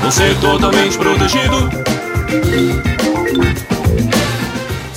Você 0.04 0.24
é 0.24 0.34
totalmente 0.36 0.96
protegido? 0.98 1.70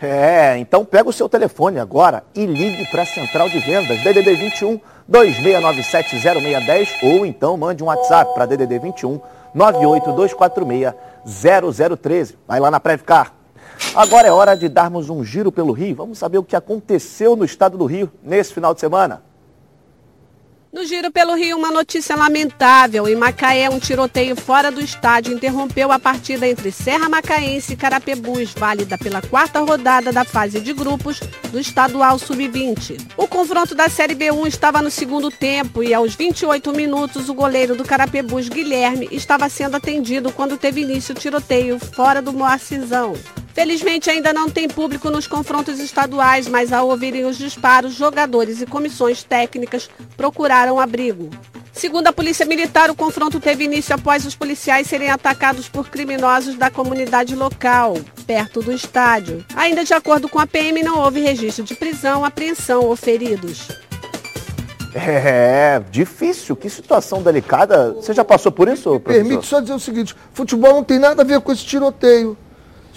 É, 0.00 0.56
então 0.58 0.84
pega 0.84 1.08
o 1.08 1.12
seu 1.12 1.28
telefone 1.28 1.80
agora 1.80 2.22
e 2.32 2.46
ligue 2.46 2.86
para 2.88 3.02
a 3.02 3.06
Central 3.06 3.48
de 3.48 3.58
Vendas, 3.58 4.00
DDD 4.00 4.34
21 4.36 4.80
2697 5.08 6.20
0610 6.20 6.88
ou 7.02 7.26
então 7.26 7.56
mande 7.56 7.82
um 7.82 7.86
WhatsApp 7.86 8.32
para 8.32 8.46
DDD 8.46 8.78
21 8.78 9.20
98246 9.52 10.94
0013. 12.00 12.38
Vai 12.46 12.60
lá 12.60 12.70
na 12.70 12.78
Previcar. 12.78 13.32
Agora 13.94 14.28
é 14.28 14.32
hora 14.32 14.56
de 14.56 14.68
darmos 14.68 15.10
um 15.10 15.24
giro 15.24 15.50
pelo 15.50 15.72
Rio. 15.72 15.96
Vamos 15.96 16.18
saber 16.18 16.38
o 16.38 16.44
que 16.44 16.54
aconteceu 16.54 17.34
no 17.34 17.44
estado 17.44 17.76
do 17.76 17.84
Rio 17.84 18.10
nesse 18.22 18.54
final 18.54 18.74
de 18.74 18.80
semana. 18.80 19.22
No 20.78 20.86
Giro 20.86 21.10
pelo 21.10 21.34
Rio, 21.34 21.56
uma 21.56 21.72
notícia 21.72 22.14
lamentável. 22.14 23.08
Em 23.08 23.16
Macaé, 23.16 23.68
um 23.68 23.80
tiroteio 23.80 24.36
fora 24.36 24.70
do 24.70 24.80
estádio 24.80 25.34
interrompeu 25.34 25.90
a 25.90 25.98
partida 25.98 26.46
entre 26.46 26.70
Serra 26.70 27.08
Macaense 27.08 27.72
e 27.72 27.76
Carapebus, 27.76 28.54
válida 28.56 28.96
pela 28.96 29.20
quarta 29.20 29.58
rodada 29.58 30.12
da 30.12 30.24
fase 30.24 30.60
de 30.60 30.72
grupos 30.72 31.18
do 31.50 31.58
Estadual 31.58 32.16
Sub-20. 32.16 32.96
O 33.16 33.26
confronto 33.26 33.74
da 33.74 33.88
Série 33.88 34.14
B1 34.14 34.46
estava 34.46 34.80
no 34.80 34.88
segundo 34.88 35.32
tempo 35.32 35.82
e, 35.82 35.92
aos 35.92 36.14
28 36.14 36.72
minutos, 36.72 37.28
o 37.28 37.34
goleiro 37.34 37.74
do 37.74 37.82
Carapebus, 37.82 38.48
Guilherme, 38.48 39.08
estava 39.10 39.48
sendo 39.48 39.76
atendido 39.76 40.30
quando 40.30 40.56
teve 40.56 40.82
início 40.82 41.12
o 41.12 41.18
tiroteio 41.18 41.76
fora 41.80 42.22
do 42.22 42.32
Moacizão. 42.32 43.14
Felizmente 43.58 44.08
ainda 44.08 44.32
não 44.32 44.48
tem 44.48 44.68
público 44.68 45.10
nos 45.10 45.26
confrontos 45.26 45.80
estaduais, 45.80 46.46
mas 46.46 46.72
ao 46.72 46.86
ouvirem 46.86 47.24
os 47.24 47.36
disparos, 47.36 47.92
jogadores 47.92 48.60
e 48.60 48.66
comissões 48.66 49.24
técnicas 49.24 49.90
procuraram 50.16 50.78
abrigo. 50.78 51.28
Segundo 51.72 52.06
a 52.06 52.12
Polícia 52.12 52.46
Militar, 52.46 52.88
o 52.88 52.94
confronto 52.94 53.40
teve 53.40 53.64
início 53.64 53.92
após 53.92 54.24
os 54.24 54.36
policiais 54.36 54.86
serem 54.86 55.10
atacados 55.10 55.68
por 55.68 55.88
criminosos 55.88 56.54
da 56.54 56.70
comunidade 56.70 57.34
local, 57.34 57.98
perto 58.24 58.62
do 58.62 58.70
estádio. 58.70 59.44
Ainda 59.56 59.82
de 59.84 59.92
acordo 59.92 60.28
com 60.28 60.38
a 60.38 60.46
PM, 60.46 60.80
não 60.84 61.00
houve 61.00 61.18
registro 61.18 61.64
de 61.64 61.74
prisão, 61.74 62.24
apreensão 62.24 62.84
ou 62.84 62.94
feridos. 62.94 63.66
É, 64.94 65.82
difícil, 65.90 66.54
que 66.54 66.70
situação 66.70 67.22
delicada. 67.22 67.90
Você 67.94 68.14
já 68.14 68.24
passou 68.24 68.52
por 68.52 68.68
isso, 68.68 69.00
professor? 69.00 69.24
Permite 69.24 69.46
só 69.46 69.58
dizer 69.58 69.74
o 69.74 69.80
seguinte: 69.80 70.14
futebol 70.32 70.74
não 70.74 70.84
tem 70.84 71.00
nada 71.00 71.22
a 71.22 71.24
ver 71.24 71.40
com 71.40 71.50
esse 71.50 71.64
tiroteio. 71.64 72.38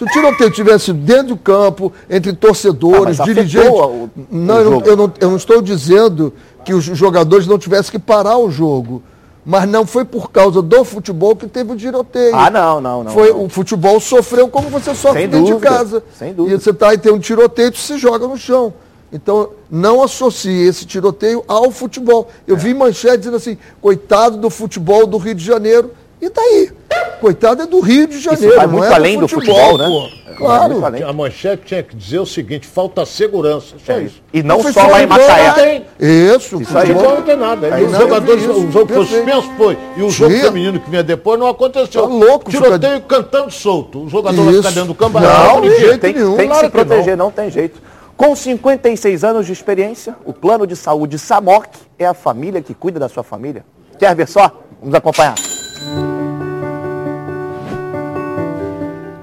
Se 0.02 0.06
o 0.06 0.08
tiroteio 0.08 0.49
tivesse 0.49 0.91
dentro 0.91 1.28
do 1.36 1.38
campo, 1.38 1.93
entre 2.10 2.34
torcedores, 2.34 3.20
Ah, 3.20 3.24
dirigentes. 3.24 3.70
o- 3.70 4.10
não, 4.32 4.56
o 4.56 4.60
eu 4.60 4.72
não, 4.72 4.82
eu, 4.82 4.97
não, 4.97 5.14
eu 5.20 5.30
não 5.30 5.36
estou 5.38 5.62
dizendo 5.62 6.34
que 6.66 6.74
os 6.74 6.84
jogadores 6.86 7.45
não 7.45 7.60
tivessem 7.60 7.91
que 7.91 7.99
parar 7.99 8.38
o 8.38 8.49
jogo. 8.49 9.04
Mas 9.45 9.68
não 9.70 9.86
foi 9.86 10.04
por 10.06 10.32
causa 10.32 10.60
do 10.62 10.84
futebol 10.84 11.36
que 11.36 11.47
teve 11.47 11.72
o 11.74 11.76
tiroteio. 11.76 12.36
Ah, 12.36 12.49
não, 12.49 12.82
não, 12.82 13.04
não. 13.04 13.12
Foi, 13.12 13.30
não. 13.30 13.45
O 13.45 13.49
futebol 13.49 13.99
sofreu 13.99 14.47
como 14.47 14.70
você 14.70 14.93
sofre 14.95 15.22
Sem 15.22 15.30
dentro 15.30 15.56
de 15.56 15.60
casa. 15.62 16.04
sem 16.18 16.34
dúvida. 16.34 16.56
E 16.56 16.60
você 16.60 16.74
tá 16.74 16.89
aí, 16.89 16.97
tem 16.97 17.12
um 17.12 17.20
tiroteio, 17.20 17.72
você 17.76 17.93
se 17.93 17.97
joga 17.99 18.28
no 18.28 18.38
chão. 18.38 18.74
Então, 19.14 19.49
não 19.70 20.02
associe 20.04 20.68
esse 20.68 20.86
tiroteio 20.86 21.43
ao 21.47 21.70
futebol. 21.70 22.28
É. 22.47 22.52
Eu 22.52 22.56
vi 22.58 22.74
manchete 22.74 23.18
dizendo 23.18 23.38
assim, 23.38 23.58
coitado 23.82 24.38
do 24.38 24.49
futebol 24.49 25.06
do 25.06 25.18
Rio 25.18 25.36
de 25.36 25.43
Janeiro. 25.43 25.91
E 26.22 26.30
daí? 26.30 26.72
Coitado 27.19 27.63
é 27.63 27.65
do 27.65 27.80
Rio 27.80 28.07
de 28.07 28.19
Janeiro. 28.19 28.55
vai 28.55 28.65
não 28.67 28.74
muito 28.74 28.86
é 28.91 28.93
além 28.93 29.17
do 29.19 29.28
futebol, 29.28 29.78
né? 29.78 29.88
pô. 29.88 30.01
Vai 30.01 30.32
Claro. 30.36 30.82
A 31.07 31.13
manchete 31.13 31.63
tinha 31.65 31.84
que 31.84 31.95
dizer 31.95 32.19
o 32.19 32.26
seguinte, 32.26 32.65
falta 32.65 33.05
segurança. 33.05 33.76
Só 33.86 33.93
É. 33.93 34.03
isso. 34.03 34.24
E 34.34 34.41
não 34.41 34.61
Foi 34.61 34.72
só 34.74 34.82
lá 34.88 35.03
em 35.03 35.07
futebol, 35.07 35.28
Macaé. 35.28 35.84
Isso, 35.99 36.61
Isso 36.61 36.78
aí. 36.78 36.88
Futebol 36.88 37.15
não 37.15 37.22
tem 37.22 37.38
nada. 37.38 37.74
Aí 37.76 37.84
os 37.86 37.91
não, 37.91 37.99
jogadores, 38.01 38.41
isso, 38.43 38.53
o 38.53 38.72
jogo 38.72 38.93
foi 38.93 39.05
suspenso, 39.05 39.51
foi. 39.57 39.78
E 39.97 40.01
o 40.03 40.09
jogo 40.09 40.34
Sim. 40.34 40.41
feminino 40.41 40.80
que 40.80 40.89
vinha 40.89 41.03
depois 41.03 41.39
não 41.39 41.47
aconteceu. 41.47 42.01
Tá 42.03 42.07
louco, 42.07 42.49
Tiroteio 42.49 43.01
cantando 43.01 43.51
solto. 43.51 44.03
O 44.03 44.09
jogador 44.09 44.43
vai 44.43 44.53
Isso. 44.53 44.63
ficar 44.63 44.74
dentro 44.74 44.88
do 44.88 44.95
campo. 44.95 45.19
Não, 45.19 45.57
ah, 45.57 45.61
de 45.61 45.80
jeito 45.80 45.99
tem, 45.99 46.13
nenhum. 46.13 46.36
tem 46.38 46.47
que 46.47 46.53
Claro 46.53 46.65
se 46.65 46.72
que 46.72 46.78
não. 46.78 46.86
proteger, 46.86 47.17
não. 47.17 47.32
tem 47.32 47.51
jeito. 47.51 47.80
Com 48.17 48.36
56 48.36 49.24
anos 49.24 49.45
de 49.45 49.53
experiência, 49.53 50.15
o 50.26 50.34
plano 50.34 50.65
de 50.65 50.76
saúde 50.76 51.19
Samok 51.19 51.67
é 51.99 52.05
a 52.05 52.13
família 52.13 52.61
que 52.61 52.74
cuida 52.74 52.99
da 52.99 53.09
sua 53.09 53.24
família. 53.24 53.63
Quer 53.99 54.15
ver 54.15 54.28
só? 54.28 54.51
Vamos 54.80 54.95
acompanhar. 54.95 55.36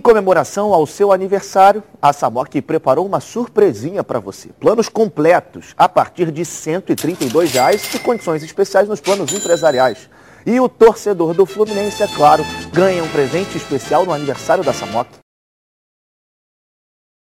Em 0.00 0.02
comemoração 0.02 0.72
ao 0.72 0.86
seu 0.86 1.12
aniversário, 1.12 1.82
a 2.00 2.10
Samok 2.10 2.62
preparou 2.62 3.04
uma 3.04 3.20
surpresinha 3.20 4.02
para 4.02 4.18
você. 4.18 4.48
Planos 4.48 4.88
completos 4.88 5.74
a 5.76 5.90
partir 5.90 6.32
de 6.32 6.42
132 6.42 7.52
reais 7.52 7.94
e 7.94 7.98
condições 7.98 8.42
especiais 8.42 8.88
nos 8.88 8.98
planos 8.98 9.30
empresariais. 9.30 10.08
E 10.46 10.58
o 10.58 10.70
torcedor 10.70 11.34
do 11.34 11.44
Fluminense, 11.44 12.02
é 12.02 12.08
claro, 12.08 12.42
ganha 12.72 13.04
um 13.04 13.12
presente 13.12 13.58
especial 13.58 14.06
no 14.06 14.12
aniversário 14.14 14.64
da 14.64 14.72
Samok. 14.72 15.18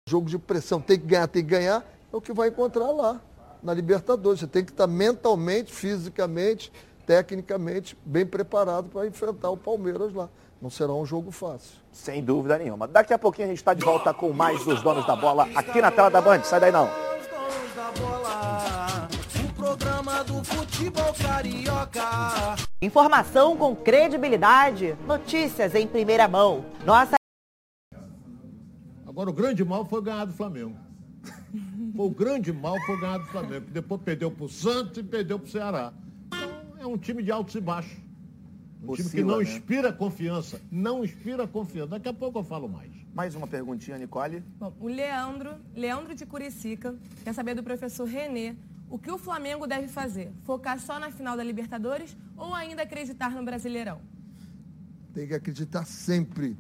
Jogo 0.08 0.30
de 0.30 0.38
pressão, 0.38 0.80
tem 0.80 1.00
que 1.00 1.08
ganhar, 1.08 1.28
tem 1.28 1.44
que 1.44 1.50
ganhar, 1.50 1.84
é 2.14 2.16
o 2.16 2.22
que 2.22 2.32
vai 2.32 2.50
encontrar 2.50 2.92
lá, 2.92 3.20
na 3.64 3.74
Libertadores. 3.74 4.42
Você 4.42 4.46
tem 4.46 4.64
que 4.64 4.72
estar 4.72 4.86
mentalmente, 4.86 5.74
fisicamente, 5.74 6.72
tecnicamente 7.08 7.98
bem 8.06 8.24
preparado 8.24 8.88
para 8.90 9.08
enfrentar 9.08 9.50
o 9.50 9.58
Palmeiras 9.58 10.14
lá. 10.14 10.30
Não 10.62 10.70
será 10.70 10.94
um 10.94 11.08
jogo 11.08 11.32
fácil. 11.32 11.87
Sem 11.98 12.24
dúvida 12.24 12.58
nenhuma. 12.60 12.88
Daqui 12.88 13.12
a 13.12 13.18
pouquinho 13.18 13.48
a 13.48 13.50
gente 13.50 13.58
está 13.58 13.74
de 13.74 13.84
volta 13.84 14.14
com 14.14 14.32
mais 14.32 14.64
dos 14.64 14.82
donos 14.82 15.06
da 15.06 15.16
bola 15.16 15.50
aqui 15.56 15.82
na 15.82 15.92
tela 15.92 16.10
da 16.10 16.22
Band. 16.22 16.44
Sai 16.44 16.60
daí 16.60 16.72
não. 16.72 16.88
O 19.44 19.54
programa 19.54 20.24
do 20.24 20.44
futebol 20.44 21.14
carioca. 21.16 22.56
Informação 22.82 23.58
com 23.58 23.76
credibilidade, 23.76 24.96
notícias 25.06 25.74
em 25.74 25.88
primeira 25.88 26.28
mão. 26.28 26.64
Nossa 26.86 27.18
Agora 29.08 29.32
o 29.32 29.34
grande 29.34 29.66
mal 29.66 29.84
foi 29.84 30.02
ganhar 30.02 30.26
do 30.26 30.34
Flamengo. 30.34 30.78
Foi 31.96 32.06
o 32.06 32.12
grande 32.12 32.54
mal 32.54 32.80
foi 32.86 33.02
ganhar 33.02 33.18
do 33.18 33.26
Flamengo. 33.26 33.66
que 33.66 33.72
Depois 33.72 34.00
perdeu 34.02 34.30
para 34.30 34.46
o 34.46 34.50
Santos 34.50 35.00
e 35.00 35.04
perdeu 35.04 35.40
para 35.40 35.48
o 35.48 35.52
Ceará. 35.52 35.92
Então 36.28 36.80
é 36.80 36.86
um 36.86 36.98
time 36.98 37.24
de 37.24 37.32
altos 37.32 37.56
e 37.56 37.60
baixos. 37.60 38.07
Um 38.84 38.94
time 38.94 38.96
que 38.96 39.02
Oscila, 39.02 39.32
não 39.32 39.38
né? 39.38 39.44
inspira 39.44 39.94
confiança. 39.94 40.62
Não 40.72 41.04
inspira 41.04 41.48
confiança. 41.48 41.90
Daqui 41.92 42.08
a 42.08 42.14
pouco 42.14 42.40
eu 42.40 42.44
falo 42.44 42.70
mais. 42.70 42.92
Mais 43.14 43.36
uma 43.36 43.48
perguntinha, 43.48 43.98
Nicole. 43.98 44.44
Bom, 44.60 44.74
o 44.80 44.88
Leandro, 44.88 45.56
Leandro 45.76 46.14
de 46.14 46.26
Curicica, 46.26 46.96
quer 47.24 47.34
saber 47.34 47.56
do 47.56 47.64
professor 47.64 48.06
Renê 48.06 48.56
o 48.90 48.98
que 48.98 49.12
o 49.12 49.18
Flamengo 49.18 49.68
deve 49.68 49.88
fazer? 49.88 50.32
Focar 50.44 50.80
só 50.80 51.00
na 51.00 51.12
final 51.12 51.36
da 51.36 51.44
Libertadores 51.44 52.16
ou 52.38 52.54
ainda 52.54 52.84
acreditar 52.84 53.32
no 53.32 53.44
Brasileirão? 53.44 54.00
Tem 55.14 55.28
que 55.28 55.34
acreditar 55.34 55.86
sempre. 55.86 56.56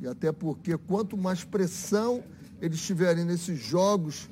E 0.00 0.06
até 0.06 0.30
porque 0.32 0.76
quanto 0.76 1.16
mais 1.16 1.42
pressão 1.42 2.22
eles 2.60 2.84
tiverem 2.84 3.24
nesses 3.24 3.58
jogos, 3.58 4.28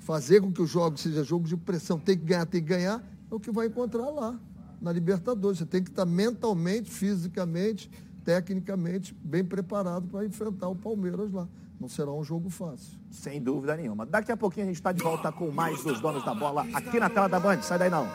fazer 0.00 0.42
com 0.42 0.52
que 0.52 0.60
o 0.60 0.66
jogo 0.66 0.98
seja 0.98 1.24
jogo 1.24 1.48
de 1.48 1.56
pressão, 1.56 1.98
tem 1.98 2.18
que 2.18 2.24
ganhar, 2.24 2.44
tem 2.44 2.60
que 2.60 2.68
ganhar, 2.68 3.02
é 3.30 3.34
o 3.34 3.40
que 3.40 3.50
vai 3.50 3.68
encontrar 3.68 4.10
lá, 4.10 4.38
na 4.80 4.92
Libertadores. 4.92 5.58
Você 5.58 5.66
tem 5.66 5.82
que 5.82 5.90
estar 5.90 6.06
mentalmente, 6.06 6.90
fisicamente, 6.90 7.90
tecnicamente 8.24 9.14
bem 9.22 9.44
preparado 9.44 10.06
para 10.08 10.24
enfrentar 10.24 10.68
o 10.68 10.76
Palmeiras 10.76 11.32
lá. 11.32 11.48
Não 11.80 11.88
será 11.88 12.12
um 12.12 12.22
jogo 12.22 12.48
fácil. 12.48 12.98
Sem 13.10 13.42
dúvida 13.42 13.76
nenhuma. 13.76 14.06
Daqui 14.06 14.32
a 14.32 14.36
pouquinho 14.36 14.64
a 14.64 14.68
gente 14.68 14.76
está 14.76 14.92
de 14.92 15.02
volta 15.02 15.30
com 15.32 15.50
mais 15.50 15.82
dos 15.82 16.00
donos 16.00 16.24
da 16.24 16.34
bola 16.34 16.66
aqui 16.72 16.98
na 16.98 17.10
tela 17.10 17.28
da 17.28 17.40
Band. 17.40 17.62
Sai 17.62 17.78
daí 17.78 17.90
não. 17.90 18.08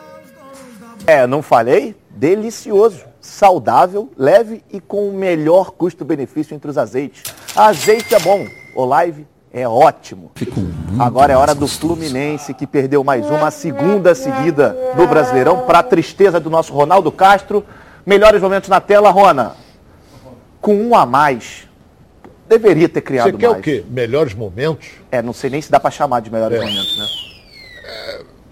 É, 1.06 1.26
não 1.26 1.42
falei? 1.42 1.96
Delicioso, 2.10 3.04
saudável, 3.20 4.10
leve 4.16 4.62
e 4.70 4.80
com 4.80 5.08
o 5.08 5.12
melhor 5.12 5.72
custo-benefício 5.72 6.54
entre 6.54 6.70
os 6.70 6.76
azeites. 6.76 7.34
Azeite 7.56 8.14
é 8.14 8.20
bom, 8.20 8.46
o 8.74 8.84
live 8.84 9.26
é 9.52 9.66
ótimo. 9.66 10.30
Agora 10.98 11.32
é 11.32 11.36
hora 11.36 11.54
do 11.54 11.66
Fluminense, 11.66 12.54
que 12.54 12.66
perdeu 12.66 13.02
mais 13.02 13.26
uma, 13.26 13.48
a 13.48 13.50
segunda 13.50 14.14
seguida 14.14 14.76
no 14.96 15.06
Brasileirão, 15.06 15.66
para 15.66 15.80
a 15.80 15.82
tristeza 15.82 16.38
do 16.38 16.48
nosso 16.48 16.72
Ronaldo 16.72 17.10
Castro. 17.10 17.64
Melhores 18.06 18.40
momentos 18.40 18.68
na 18.68 18.80
tela, 18.80 19.10
Rona. 19.10 19.56
Com 20.60 20.74
um 20.74 20.94
a 20.94 21.04
mais, 21.04 21.68
deveria 22.48 22.88
ter 22.88 23.00
criado 23.00 23.32
Você 23.32 23.38
quer 23.38 23.48
mais. 23.48 23.60
o 23.60 23.62
quê? 23.62 23.84
Melhores 23.88 24.34
momentos? 24.34 24.88
É, 25.10 25.20
não 25.20 25.32
sei 25.32 25.50
nem 25.50 25.60
se 25.60 25.70
dá 25.70 25.80
para 25.80 25.90
chamar 25.90 26.20
de 26.20 26.30
melhores 26.30 26.58
É. 26.60 26.64
momentos, 26.64 26.98
né? 26.98 27.06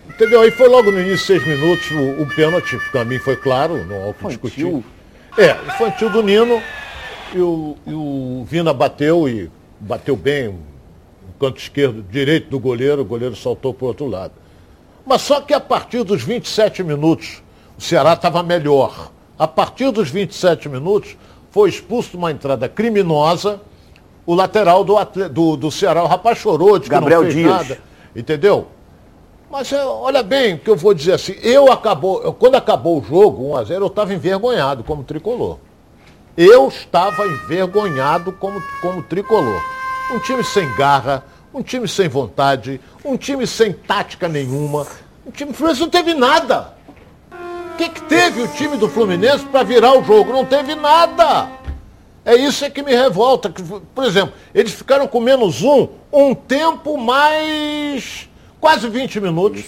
Entendeu? 0.08 0.40
Aí 0.40 0.50
foi 0.50 0.68
logo 0.68 0.90
no 0.90 1.00
início, 1.00 1.26
seis 1.26 1.46
minutos, 1.46 1.90
o, 1.92 2.22
o 2.22 2.26
pênalti, 2.34 2.76
para 2.90 3.04
mim 3.04 3.18
foi 3.18 3.36
claro, 3.36 3.84
não 3.86 4.04
há 4.04 4.08
o 4.08 4.14
que 4.14 4.26
discutir. 4.26 4.84
É, 5.36 5.52
infantil 5.66 6.10
do 6.10 6.22
Nino, 6.22 6.60
e 7.32 7.38
o, 7.38 7.76
e 7.86 7.94
o 7.94 8.44
Vina 8.44 8.72
bateu 8.74 9.28
e 9.28 9.48
bateu 9.78 10.16
bem 10.16 10.58
canto 11.38 11.58
esquerdo, 11.58 12.02
direito 12.02 12.50
do 12.50 12.58
goleiro, 12.58 13.02
o 13.02 13.04
goleiro 13.04 13.34
saltou 13.36 13.72
para 13.72 13.84
o 13.84 13.88
outro 13.88 14.06
lado. 14.06 14.32
Mas 15.06 15.22
só 15.22 15.40
que 15.40 15.54
a 15.54 15.60
partir 15.60 16.02
dos 16.04 16.22
27 16.22 16.82
minutos, 16.82 17.42
o 17.78 17.80
Ceará 17.82 18.12
estava 18.14 18.42
melhor. 18.42 19.10
A 19.38 19.46
partir 19.48 19.90
dos 19.90 20.10
27 20.10 20.68
minutos, 20.68 21.16
foi 21.50 21.68
expulso 21.68 22.10
de 22.10 22.16
uma 22.16 22.30
entrada 22.30 22.68
criminosa 22.68 23.60
o 24.26 24.34
lateral 24.34 24.84
do, 24.84 24.94
do, 25.30 25.56
do 25.56 25.70
Ceará. 25.70 26.02
O 26.04 26.06
rapaz 26.06 26.38
chorou, 26.38 26.78
de 26.78 26.84
que 26.84 26.90
Gabriel 26.90 27.22
não 27.22 27.30
fez 27.30 27.34
Dias. 27.42 27.50
nada. 27.50 27.78
Entendeu? 28.14 28.66
Mas 29.50 29.72
é, 29.72 29.82
olha 29.82 30.22
bem 30.22 30.54
o 30.54 30.58
que 30.58 30.68
eu 30.68 30.76
vou 30.76 30.92
dizer 30.92 31.12
assim. 31.14 31.34
Eu 31.42 31.72
acabou, 31.72 32.22
eu- 32.22 32.34
quando 32.34 32.56
acabou 32.56 33.00
o 33.00 33.02
jogo, 33.04 33.50
1 33.52 33.56
a 33.56 33.64
0 33.64 33.84
eu 33.84 33.86
estava 33.86 34.12
envergonhado 34.12 34.84
como 34.84 35.02
tricolor. 35.02 35.56
Eu 36.36 36.68
estava 36.68 37.26
envergonhado 37.26 38.32
como, 38.32 38.62
como 38.82 39.02
tricolor. 39.02 39.60
Um 40.10 40.18
time 40.18 40.42
sem 40.42 40.74
garra, 40.74 41.24
um 41.52 41.62
time 41.62 41.86
sem 41.86 42.08
vontade, 42.08 42.80
um 43.04 43.16
time 43.16 43.46
sem 43.46 43.72
tática 43.72 44.28
nenhuma. 44.28 44.86
Um 45.26 45.30
time 45.30 45.50
o 45.50 45.54
Fluminense 45.54 45.80
não 45.82 45.90
teve 45.90 46.14
nada. 46.14 46.74
O 47.30 47.76
que, 47.76 47.88
que 47.90 48.02
teve 48.02 48.42
o 48.42 48.48
time 48.48 48.76
do 48.76 48.88
Fluminense 48.88 49.44
para 49.44 49.62
virar 49.62 49.92
o 49.92 50.02
jogo? 50.02 50.32
Não 50.32 50.44
teve 50.44 50.74
nada. 50.74 51.48
É 52.24 52.34
isso 52.34 52.64
é 52.64 52.70
que 52.70 52.82
me 52.82 52.94
revolta. 52.94 53.50
Por 53.94 54.04
exemplo, 54.04 54.34
eles 54.54 54.72
ficaram 54.72 55.06
com 55.06 55.20
menos 55.20 55.62
um, 55.62 55.88
um 56.12 56.34
tempo 56.34 56.96
mais 56.96 58.28
quase 58.60 58.88
20 58.88 59.20
minutos. 59.20 59.64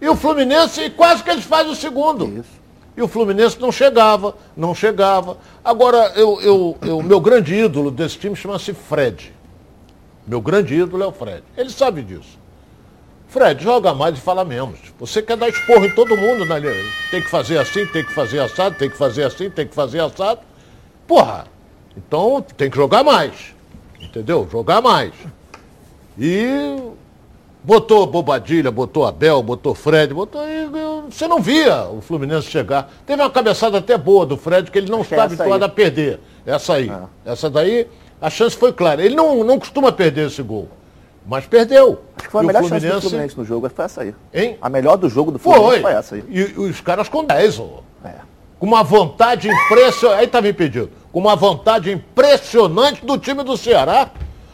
E 0.00 0.08
o 0.08 0.16
Fluminense, 0.16 0.90
quase 0.90 1.22
que 1.22 1.30
eles 1.30 1.44
fazem 1.44 1.72
o 1.72 1.76
segundo. 1.76 2.26
Isso. 2.40 2.61
E 2.96 3.02
o 3.02 3.08
Fluminense 3.08 3.58
não 3.58 3.72
chegava, 3.72 4.34
não 4.56 4.74
chegava. 4.74 5.38
Agora, 5.64 6.12
eu, 6.14 6.40
eu, 6.42 6.78
eu, 6.82 7.02
meu 7.02 7.20
grande 7.20 7.54
ídolo 7.54 7.90
desse 7.90 8.18
time 8.18 8.36
chama-se 8.36 8.74
Fred. 8.74 9.32
Meu 10.26 10.40
grande 10.40 10.74
ídolo 10.74 11.02
é 11.02 11.06
o 11.06 11.12
Fred. 11.12 11.42
Ele 11.56 11.70
sabe 11.70 12.02
disso. 12.02 12.38
Fred, 13.28 13.64
joga 13.64 13.94
mais 13.94 14.18
e 14.18 14.20
fala 14.20 14.44
menos. 14.44 14.78
Você 15.00 15.22
quer 15.22 15.38
dar 15.38 15.48
esporro 15.48 15.86
em 15.86 15.94
todo 15.94 16.16
mundo, 16.18 16.44
né? 16.44 16.60
Tem 17.10 17.22
que 17.22 17.30
fazer 17.30 17.58
assim, 17.58 17.86
tem 17.86 18.04
que 18.04 18.12
fazer 18.12 18.40
assado, 18.40 18.76
tem 18.76 18.90
que 18.90 18.96
fazer 18.96 19.24
assim, 19.24 19.48
tem 19.48 19.66
que 19.66 19.74
fazer 19.74 20.00
assado. 20.00 20.40
Porra, 21.06 21.46
então 21.96 22.44
tem 22.56 22.68
que 22.68 22.76
jogar 22.76 23.02
mais. 23.02 23.54
Entendeu? 23.98 24.46
Jogar 24.52 24.82
mais. 24.82 25.14
E 26.18 26.76
botou 27.62 28.06
Bobadilha, 28.06 28.70
botou 28.70 29.06
Abel, 29.06 29.42
botou 29.42 29.74
Fred, 29.74 30.12
botou. 30.12 30.42
Você 31.10 31.28
não 31.28 31.40
via 31.40 31.84
o 31.84 32.00
Fluminense 32.00 32.48
chegar. 32.48 32.90
Teve 33.06 33.22
uma 33.22 33.30
cabeçada 33.30 33.78
até 33.78 33.96
boa 33.96 34.26
do 34.26 34.36
Fred, 34.36 34.70
que 34.70 34.78
ele 34.78 34.90
não 34.90 34.98
é 34.98 35.02
está 35.02 35.16
essa 35.16 35.24
habituado 35.24 35.62
aí. 35.62 35.68
a 35.68 35.68
perder. 35.68 36.20
Essa 36.44 36.74
aí. 36.74 36.92
Essa 37.24 37.48
daí, 37.48 37.86
a 38.20 38.28
chance 38.30 38.56
foi 38.56 38.72
clara. 38.72 39.04
Ele 39.04 39.14
não, 39.14 39.44
não 39.44 39.58
costuma 39.58 39.92
perder 39.92 40.26
esse 40.26 40.42
gol. 40.42 40.68
Mas 41.26 41.46
perdeu. 41.46 42.00
Acho 42.16 42.26
que 42.26 42.32
foi 42.32 42.40
a 42.40 42.42
E 42.42 42.44
o 42.44 42.46
melhor 42.48 42.68
chance 42.68 42.86
do 42.86 43.00
Fluminense 43.00 43.38
no 43.38 43.44
jogo, 43.44 43.70
foi 43.70 43.84
essa 43.84 44.02
aí. 44.02 44.14
Hein? 44.34 44.58
A 44.60 44.68
melhor 44.68 44.96
do 44.96 45.08
jogo 45.08 45.30
do 45.30 45.38
Fluminense 45.38 45.70
Foi. 45.70 45.80
foi, 45.80 45.92
essa 45.92 46.14
aí. 46.16 46.24
E, 46.28 46.42
os 46.58 46.80
caras 46.80 47.08
com 47.08 47.24
10, 47.24 47.60
ó. 47.60 47.80
É. 48.04 48.14
Com 48.58 48.66
uma 48.66 48.82
vontade 48.82 49.48
impressionante. 49.48 50.18
Aí 50.18 50.26
estava 50.26 50.48
impedido. 50.48 50.90
Com 51.12 51.20
uma 51.20 51.36
vontade 51.36 51.92
impressionante 51.92 53.04
do 53.04 53.18
time 53.18 53.44
do 53.44 53.56
Ceará. 53.56 54.10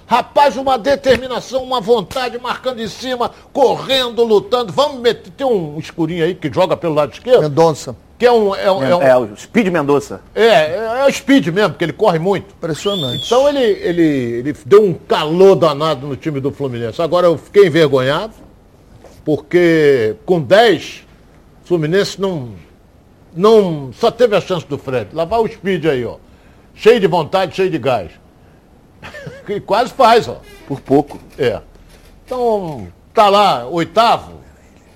Rapaz, 0.08 0.56
uma 0.56 0.78
determinação, 0.78 1.62
uma 1.62 1.82
vontade, 1.82 2.38
marcando 2.38 2.80
em 2.80 2.88
cima, 2.88 3.30
correndo, 3.52 4.24
lutando. 4.24 4.72
Vamos 4.72 5.00
meter. 5.02 5.30
Tem 5.36 5.46
um 5.46 5.78
escurinho 5.78 6.24
aí 6.24 6.34
que 6.34 6.50
joga 6.50 6.74
pelo 6.78 6.94
lado 6.94 7.12
esquerdo. 7.12 7.42
Mendonça. 7.42 7.94
Que 8.18 8.24
é 8.24 8.32
um. 8.32 8.54
É, 8.54 8.72
um- 8.72 8.82
é, 8.82 8.96
um- 8.96 9.02
É, 9.02 9.16
o 9.18 9.36
Speed 9.36 9.66
Mendonça. 9.68 10.22
é, 10.34 10.44
é, 10.46 11.00
é 11.02 11.06
o 11.06 11.12
speed 11.12 11.48
mesmo, 11.48 11.70
porque 11.70 11.84
ele 11.84 11.92
corre 11.92 12.18
muito. 12.18 12.54
Impressionante. 12.54 13.26
Então 13.26 13.46
ele, 13.48 13.60
ele, 13.62 14.02
ele 14.02 14.56
deu 14.64 14.82
um 14.82 14.94
calor 14.94 15.54
danado 15.54 16.06
no 16.06 16.16
time 16.16 16.40
do 16.40 16.50
Fluminense. 16.50 17.00
Agora 17.02 17.26
eu 17.26 17.36
fiquei 17.36 17.66
envergonhado, 17.66 18.32
porque 19.24 20.16
com 20.24 20.40
10, 20.40 21.04
o 21.64 21.68
Fluminense 21.68 22.18
não, 22.20 22.52
não. 23.36 23.90
Só 23.92 24.10
teve 24.10 24.34
a 24.34 24.40
chance 24.40 24.66
do 24.66 24.78
Fred. 24.78 25.10
Lá 25.12 25.24
vai 25.24 25.38
o 25.38 25.46
speed 25.46 25.84
aí, 25.84 26.04
ó. 26.04 26.16
Cheio 26.74 26.98
de 26.98 27.06
vontade, 27.06 27.54
cheio 27.54 27.70
de 27.70 27.78
gás. 27.78 28.10
E 29.48 29.60
quase 29.60 29.92
faz, 29.92 30.28
ó. 30.28 30.40
Por 30.66 30.80
pouco. 30.80 31.18
É. 31.38 31.60
Então, 32.24 32.88
tá 33.14 33.28
lá, 33.28 33.66
oitavo, 33.66 34.32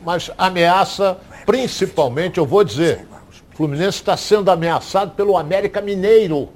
mas 0.05 0.31
ameaça, 0.37 1.17
principalmente, 1.47 2.39
eu 2.39 2.45
vou 2.47 2.63
dizer, 2.63 3.07
o 3.53 3.57
Fluminense 3.57 3.99
está 3.99 4.17
sendo 4.17 4.51
ameaçado 4.51 5.13
pelo 5.13 5.37
América 5.37 5.81
Mineiro. 5.81 6.49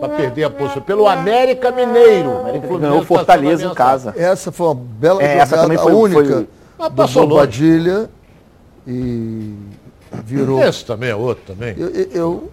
Para 0.00 0.08
perder 0.08 0.44
a 0.44 0.50
posição. 0.50 0.82
Pelo 0.82 1.06
América 1.06 1.70
Mineiro. 1.70 2.30
O 2.30 2.42
Fluminense 2.42 2.78
Ganhou 2.80 3.00
tá 3.00 3.06
Fortaleza 3.06 3.62
sendo 3.62 3.72
em 3.72 3.74
casa. 3.74 4.14
Essa 4.16 4.50
foi 4.50 4.66
uma 4.66 4.74
bela 4.74 5.22
É, 5.22 5.36
essa 5.36 5.56
jogada, 5.56 5.62
também 5.62 5.78
a 5.78 5.82
foi- 5.82 5.92
única 5.92 6.34
foi- 6.34 6.48
Ah, 6.78 6.88
do 6.88 6.94
passou 6.96 7.22
e 8.86 9.54
virou. 10.24 10.62
Esse 10.62 10.84
também 10.84 11.10
é 11.10 11.14
outro 11.14 11.44
também. 11.54 11.74
Eu, 11.78 11.88
eu- 11.90 12.08
eu- 12.12 12.50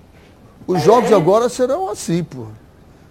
os 0.67 0.81
jogos 0.83 1.11
agora 1.11 1.49
serão 1.49 1.89
assim, 1.89 2.23
pô. 2.23 2.45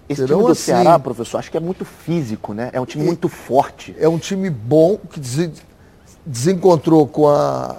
Esse 0.08 0.22
Serão 0.22 0.38
time 0.38 0.46
do 0.46 0.52
assim. 0.52 0.62
Ceará, 0.62 0.98
professor, 0.98 1.38
acho 1.38 1.50
que 1.50 1.56
é 1.56 1.60
muito 1.60 1.84
físico, 1.84 2.54
né? 2.54 2.70
É 2.72 2.80
um 2.80 2.86
time 2.86 3.04
muito 3.04 3.28
forte. 3.28 3.94
É 3.98 4.08
um 4.08 4.18
time 4.18 4.48
bom 4.48 4.96
que 4.96 5.20
desen- 5.20 5.52
desencontrou 6.24 7.06
com 7.06 7.28
a 7.28 7.76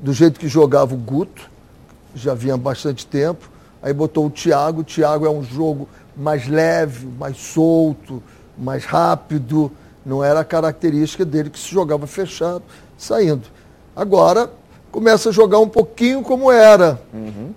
do 0.00 0.12
jeito 0.12 0.38
que 0.38 0.46
jogava 0.46 0.94
o 0.94 0.96
Guto, 0.96 1.50
já 2.14 2.32
vinha 2.32 2.54
há 2.54 2.56
bastante 2.56 3.04
tempo. 3.04 3.50
Aí 3.82 3.92
botou 3.92 4.26
o 4.26 4.30
Thiago. 4.30 4.82
O 4.82 4.84
Thiago 4.84 5.26
é 5.26 5.30
um 5.30 5.42
jogo 5.42 5.88
mais 6.16 6.46
leve, 6.46 7.06
mais 7.18 7.36
solto, 7.36 8.22
mais 8.56 8.84
rápido. 8.84 9.70
Não 10.06 10.22
era 10.22 10.40
a 10.40 10.44
característica 10.44 11.24
dele 11.24 11.50
que 11.50 11.58
se 11.58 11.68
jogava 11.68 12.06
fechado, 12.06 12.62
saindo. 12.96 13.42
Agora 13.94 14.50
começa 14.90 15.28
a 15.28 15.32
jogar 15.32 15.58
um 15.58 15.68
pouquinho 15.68 16.22
como 16.22 16.50
era. 16.50 17.00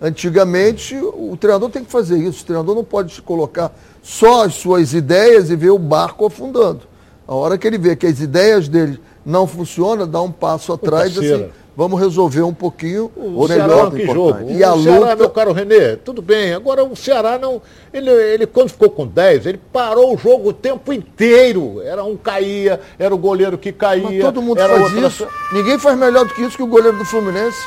Antigamente, 0.02 0.96
o 0.96 1.36
treinador 1.40 1.70
tem 1.70 1.84
que 1.84 1.92
fazer 1.92 2.18
isso. 2.18 2.44
O 2.44 2.46
treinador 2.46 2.76
não 2.76 2.84
pode 2.84 3.22
colocar 3.22 3.72
só 4.02 4.46
as 4.46 4.56
suas 4.56 4.94
ideias 4.94 5.50
e 5.50 5.56
ver 5.56 5.70
o 5.70 5.80
barco 5.80 6.26
afundando. 6.26 6.82
A 7.28 7.34
hora 7.34 7.58
que 7.58 7.66
ele 7.68 7.78
vê 7.78 7.96
que 7.96 8.06
as 8.06 8.20
ideias 8.20 8.68
dele 8.68 9.00
não 9.26 9.46
funcionam, 9.48 10.08
dá 10.08 10.22
um 10.22 10.32
passo 10.32 10.74
atrás 10.74 11.16
e 11.16 11.20
assim. 11.20 11.50
Vamos 11.76 12.00
resolver 12.00 12.42
um 12.44 12.54
pouquinho 12.54 13.12
O 13.16 13.48
Ceará 13.48 13.68
não 13.84 13.92
quis 13.92 14.06
jogo. 14.14 14.52
E 14.52 14.64
o 14.64 14.84
Ceará, 14.84 15.00
luta, 15.00 15.16
meu 15.16 15.30
caro 15.30 15.52
Renê, 15.54 15.96
tudo 15.98 16.22
bem. 16.22 16.54
Agora 16.54 16.84
o 16.84 16.96
Ceará 16.96 17.38
não. 17.40 17.62
Ele, 17.94 18.10
ele 18.10 18.46
quando 18.48 18.70
ficou 18.70 18.90
com 18.90 19.06
10, 19.08 19.46
ele 19.46 19.60
parou 19.72 20.14
o 20.14 20.18
jogo 20.18 20.50
o 20.50 20.54
tempo 20.54 20.92
inteiro. 20.94 21.82
Era 21.82 22.04
um 22.04 22.16
caía, 22.18 22.80
era 23.00 23.14
o 23.14 23.18
goleiro 23.18 23.58
que 23.58 23.72
caía. 23.72 24.04
Mas 24.04 24.20
todo 24.22 24.42
mundo 24.42 24.58
faz 24.60 24.82
outra- 24.82 25.08
isso. 25.08 25.28
Ninguém 25.54 25.78
faz 25.80 25.98
melhor 25.98 26.26
do 26.26 26.34
que 26.34 26.42
isso 26.42 26.58
que 26.58 26.64
o 26.64 26.68
goleiro 26.68 26.98
do 26.98 27.06
Fluminense. 27.06 27.58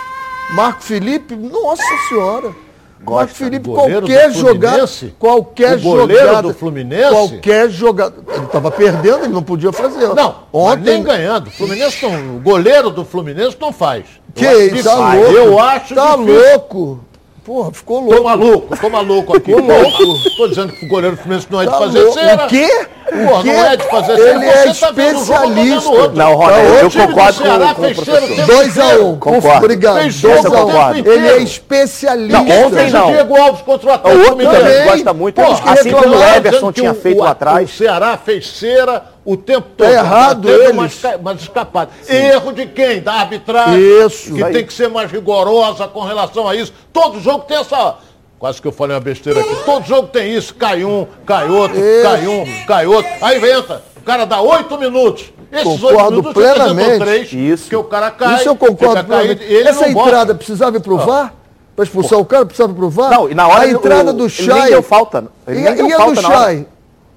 Marco 0.54 0.82
Felipe, 0.82 1.34
nossa 1.34 1.82
senhora. 2.08 2.63
Marco 3.06 3.34
Felipe, 3.34 3.68
goleiro 3.68 4.00
do 4.02 4.06
qualquer 4.06 4.30
jogada, 4.32 4.88
qualquer 5.18 5.78
jogada, 5.78 6.42
do 6.48 6.54
Fluminense? 6.54 7.10
qualquer 7.10 7.68
jogada, 7.70 8.14
ele 8.34 8.44
estava 8.46 8.70
perdendo, 8.70 9.24
ele 9.24 9.28
não 9.32 9.42
podia 9.42 9.72
fazer. 9.72 10.08
Não, 10.14 10.14
mas 10.14 10.34
ontem 10.52 10.84
nem 10.94 11.02
ganhando. 11.02 11.48
O 11.48 11.50
Fluminense 11.50 12.02
não, 12.02 12.36
o 12.36 12.40
goleiro 12.40 12.90
do 12.90 13.04
Fluminense 13.04 13.56
não 13.60 13.72
faz. 13.72 14.04
Que 14.34 14.46
isso, 14.46 14.84
tá 14.84 15.12
louco? 15.14 15.32
Eu 15.32 15.58
acho 15.60 15.94
Tá 15.94 16.16
difícil. 16.16 16.34
louco. 16.50 17.00
Porra, 17.44 17.72
ficou 17.72 18.00
louco. 18.00 18.16
Tô 18.16 18.22
maluco, 18.24 18.76
tô 18.80 18.88
maluco 18.88 19.36
aqui. 19.36 19.52
Tô 19.52 19.58
louco. 19.58 20.30
Tô 20.38 20.48
dizendo 20.48 20.72
que 20.72 20.86
o 20.86 20.88
goleiro 20.88 21.14
do 21.14 21.20
Fluminense 21.20 21.46
não 21.50 21.60
é 21.60 21.66
de 21.66 21.70
Tá 21.72 21.78
fazer 21.78 21.98
louco. 22.00 22.14
cera. 22.14 22.46
O 22.46 22.48
quê? 22.48 22.86
Porra, 23.04 23.44
não 23.44 23.64
é 23.66 23.76
de 23.76 23.84
fazer. 23.84 24.12
Ele 24.18 24.44
é 24.46 24.52
Você 24.52 24.80
tá 24.80 24.90
especialista. 24.90 25.90
outro. 25.90 26.16
Não, 26.16 26.34
Ronaldo, 26.34 26.54
Tá, 26.54 26.78
eu 26.80 26.88
do 26.90 26.96
concordo 26.98 27.42
com- 27.42 27.48
com 27.48 27.82
o 27.90 27.94
professor. 27.94 28.20
tempo 28.20 28.46
2 28.46 28.78
a 28.78 28.82
1 28.82 28.86
inteiro. 28.88 29.06
um. 29.08 29.18
Concordo. 29.18 29.58
Obrigado. 29.58 30.00
Fez 30.00 30.20
2 30.20 30.42
jogo 30.42 30.56
a 30.56 30.64
o 30.64 30.68
1 30.90 30.94
tempo 30.94 31.10
Ele 31.10 31.28
é 31.28 31.38
especialista. 31.38 32.38
Não, 32.38 32.42
ontem 32.66 32.76
Fez 32.76 32.92
não. 32.92 33.08
o 33.08 33.12
Diego 33.12 33.36
Alves 33.36 33.62
contra 33.62 33.86
o 33.86 33.90
O 33.90 33.94
Atlético 33.94 34.22
outro 34.30 34.44
também 34.46 34.62
Mineiro. 34.64 34.90
gosta 34.90 35.12
muito, 35.14 35.34
Pô, 35.34 35.42
assim 35.70 35.90
como 35.92 36.16
o 36.16 36.24
Everson 36.24 36.72
tinha 36.72 36.92
o- 36.92 36.94
feito 36.94 37.20
o- 37.20 37.24
lá 37.24 37.30
atrás. 37.30 37.70
O 37.70 37.72
Ceará 37.72 38.16
fez 38.16 38.48
cera 38.48 39.02
o 39.24 39.36
tempo 39.36 39.66
todo. 39.76 39.88
errado 39.90 40.48
Teve 40.48 40.64
eles. 40.64 41.04
umas 41.20 41.40
escapadas. 41.42 41.94
Erro 42.08 42.52
de 42.52 42.66
quem? 42.66 43.00
Da 43.00 43.12
arbitragem. 43.14 43.78
Isso. 44.06 44.34
Que 44.34 44.44
tem 44.46 44.64
que 44.66 44.72
ser 44.72 44.88
mais 44.88 45.10
rigorosa 45.10 45.86
com 45.88 46.00
relação 46.00 46.48
a 46.48 46.54
isso. 46.54 46.72
Todo 46.92 47.20
jogo 47.20 47.44
tem 47.46 47.58
essa... 47.58 47.96
Quase 48.44 48.60
que 48.60 48.68
eu 48.68 48.72
falei 48.72 48.94
uma 48.94 49.00
besteira 49.00 49.40
aqui. 49.40 49.56
Todo 49.64 49.86
jogo 49.86 50.08
tem 50.08 50.34
isso. 50.36 50.54
Cai 50.54 50.84
um, 50.84 51.06
cai 51.24 51.48
outro, 51.48 51.78
cai 52.02 52.26
um, 52.28 52.44
cai 52.66 52.86
outro. 52.86 53.10
Aí 53.22 53.38
entra. 53.52 53.82
O 53.96 54.02
cara 54.02 54.26
dá 54.26 54.42
oito 54.42 54.76
minutos. 54.76 55.32
Esses 55.50 55.66
oito 55.66 55.80
Concordo 55.80 56.10
minutos 56.18 56.32
plenamente. 56.34 56.98
três. 56.98 57.32
Isso. 57.32 57.70
Que 57.70 57.76
o 57.76 57.84
cara 57.84 58.10
cai. 58.10 58.34
Isso 58.36 58.50
eu 58.50 58.54
concordo. 58.54 59.02
caído, 59.08 59.42
e 59.42 59.46
ele 59.54 59.68
Essa 59.70 59.86
não 59.86 59.94
bota. 59.94 60.08
entrada 60.08 60.34
precisava 60.34 60.76
ir 60.76 60.80
pro 60.80 60.98
VAR? 60.98 61.32
Para 61.74 61.84
expulsar 61.86 62.18
o 62.18 62.24
cara, 62.26 62.44
precisava 62.44 62.70
ir 62.70 62.76
pro 62.76 62.90
VAR? 62.90 63.12
Não, 63.12 63.30
e 63.30 63.34
na 63.34 63.48
hora 63.48 63.62
a 63.62 63.64
ele- 63.64 63.76
entrada 63.76 64.10
o- 64.10 64.12
do 64.12 64.24
ele 64.26 64.34
nem 64.36 64.60
Chay. 64.60 64.70
deu 64.72 64.82
falta. 64.82 65.24
Ele 65.48 65.60
E, 65.60 65.62
nem 65.62 65.74
deu 65.76 65.86
e 65.88 65.92
a 65.94 65.96
falta 65.96 66.14
do 66.16 66.20
na 66.20 66.28
hora. 66.28 66.38
Chay? 66.44 66.66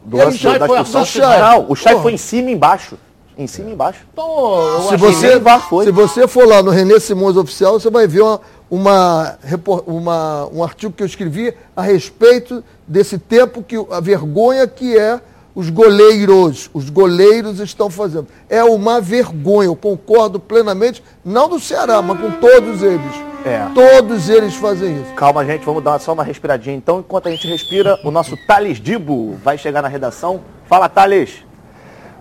Do 0.06 0.18
E 0.18 0.22
a 0.22 0.24
lance 0.24 0.38
do 0.38 0.42
Chay? 0.42 0.60
da 0.60 0.66
foi 0.66 0.78
a 0.78 0.82
expulsão. 0.82 1.40
Não, 1.40 1.66
o 1.68 1.76
Chay 1.76 2.00
foi 2.02 2.14
em 2.14 2.18
cima 2.18 2.50
e 2.52 2.54
embaixo. 2.54 2.98
Em 3.38 3.48
cima 3.48 3.70
e 3.70 3.74
embaixo. 3.74 4.00
Então, 4.14 4.26
eu 4.26 4.82
Se 4.90 4.96
você, 4.98 5.42
se 5.84 5.92
você 5.92 6.28
for 6.28 6.48
lá 6.48 6.64
no 6.64 6.72
René 6.72 6.98
Simões 7.00 7.36
Oficial, 7.36 7.80
você 7.80 7.90
vai 7.90 8.08
ver 8.08 8.22
uma, 8.22 8.40
uma, 8.70 9.38
uma- 9.86 10.48
um 10.48 10.64
artigo 10.64 10.94
que 10.94 11.04
eu 11.04 11.08
escrevi 11.08 11.54
a 11.76 11.82
respeito 11.82 12.64
desse 12.88 13.18
tempo, 13.18 13.64
que 13.64 13.76
a 13.92 14.00
vergonha 14.00 14.68
que 14.68 14.98
é 14.98 15.20
os 15.56 15.70
goleiros. 15.70 16.70
Os 16.74 16.90
goleiros 16.90 17.60
estão 17.60 17.90
fazendo. 17.90 18.28
É 18.50 18.64
uma 18.64 19.02
vergonha, 19.02 19.68
eu 19.68 19.76
concordo 19.76 20.40
plenamente, 20.40 21.04
não 21.26 21.50
do 21.50 21.60
Ceará, 21.60 22.02
mas 22.02 22.20
com 22.20 22.32
todos 22.32 22.84
eles. 22.84 23.28
É. 23.46 23.66
Todos 23.74 24.28
eles 24.30 24.56
fazem 24.56 25.02
isso. 25.02 25.14
Calma, 25.14 25.46
gente, 25.46 25.66
vamos 25.66 25.84
dar 25.84 26.00
só 26.00 26.12
uma 26.14 26.24
respiradinha. 26.24 26.76
Então, 26.76 27.00
enquanto 27.00 27.28
a 27.28 27.32
gente 27.32 27.48
respira, 27.48 27.98
o 28.04 28.12
nosso 28.12 28.36
Thales 28.46 28.80
Dibo 28.80 29.38
vai 29.44 29.58
chegar 29.58 29.82
na 29.82 29.88
redação. 29.88 30.42
Fala, 30.68 30.90
Thales. 30.90 31.47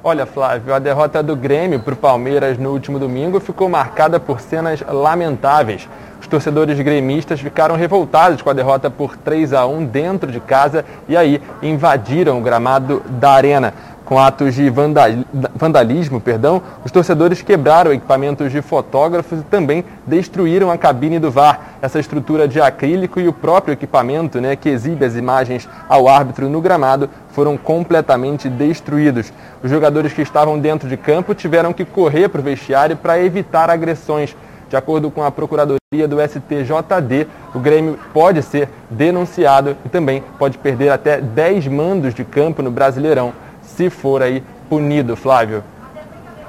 Olha, 0.09 0.25
Flávio, 0.25 0.73
a 0.73 0.79
derrota 0.79 1.21
do 1.21 1.35
Grêmio 1.35 1.81
para 1.81 1.93
o 1.93 1.97
Palmeiras 1.97 2.57
no 2.57 2.71
último 2.71 2.97
domingo 2.97 3.41
ficou 3.41 3.69
marcada 3.69 4.21
por 4.21 4.41
cenas 4.41 4.81
lamentáveis. 4.89 5.89
Os 6.21 6.29
torcedores 6.29 6.79
gremistas 6.79 7.41
ficaram 7.41 7.75
revoltados 7.75 8.41
com 8.41 8.49
a 8.49 8.53
derrota 8.53 8.89
por 8.89 9.17
3 9.17 9.53
a 9.53 9.67
1 9.67 9.87
dentro 9.87 10.31
de 10.31 10.39
casa 10.39 10.85
e 11.09 11.17
aí 11.17 11.43
invadiram 11.61 12.39
o 12.39 12.41
gramado 12.41 13.03
da 13.09 13.33
arena. 13.33 13.75
Com 14.07 14.21
atos 14.21 14.55
de 14.55 14.71
vandalismo, 14.71 16.21
perdão, 16.21 16.63
os 16.85 16.93
torcedores 16.93 17.43
quebraram 17.43 17.93
equipamentos 17.93 18.53
de 18.53 18.63
fotógrafos 18.63 19.41
e 19.41 19.43
também 19.43 19.85
destruíram 20.07 20.71
a 20.71 20.79
cabine 20.79 21.19
do 21.19 21.29
VAR, 21.29 21.73
essa 21.83 21.99
estrutura 21.99 22.47
de 22.47 22.61
acrílico 22.61 23.19
e 23.19 23.27
o 23.27 23.33
próprio 23.33 23.73
equipamento 23.73 24.41
né, 24.41 24.55
que 24.55 24.69
exibe 24.69 25.05
as 25.05 25.17
imagens 25.17 25.69
ao 25.89 26.07
árbitro 26.07 26.49
no 26.49 26.61
gramado 26.61 27.11
foram 27.33 27.57
completamente 27.57 28.49
destruídos. 28.49 29.33
Os 29.61 29.69
jogadores 29.69 30.13
que 30.13 30.23
estavam 30.23 30.57
dentro 30.57 30.89
de 30.89 30.97
campo 30.97 31.35
tiveram 31.35 31.73
que 31.73 31.85
correr 31.85 32.29
para 32.29 32.41
o 32.41 32.45
vestiário 32.45 32.97
para 32.97 33.19
evitar 33.19 33.69
agressões. 33.71 34.37
De 34.69 34.77
acordo 34.77 35.11
com 35.11 35.25
a 35.25 35.33
Procuradoria 35.33 36.07
do 36.09 36.19
STJD, 36.21 37.27
o 37.53 37.59
Grêmio 37.59 37.99
pode 38.15 38.41
ser 38.43 38.69
denunciado 38.89 39.77
e 39.85 39.89
também 39.89 40.23
pode 40.39 40.59
perder 40.59 40.91
até 40.91 41.21
10 41.21 41.67
mandos 41.67 42.15
de 42.15 42.25
campo 42.25 42.63
no 42.63 42.71
Brasileirão 42.71 43.33
se 43.77 43.91
for 43.91 44.23
aí 44.23 44.43
punido, 44.69 45.15
Flávio. 45.15 45.63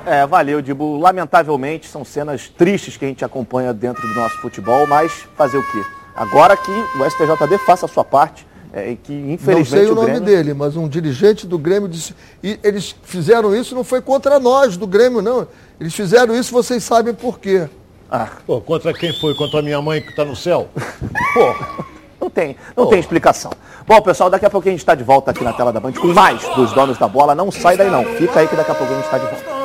É, 0.06 0.26
valeu, 0.26 0.62
Dibu. 0.62 0.98
Lamentavelmente, 0.98 1.88
são 1.88 2.06
cenas 2.06 2.48
tristes 2.48 2.96
que 2.96 3.04
a 3.04 3.08
gente 3.10 3.26
acompanha 3.26 3.74
dentro 3.74 4.02
do 4.08 4.14
nosso 4.16 4.38
futebol, 4.40 4.88
mas 4.88 5.12
fazer 5.36 5.58
o 5.58 5.64
quê? 5.64 5.84
Agora 6.16 6.56
que 6.56 6.72
o 6.72 7.10
STJD 7.10 7.58
faça 7.66 7.86
a 7.86 7.90
sua 7.90 8.06
parte, 8.06 8.48
é, 8.74 8.96
que 9.04 9.14
infelizmente 9.14 9.58
Não 9.58 9.66
sei 9.66 9.86
o, 9.88 9.92
o 9.92 9.96
nome 9.96 10.08
Grêmio... 10.08 10.26
dele, 10.26 10.54
mas 10.54 10.78
um 10.78 10.88
dirigente 10.88 11.46
do 11.46 11.58
Grêmio 11.58 11.90
disse. 11.90 12.16
E 12.42 12.58
eles 12.64 12.96
fizeram 13.04 13.54
isso, 13.54 13.76
não 13.76 13.84
foi 13.84 14.02
contra 14.02 14.40
nós 14.40 14.78
do 14.78 14.88
Grêmio, 14.88 15.22
não. 15.22 15.46
Eles 15.80 15.94
fizeram 15.94 16.34
isso, 16.34 16.54
vocês 16.54 16.84
sabem 16.84 17.14
por 17.14 17.40
quê. 17.40 17.68
Ah. 18.10 18.30
Pô, 18.46 18.62
contra 18.62 18.94
quem 18.94 19.14
foi? 19.20 19.36
Contra 19.36 19.60
a 19.60 19.62
minha 19.62 19.82
mãe 19.82 20.02
que 20.02 20.10
está 20.10 20.24
no 20.24 20.36
céu? 20.36 20.70
Pô. 21.34 21.88
Não 22.20 22.30
tem, 22.30 22.56
não 22.76 22.88
tem 22.88 23.00
explicação. 23.00 23.52
Bom, 23.86 24.02
pessoal, 24.02 24.30
daqui 24.30 24.46
a 24.46 24.50
pouquinho 24.50 24.72
a 24.72 24.76
gente 24.76 24.82
está 24.82 24.96
de 24.96 25.04
volta 25.04 25.32
aqui 25.32 25.44
na 25.44 25.54
tela 25.54 25.72
da 25.72 25.80
Band 25.80 25.94
com 25.94 26.08
mais 26.08 26.42
dos 26.56 26.74
donos 26.74 26.98
da 26.98 27.08
bola. 27.08 27.36
Não 27.36 27.52
sai 27.52 27.78
daí 27.78 27.90
não, 27.90 28.04
fica 28.04 28.40
aí 28.40 28.48
que 28.48 28.56
daqui 28.56 28.72
a 28.72 28.76
pouco 28.76 28.92
a 28.92 28.96
gente 28.96 29.06
está 29.06 29.18
de 29.18 29.26
volta. 29.26 29.58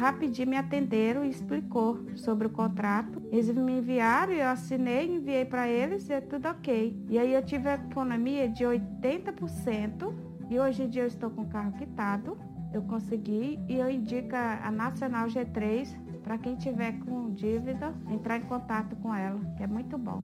Rapidinho 0.00 0.48
me 0.48 0.56
atenderam 0.56 1.24
e 1.24 1.30
explicou 1.30 2.00
sobre 2.16 2.46
o 2.46 2.50
contrato. 2.50 3.22
Eles 3.30 3.48
me 3.50 3.78
enviaram, 3.78 4.32
eu 4.32 4.48
assinei, 4.48 5.06
enviei 5.06 5.44
para 5.44 5.68
eles 5.68 6.08
e 6.08 6.12
é 6.12 6.20
tudo 6.20 6.48
ok. 6.48 6.94
E 7.08 7.18
aí 7.18 7.32
eu 7.32 7.42
tive 7.42 7.68
a 7.68 7.74
economia 7.74 8.48
de 8.48 8.64
80% 8.64 10.12
e 10.50 10.58
hoje 10.58 10.82
em 10.82 10.88
dia 10.88 11.02
eu 11.02 11.06
estou 11.06 11.30
com 11.30 11.42
o 11.42 11.48
carro 11.48 11.72
quitado. 11.72 12.36
Eu 12.72 12.82
consegui 12.82 13.58
e 13.68 13.78
eu 13.78 13.88
indico 13.88 14.34
a 14.34 14.70
Nacional 14.70 15.28
G3 15.28 15.88
para 16.22 16.36
quem 16.38 16.56
tiver 16.56 16.98
com 17.04 17.30
dívida 17.32 17.94
entrar 18.10 18.38
em 18.38 18.42
contato 18.42 18.96
com 18.96 19.14
ela, 19.14 19.40
que 19.56 19.62
é 19.62 19.66
muito 19.66 19.96
bom. 19.96 20.20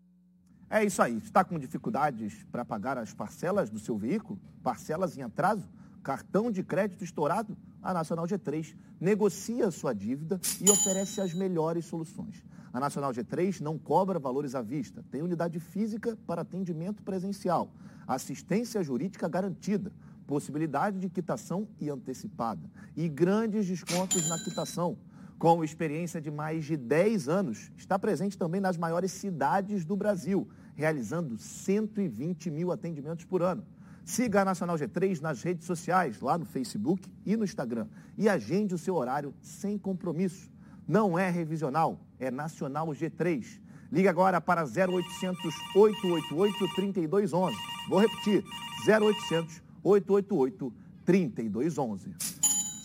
É 0.73 0.85
isso 0.85 1.03
aí. 1.03 1.18
Está 1.18 1.43
com 1.43 1.59
dificuldades 1.59 2.47
para 2.53 2.64
pagar 2.64 2.97
as 2.97 3.12
parcelas 3.12 3.68
do 3.68 3.81
seu 3.81 3.99
veículo? 3.99 4.39
Parcelas 4.62 5.18
em 5.18 5.23
atraso? 5.23 5.68
Cartão 6.01 6.49
de 6.49 6.62
crédito 6.62 7.03
estourado? 7.03 7.59
A 7.83 7.93
Nacional 7.93 8.25
G3 8.25 8.77
negocia 9.01 9.68
sua 9.73 9.93
dívida 9.93 10.41
e 10.61 10.71
oferece 10.71 11.21
as 11.21 11.35
melhores 11.35 11.87
soluções. 11.87 12.45
A 12.73 12.79
Nacional 12.79 13.11
G3 13.11 13.61
não 13.61 13.77
cobra 13.77 14.21
valores 14.21 14.55
à 14.55 14.62
vista, 14.62 15.05
tem 15.11 15.23
unidade 15.23 15.59
física 15.59 16.16
para 16.25 16.43
atendimento 16.43 17.03
presencial, 17.03 17.73
assistência 18.07 18.81
jurídica 18.81 19.29
garantida, 19.29 19.91
possibilidade 20.25 21.01
de 21.01 21.09
quitação 21.09 21.66
e 21.81 21.91
antecipada 21.91 22.71
e 22.97 23.09
grandes 23.09 23.66
descontos 23.66 24.29
na 24.29 24.39
quitação 24.39 24.97
com 25.41 25.64
experiência 25.64 26.21
de 26.21 26.31
mais 26.31 26.66
de 26.66 26.77
10 26.77 27.27
anos, 27.27 27.73
está 27.75 27.99
presente 27.99 28.37
também 28.37 28.61
nas 28.61 28.77
maiores 28.77 29.11
cidades 29.11 29.87
do 29.87 29.97
Brasil, 29.97 30.47
realizando 30.81 31.37
120 31.37 32.51
mil 32.51 32.72
atendimentos 32.72 33.26
por 33.26 33.43
ano. 33.43 33.62
Siga 34.03 34.41
a 34.41 34.45
Nacional 34.47 34.76
G3 34.76 35.20
nas 35.20 35.43
redes 35.43 35.66
sociais, 35.66 36.20
lá 36.22 36.39
no 36.39 36.47
Facebook 36.47 37.07
e 37.26 37.37
no 37.37 37.45
Instagram, 37.45 37.87
e 38.16 38.31
agende 38.31 38.74
o 38.74 38.78
seu 38.78 38.95
horário 38.95 39.35
sem 39.43 39.76
compromisso. 39.76 40.51
Não 40.89 41.18
é 41.18 41.28
revisional, 41.28 42.01
é 42.18 42.31
Nacional 42.31 42.89
G3. 42.89 43.61
Ligue 43.93 44.09
agora 44.09 44.41
para 44.41 44.62
0800 44.62 45.55
888 45.76 46.74
3211. 46.74 47.57
Vou 47.89 48.01
repetir, 48.01 48.43
0800 48.89 49.62
888 49.85 50.72
3211. 51.05 52.14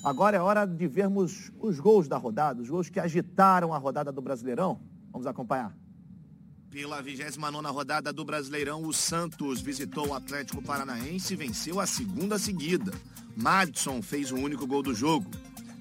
Agora 0.03 0.35
é 0.35 0.41
hora 0.41 0.65
de 0.65 0.85
vermos 0.85 1.49
os 1.61 1.79
gols 1.79 2.09
da 2.09 2.17
rodada, 2.17 2.61
os 2.61 2.69
gols 2.69 2.89
que 2.89 2.99
agitaram 2.99 3.73
a 3.73 3.77
rodada 3.77 4.11
do 4.11 4.21
Brasileirão. 4.21 4.81
Vamos 5.11 5.25
acompanhar. 5.25 5.84
Pela 6.75 7.01
29 7.01 7.67
rodada 7.69 8.11
do 8.11 8.25
Brasileirão, 8.25 8.83
o 8.83 8.91
Santos 8.91 9.61
visitou 9.61 10.09
o 10.09 10.13
Atlético 10.13 10.61
Paranaense 10.61 11.31
e 11.31 11.37
venceu 11.37 11.79
a 11.79 11.85
segunda 11.85 12.37
seguida. 12.37 12.91
Madison 13.33 14.01
fez 14.01 14.29
o 14.29 14.35
único 14.35 14.67
gol 14.67 14.83
do 14.83 14.93
jogo. 14.93 15.31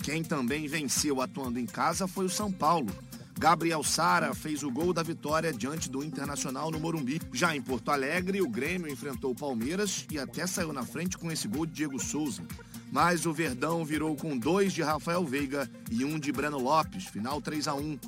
Quem 0.05 0.23
também 0.23 0.69
venceu 0.69 1.21
atuando 1.21 1.59
em 1.59 1.67
casa 1.67 2.07
foi 2.07 2.27
o 2.27 2.31
São 2.31 2.53
Paulo. 2.53 2.95
Gabriel 3.37 3.83
Sara 3.83 4.37
fez 4.37 4.63
o 4.63 4.71
gol 4.71 4.93
da 4.93 5.03
vitória 5.03 5.53
diante 5.53 5.91
do 5.91 6.05
Internacional 6.05 6.71
no 6.71 6.79
Morumbi. 6.79 7.21
Já 7.33 7.57
em 7.57 7.61
Porto 7.61 7.91
Alegre, 7.91 8.41
o 8.41 8.49
Grêmio 8.49 8.89
enfrentou 8.89 9.33
o 9.33 9.37
Palmeiras 9.37 10.07
e 10.13 10.17
até 10.17 10.47
saiu 10.47 10.73
na 10.73 10.85
frente 10.85 11.19
com 11.19 11.29
esse 11.29 11.49
gol 11.49 11.67
de 11.67 11.73
Diego 11.73 11.99
Souza. 11.99 12.45
Mas 12.93 13.27
o 13.27 13.33
Verdão 13.33 13.85
virou 13.85 14.15
com 14.15 14.39
dois 14.39 14.73
de 14.73 14.81
Rafael 14.81 15.25
Veiga 15.25 15.69
e 15.91 16.05
um 16.05 16.21
de 16.21 16.31
Breno 16.31 16.61
Lopes, 16.61 17.07
final 17.07 17.43
3 17.43 17.67
a 17.67 17.75
1. 17.75 17.99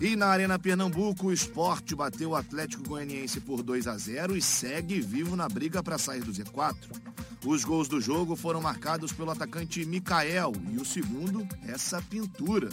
E 0.00 0.14
na 0.14 0.26
Arena 0.26 0.58
Pernambuco, 0.58 1.28
o 1.28 1.32
esporte 1.32 1.94
bateu 1.94 2.30
o 2.30 2.36
Atlético 2.36 2.86
Goianiense 2.86 3.40
por 3.40 3.62
2 3.62 3.86
a 3.86 3.96
0 3.96 4.36
e 4.36 4.42
segue 4.42 5.00
vivo 5.00 5.34
na 5.34 5.48
briga 5.48 5.82
para 5.82 5.96
sair 5.96 6.22
do 6.22 6.32
Z4. 6.32 6.76
Os 7.46 7.64
gols 7.64 7.88
do 7.88 7.98
jogo 7.98 8.36
foram 8.36 8.60
marcados 8.60 9.12
pelo 9.12 9.30
atacante 9.30 9.86
Mikael 9.86 10.52
e 10.70 10.76
o 10.76 10.84
segundo, 10.84 11.48
essa 11.66 12.02
pintura. 12.02 12.68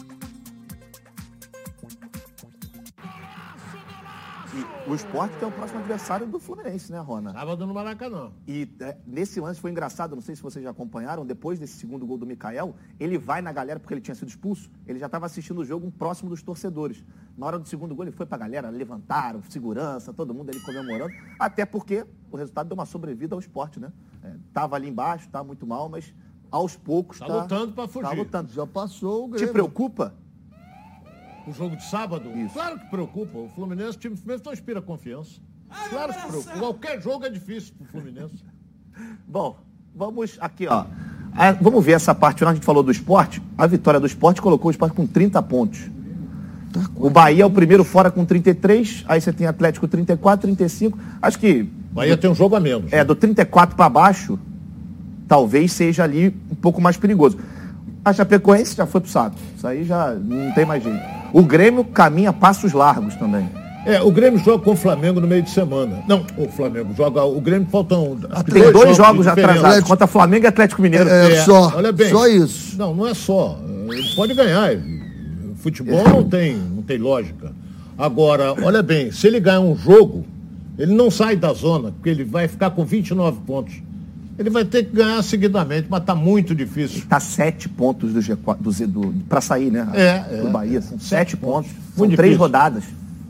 E 4.55 4.89
o 4.89 4.93
esporte 4.93 5.33
é 5.43 5.47
o 5.47 5.51
próximo 5.51 5.79
adversário 5.79 6.27
do 6.27 6.39
Fluminense, 6.39 6.91
né, 6.91 6.99
Rona? 6.99 7.31
Sábado 7.33 7.65
no 7.65 7.73
Maracanã. 7.73 8.29
E 8.47 8.69
é, 8.81 8.95
nesse 9.05 9.39
lance 9.39 9.59
foi 9.59 9.71
engraçado, 9.71 10.15
não 10.15 10.21
sei 10.21 10.35
se 10.35 10.43
vocês 10.43 10.63
já 10.63 10.69
acompanharam, 10.69 11.25
depois 11.25 11.57
desse 11.57 11.73
segundo 11.77 12.05
gol 12.05 12.17
do 12.19 12.25
Mikael, 12.25 12.75
ele 12.99 13.17
vai 13.17 13.41
na 13.41 13.51
galera, 13.51 13.79
porque 13.79 13.93
ele 13.95 14.01
tinha 14.01 14.13
sido 14.13 14.27
expulso, 14.27 14.69
ele 14.85 14.99
já 14.99 15.07
estava 15.07 15.25
assistindo 15.25 15.59
o 15.59 15.65
jogo 15.65 15.89
próximo 15.91 16.29
dos 16.29 16.43
torcedores. 16.43 17.03
Na 17.35 17.47
hora 17.47 17.57
do 17.57 17.67
segundo 17.67 17.95
gol, 17.95 18.05
ele 18.05 18.11
foi 18.11 18.27
pra 18.27 18.37
galera, 18.37 18.69
levantaram, 18.69 19.41
segurança, 19.49 20.13
todo 20.13 20.33
mundo 20.35 20.51
ali 20.51 20.59
comemorando, 20.59 21.13
até 21.39 21.65
porque 21.65 22.05
o 22.31 22.37
resultado 22.37 22.67
deu 22.67 22.75
uma 22.75 22.85
sobrevida 22.85 23.33
ao 23.35 23.39
esporte, 23.39 23.79
né? 23.79 23.91
É, 24.23 24.33
tava 24.53 24.75
ali 24.75 24.87
embaixo, 24.87 25.27
tá 25.29 25.43
muito 25.43 25.65
mal, 25.65 25.89
mas 25.89 26.13
aos 26.51 26.75
poucos 26.75 27.17
Tá 27.17 27.25
tá, 27.25 27.41
lutando 27.41 27.73
pra 27.73 27.87
fugir. 27.87 28.07
Tá 28.07 28.13
lutando. 28.13 28.51
Já 28.53 28.67
passou 28.67 29.25
o 29.25 29.29
Te 29.29 29.37
Grêmio. 29.37 29.53
preocupa? 29.53 30.13
O 31.45 31.53
jogo 31.53 31.75
de 31.75 31.83
sábado? 31.83 32.29
Claro 32.53 32.79
que 32.79 32.85
preocupa. 32.87 33.37
O 33.37 33.49
Fluminense, 33.49 33.97
o 33.97 33.99
time 33.99 34.15
do 34.15 34.21
Fluminense 34.21 34.45
não 34.45 34.53
inspira 34.53 34.81
confiança. 34.81 35.41
Claro 35.89 36.13
que 36.13 36.27
preocupa. 36.27 36.57
Qualquer 36.57 37.01
jogo 37.01 37.25
é 37.25 37.29
difícil 37.29 37.73
pro 37.77 37.85
Fluminense. 37.87 38.43
Bom, 39.27 39.57
vamos 39.95 40.37
aqui, 40.39 40.67
ó. 40.67 40.85
Ah, 41.35 41.51
vamos 41.59 41.83
ver 41.83 41.93
essa 41.93 42.13
parte 42.13 42.39
final, 42.39 42.51
a 42.51 42.55
gente 42.55 42.65
falou 42.65 42.83
do 42.83 42.91
esporte. 42.91 43.41
A 43.57 43.65
vitória 43.65 43.99
do 43.99 44.05
esporte 44.05 44.41
colocou 44.41 44.69
o 44.69 44.71
esporte 44.71 44.95
com 44.95 45.05
30 45.07 45.41
pontos. 45.41 45.89
O 46.95 47.09
Bahia 47.09 47.43
é 47.43 47.45
o 47.45 47.51
primeiro 47.51 47.83
fora 47.83 48.09
com 48.09 48.25
33, 48.25 49.03
aí 49.07 49.21
você 49.21 49.31
tem 49.31 49.45
Atlético 49.45 49.87
34, 49.87 50.41
35. 50.41 50.97
Acho 51.21 51.39
que. 51.39 51.63
Bahia 51.91 52.17
tem 52.17 52.29
um 52.29 52.35
jogo 52.35 52.55
a 52.55 52.59
menos. 52.59 52.91
É, 52.91 53.03
do 53.03 53.15
34 53.15 53.75
para 53.75 53.89
baixo, 53.89 54.39
talvez 55.27 55.73
seja 55.73 56.03
ali 56.03 56.35
um 56.49 56.55
pouco 56.55 56.81
mais 56.81 56.97
perigoso. 56.97 57.37
A 58.05 58.11
Chapecoense 58.11 58.75
já 58.75 58.85
foi 58.85 59.01
pro 59.01 59.09
saco. 59.09 59.35
Isso 59.55 59.67
aí 59.67 59.83
já 59.83 60.13
não 60.13 60.51
tem 60.53 60.65
mais 60.65 60.83
jeito. 60.83 61.22
O 61.33 61.41
Grêmio 61.43 61.83
caminha 61.83 62.31
passos 62.31 62.71
largos 62.73 63.15
também. 63.15 63.49
É, 63.85 64.01
o 64.01 64.11
Grêmio 64.11 64.39
joga 64.39 64.63
com 64.63 64.71
o 64.71 64.75
Flamengo 64.75 65.19
no 65.19 65.27
meio 65.27 65.41
de 65.41 65.49
semana. 65.49 66.01
Não, 66.07 66.25
o 66.37 66.47
Flamengo 66.47 66.93
joga. 66.95 67.23
O 67.23 67.41
Grêmio 67.41 67.67
faltam. 67.69 68.17
que 68.45 68.51
Tem 68.51 68.71
dois, 68.71 68.95
jogos 68.95 69.25
diferença. 69.25 69.57
atrasados 69.57 69.89
contra 69.89 70.07
Flamengo 70.07 70.45
e 70.45 70.47
Atlético 70.47 70.81
Mineiro. 70.81 71.09
É, 71.09 71.43
olha 71.75 71.91
bem, 71.91 72.09
Não, 72.77 72.95
não 72.95 73.07
é 73.07 73.13
só. 73.13 73.59
Ele 73.89 74.15
pode 74.15 74.33
ganhar. 74.33 74.71
Futebol 75.55 76.03
não 76.07 76.23
tem, 76.23 76.55
não 76.55 76.81
tem 76.81 76.97
lógica. 76.97 77.51
Agora, 77.97 78.53
olha 78.63 78.81
bem, 78.81 79.11
se 79.11 79.27
ele 79.27 79.39
ganhar 79.39 79.59
um 79.59 79.75
jogo, 79.75 80.25
ele 80.77 80.93
não 80.93 81.11
sai 81.11 81.35
da 81.35 81.51
zona, 81.53 81.91
porque 81.91 82.09
ele 82.09 82.23
vai 82.23 82.47
ficar 82.47 82.69
com 82.71 82.85
29 82.85 83.39
pontos. 83.45 83.73
Ele 84.37 84.49
vai 84.49 84.65
ter 84.65 84.85
que 84.85 84.95
ganhar 84.95 85.21
seguidamente, 85.23 85.87
mas 85.89 86.01
está 86.01 86.15
muito 86.15 86.55
difícil. 86.55 86.99
Está 86.99 87.19
sete 87.19 87.69
pontos 87.69 88.13
do 88.13 88.19
G4, 88.19 88.57
do, 88.59 88.87
do, 88.87 89.13
para 89.29 89.39
sair, 89.41 89.69
né? 89.71 89.87
É, 89.93 90.19
do 90.41 90.47
é, 90.47 90.49
Bahia. 90.49 90.79
é. 90.79 90.81
São 90.81 90.97
Sete 90.97 91.07
sete 91.09 91.37
pontos. 91.37 91.71
pontos. 91.71 91.83
São 91.95 91.97
Muito 91.99 92.15
três 92.15 92.31
difícil. 92.31 92.39
rodadas. 92.39 92.83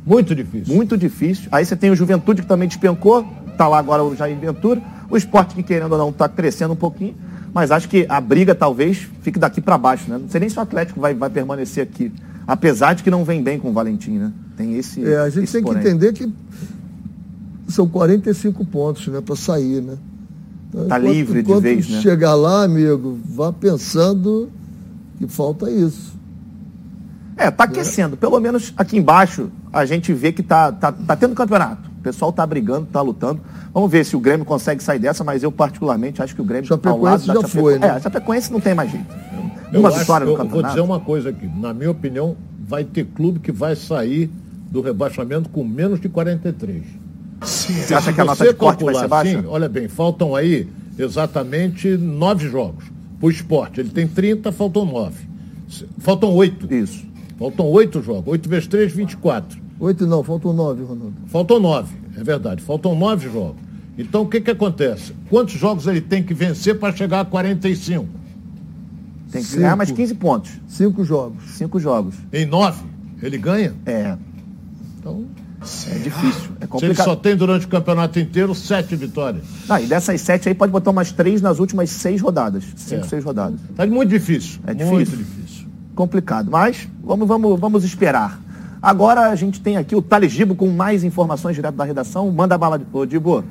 Muito 0.05 0.33
difícil. 0.35 0.73
Muito 0.75 0.97
difícil. 0.97 1.49
Aí 1.51 1.65
você 1.65 1.75
tem 1.75 1.89
o 1.91 1.95
Juventude 1.95 2.41
que 2.41 2.47
também 2.47 2.67
despencou. 2.67 3.25
Tá 3.57 3.67
lá 3.67 3.79
agora 3.79 4.03
o 4.03 4.15
Jair 4.15 4.37
Ventura. 4.39 4.81
O 5.09 5.17
esporte 5.17 5.53
que, 5.55 5.63
querendo 5.63 5.91
ou 5.91 5.97
não, 5.97 6.09
está 6.09 6.27
crescendo 6.29 6.73
um 6.73 6.77
pouquinho. 6.77 7.15
Mas 7.53 7.69
acho 7.69 7.87
que 7.87 8.05
a 8.09 8.19
briga 8.19 8.55
talvez 8.55 9.07
fique 9.21 9.37
daqui 9.37 9.61
para 9.61 9.77
baixo, 9.77 10.09
né? 10.09 10.17
Não 10.17 10.29
sei 10.29 10.39
nem 10.39 10.49
se 10.49 10.57
o 10.57 10.61
Atlético 10.61 10.99
vai, 10.99 11.13
vai 11.13 11.29
permanecer 11.29 11.83
aqui. 11.83 12.11
Apesar 12.47 12.93
de 12.93 13.03
que 13.03 13.11
não 13.11 13.23
vem 13.23 13.43
bem 13.43 13.59
com 13.59 13.69
o 13.69 13.73
Valentim, 13.73 14.11
né? 14.17 14.31
Tem 14.57 14.75
esse. 14.77 15.05
É, 15.05 15.17
a 15.19 15.29
gente 15.29 15.51
tem 15.51 15.61
que 15.61 15.67
porém. 15.67 15.81
entender 15.81 16.13
que 16.13 16.31
são 17.67 17.87
45 17.87 18.65
pontos, 18.65 19.07
né, 19.07 19.21
para 19.21 19.35
sair, 19.35 19.81
né? 19.81 19.95
Tá 20.73 20.97
Enquanto- 20.97 21.03
livre 21.03 21.43
de 21.43 21.49
enquanto 21.49 21.61
vez, 21.63 21.87
né? 21.89 22.01
chegar 22.01 22.33
lá, 22.35 22.63
amigo, 22.63 23.19
vá 23.25 23.53
pensando 23.53 24.49
que 25.19 25.27
falta 25.27 25.69
isso. 25.69 26.13
É, 27.37 27.49
tá 27.51 27.63
aquecendo. 27.65 28.15
Pelo 28.17 28.39
menos 28.39 28.73
aqui 28.77 28.97
embaixo 28.97 29.49
a 29.71 29.85
gente 29.85 30.13
vê 30.13 30.31
que 30.31 30.41
tá, 30.43 30.71
tá, 30.71 30.91
tá 30.91 31.15
tendo 31.15 31.33
campeonato. 31.35 31.89
O 31.99 32.03
pessoal 32.03 32.31
tá 32.33 32.45
brigando, 32.45 32.87
tá 32.91 33.01
lutando. 33.01 33.39
Vamos 33.73 33.89
ver 33.91 34.05
se 34.05 34.15
o 34.15 34.19
Grêmio 34.19 34.45
consegue 34.45 34.83
sair 34.83 34.99
dessa, 34.99 35.23
mas 35.23 35.41
eu 35.41 35.51
particularmente 35.51 36.21
acho 36.21 36.35
que 36.35 36.41
o 36.41 36.43
Grêmio 36.43 36.67
ao 36.71 36.99
lado 36.99 37.21
Chapecoense 37.23 37.27
da 37.27 37.33
já 37.33 37.41
Chapeco- 37.41 37.59
foi, 37.61 37.79
né? 37.79 37.87
É, 37.87 37.89
a 37.91 37.99
Chapecoense 37.99 38.51
não 38.51 38.59
tem 38.59 38.73
mais 38.75 38.91
jeito. 38.91 39.05
Eu 39.71 39.79
Uma 39.79 39.89
acho- 39.89 39.99
vitória 39.99 40.25
no 40.25 40.31
eu 40.33 40.37
Vou 40.37 40.45
campeonato. 40.45 40.73
dizer 40.75 40.85
uma 40.85 40.99
coisa 40.99 41.29
aqui. 41.29 41.47
Na 41.59 41.73
minha 41.73 41.89
opinião, 41.91 42.35
vai 42.67 42.83
ter 42.83 43.05
clube 43.05 43.39
que 43.39 43.51
vai 43.51 43.75
sair 43.75 44.29
do 44.69 44.81
rebaixamento 44.81 45.49
com 45.49 45.63
menos 45.63 45.99
de 45.99 46.09
43. 46.09 46.83
Você 47.43 47.93
acha 47.93 48.13
que 48.13 48.21
a 48.21 48.25
nota 48.25 48.43
você 48.43 48.51
de 48.51 48.57
corte 48.57 48.83
vai 48.83 48.93
ser 48.93 49.01
calcular 49.01 49.23
baixa? 49.23 49.39
assim, 49.39 49.47
olha 49.47 49.69
bem, 49.69 49.87
faltam 49.87 50.35
aí 50.35 50.67
exatamente 50.97 51.89
nove 51.97 52.49
jogos. 52.49 52.85
O 53.21 53.29
esporte, 53.29 53.79
ele 53.79 53.89
tem 53.89 54.07
30, 54.07 54.51
faltam 54.51 54.85
nove. 54.85 55.25
Faltam 55.99 56.33
oito. 56.33 56.71
Isso. 56.73 57.05
Faltam 57.37 57.65
oito 57.67 58.01
jogos. 58.01 58.27
Oito 58.27 58.49
vezes 58.49 58.67
três, 58.67 58.91
24. 58.91 59.59
Oito 59.79 60.05
não, 60.05 60.23
faltam 60.23 60.53
nove, 60.53 60.83
Ronaldo. 60.83 61.15
Faltam 61.27 61.59
nove, 61.59 61.95
é 62.17 62.23
verdade. 62.23 62.61
Faltam 62.61 62.95
nove 62.95 63.29
jogos. 63.29 63.61
Então 63.97 64.21
o 64.21 64.27
que, 64.27 64.41
que 64.41 64.51
acontece? 64.51 65.13
Quantos 65.29 65.55
jogos 65.55 65.87
ele 65.87 66.01
tem 66.01 66.23
que 66.23 66.33
vencer 66.33 66.79
para 66.79 66.95
chegar 66.95 67.21
a 67.21 67.25
45? 67.25 68.07
Tem 69.31 69.43
que 69.43 69.55
ganhar 69.57 69.75
mais 69.75 69.91
15 69.91 70.15
pontos. 70.15 70.51
Cinco 70.67 71.03
jogos. 71.03 71.43
Cinco 71.51 71.79
jogos. 71.79 72.15
Em 72.31 72.45
nove, 72.45 72.83
ele 73.21 73.37
ganha? 73.37 73.73
É. 73.85 74.15
Então, 74.99 75.25
É 75.91 75.97
difícil. 75.99 76.31
É 76.31 76.35
se 76.35 76.53
ele 76.61 76.67
complicado. 76.67 77.05
só 77.05 77.15
tem 77.15 77.35
durante 77.35 77.65
o 77.65 77.69
campeonato 77.69 78.19
inteiro 78.19 78.53
sete 78.53 78.95
vitórias. 78.95 79.43
Ah, 79.69 79.81
e 79.81 79.85
dessas 79.85 80.19
sete 80.21 80.49
aí 80.49 80.55
pode 80.55 80.71
botar 80.71 80.91
umas 80.91 81.11
três 81.11 81.41
nas 81.41 81.59
últimas 81.59 81.89
seis 81.89 82.21
rodadas. 82.21 82.63
Cinco, 82.75 83.05
É. 83.05 83.07
seis 83.07 83.23
rodadas. 83.23 83.59
Tá 83.75 83.85
muito 83.87 84.09
difícil. 84.09 84.59
É 84.67 84.73
Muito 84.73 85.09
difícil. 85.09 85.17
difícil. 85.25 85.67
Complicado. 85.95 86.49
Mas 86.51 86.87
vamos, 87.03 87.27
vamos, 87.27 87.59
vamos 87.59 87.83
esperar. 87.83 88.39
Agora 88.81 89.29
a 89.29 89.35
gente 89.35 89.61
tem 89.61 89.77
aqui 89.77 89.95
o 89.95 90.01
Taligibo 90.01 90.55
com 90.55 90.69
mais 90.69 91.03
informações 91.03 91.55
direto 91.55 91.75
da 91.75 91.85
redação. 91.85 92.29
Manda 92.31 92.57
bala, 92.57 92.81
ô, 92.91 93.05
Dibo. 93.05 93.43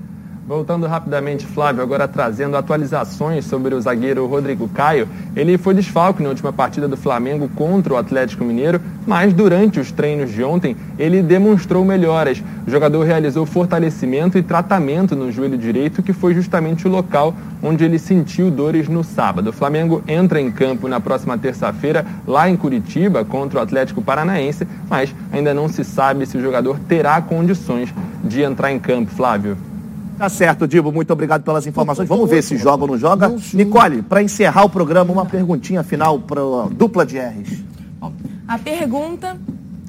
Voltando 0.44 0.88
rapidamente, 0.88 1.46
Flávio, 1.46 1.84
agora 1.84 2.08
trazendo 2.08 2.56
atualizações 2.56 3.44
sobre 3.44 3.76
o 3.76 3.80
zagueiro 3.80 4.26
Rodrigo 4.26 4.68
Caio. 4.68 5.08
Ele 5.36 5.56
foi 5.56 5.72
desfalque 5.72 6.20
na 6.20 6.30
última 6.30 6.52
partida 6.52 6.88
do 6.88 6.96
Flamengo 6.96 7.48
contra 7.54 7.94
o 7.94 7.96
Atlético 7.96 8.44
Mineiro, 8.44 8.80
mas 9.06 9.32
durante 9.32 9.78
os 9.78 9.92
treinos 9.92 10.32
de 10.32 10.42
ontem 10.42 10.76
ele 10.98 11.22
demonstrou 11.22 11.84
melhoras. 11.84 12.42
O 12.66 12.70
jogador 12.70 13.04
realizou 13.04 13.46
fortalecimento 13.46 14.36
e 14.36 14.42
tratamento 14.42 15.14
no 15.14 15.30
joelho 15.30 15.56
direito, 15.56 16.02
que 16.02 16.12
foi 16.12 16.34
justamente 16.34 16.88
o 16.88 16.90
local 16.90 17.32
onde 17.62 17.84
ele 17.84 17.98
sentiu 17.98 18.50
dores 18.50 18.88
no 18.88 19.04
sábado. 19.04 19.50
O 19.50 19.52
Flamengo 19.52 20.02
entra 20.08 20.40
em 20.40 20.50
campo 20.50 20.88
na 20.88 20.98
próxima 20.98 21.38
terça-feira, 21.38 22.04
lá 22.26 22.50
em 22.50 22.56
Curitiba, 22.56 23.24
contra 23.24 23.60
o 23.60 23.62
Atlético 23.62 24.02
Paranaense, 24.02 24.66
mas 24.90 25.14
ainda 25.32 25.54
não 25.54 25.68
se 25.68 25.84
sabe 25.84 26.26
se 26.26 26.36
o 26.36 26.42
jogador 26.42 26.80
terá 26.80 27.22
condições 27.22 27.94
de 28.24 28.42
entrar 28.42 28.72
em 28.72 28.80
campo, 28.80 29.12
Flávio. 29.12 29.56
Tá 30.18 30.28
certo, 30.28 30.68
Dibo. 30.68 30.92
Muito 30.92 31.12
obrigado 31.12 31.42
pelas 31.42 31.66
informações. 31.66 32.08
Vamos 32.08 32.28
ver 32.28 32.42
se 32.42 32.56
joga 32.56 32.84
ou 32.84 32.90
não 32.90 32.98
joga. 32.98 33.34
Nicole, 33.52 34.02
para 34.02 34.22
encerrar 34.22 34.64
o 34.64 34.70
programa, 34.70 35.12
uma 35.12 35.26
perguntinha 35.26 35.82
final 35.82 36.18
para 36.20 36.40
a 36.40 36.68
dupla 36.68 37.04
de 37.04 37.18
R's. 37.18 37.62
A 38.46 38.58
pergunta 38.58 39.36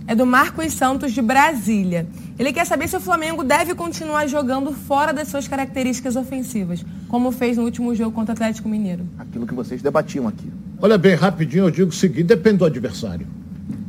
é 0.07 0.15
do 0.15 0.25
Marcos 0.25 0.73
Santos 0.73 1.11
de 1.11 1.21
Brasília. 1.21 2.07
Ele 2.37 2.51
quer 2.51 2.65
saber 2.65 2.87
se 2.87 2.95
o 2.95 2.99
Flamengo 2.99 3.43
deve 3.43 3.75
continuar 3.75 4.27
jogando 4.27 4.73
fora 4.73 5.13
das 5.13 5.27
suas 5.27 5.47
características 5.47 6.15
ofensivas, 6.15 6.83
como 7.07 7.31
fez 7.31 7.57
no 7.57 7.63
último 7.63 7.93
jogo 7.93 8.11
contra 8.11 8.33
o 8.33 8.35
Atlético 8.35 8.67
Mineiro. 8.67 9.05
Aquilo 9.19 9.45
que 9.45 9.53
vocês 9.53 9.81
debatiam 9.81 10.27
aqui. 10.27 10.51
Olha 10.81 10.97
bem, 10.97 11.15
rapidinho 11.15 11.65
eu 11.65 11.71
digo 11.71 11.89
o 11.89 11.93
seguinte, 11.93 12.23
depende 12.23 12.57
do 12.57 12.65
adversário. 12.65 13.27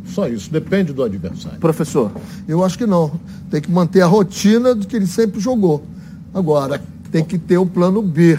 Só 0.07 0.29
isso, 0.29 0.51
depende 0.51 0.93
do 0.93 1.03
adversário. 1.03 1.59
Professor. 1.59 2.13
Eu 2.47 2.63
acho 2.63 2.77
que 2.77 2.87
não. 2.87 3.19
Tem 3.51 3.61
que 3.61 3.71
manter 3.71 4.03
a 4.03 4.07
rotina 4.07 4.75
do 4.75 4.87
que 4.87 4.95
ele 4.95 5.07
sempre 5.07 5.41
jogou. 5.41 5.85
Agora, 6.35 6.83
tem 7.13 7.25
que 7.25 7.39
ter 7.39 7.59
o 7.59 7.65
plano 7.65 8.03
B. 8.03 8.37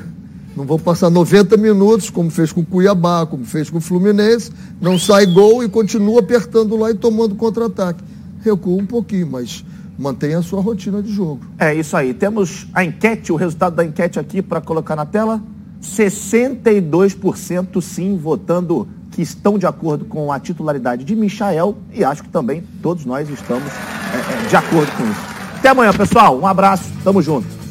Não 0.55 0.65
vou 0.65 0.77
passar 0.77 1.09
90 1.09 1.57
minutos, 1.57 2.09
como 2.09 2.29
fez 2.29 2.51
com 2.51 2.59
o 2.61 2.65
Cuiabá, 2.65 3.25
como 3.25 3.45
fez 3.45 3.69
com 3.69 3.77
o 3.77 3.81
Fluminense, 3.81 4.51
não 4.81 4.99
sai 4.99 5.25
gol 5.25 5.63
e 5.63 5.69
continua 5.69 6.19
apertando 6.19 6.75
lá 6.75 6.91
e 6.91 6.93
tomando 6.93 7.35
contra-ataque. 7.35 8.03
Recua 8.41 8.81
um 8.81 8.85
pouquinho, 8.85 9.27
mas 9.31 9.63
mantenha 9.97 10.39
a 10.39 10.43
sua 10.43 10.61
rotina 10.61 11.01
de 11.01 11.11
jogo. 11.11 11.41
É 11.57 11.73
isso 11.73 11.95
aí. 11.95 12.13
Temos 12.13 12.67
a 12.73 12.85
enquete, 12.85 13.31
o 13.31 13.35
resultado 13.35 13.75
da 13.75 13.85
enquete 13.85 14.19
aqui 14.19 14.41
para 14.41 14.59
colocar 14.61 14.95
na 14.95 15.05
tela. 15.05 15.41
62% 15.81 17.81
sim, 17.81 18.17
votando 18.17 18.87
que 19.11 19.21
estão 19.21 19.57
de 19.57 19.65
acordo 19.65 20.05
com 20.05 20.31
a 20.31 20.39
titularidade 20.39 21.03
de 21.03 21.15
Michael 21.15 21.75
e 21.93 22.03
acho 22.03 22.23
que 22.23 22.29
também 22.29 22.63
todos 22.81 23.05
nós 23.05 23.29
estamos 23.29 23.71
é, 23.71 24.45
é, 24.45 24.47
de 24.47 24.55
acordo 24.55 24.91
com 24.97 25.03
isso. 25.03 25.21
Até 25.57 25.69
amanhã, 25.69 25.93
pessoal. 25.93 26.39
Um 26.39 26.47
abraço. 26.47 26.91
Tamo 27.03 27.21
junto. 27.21 27.64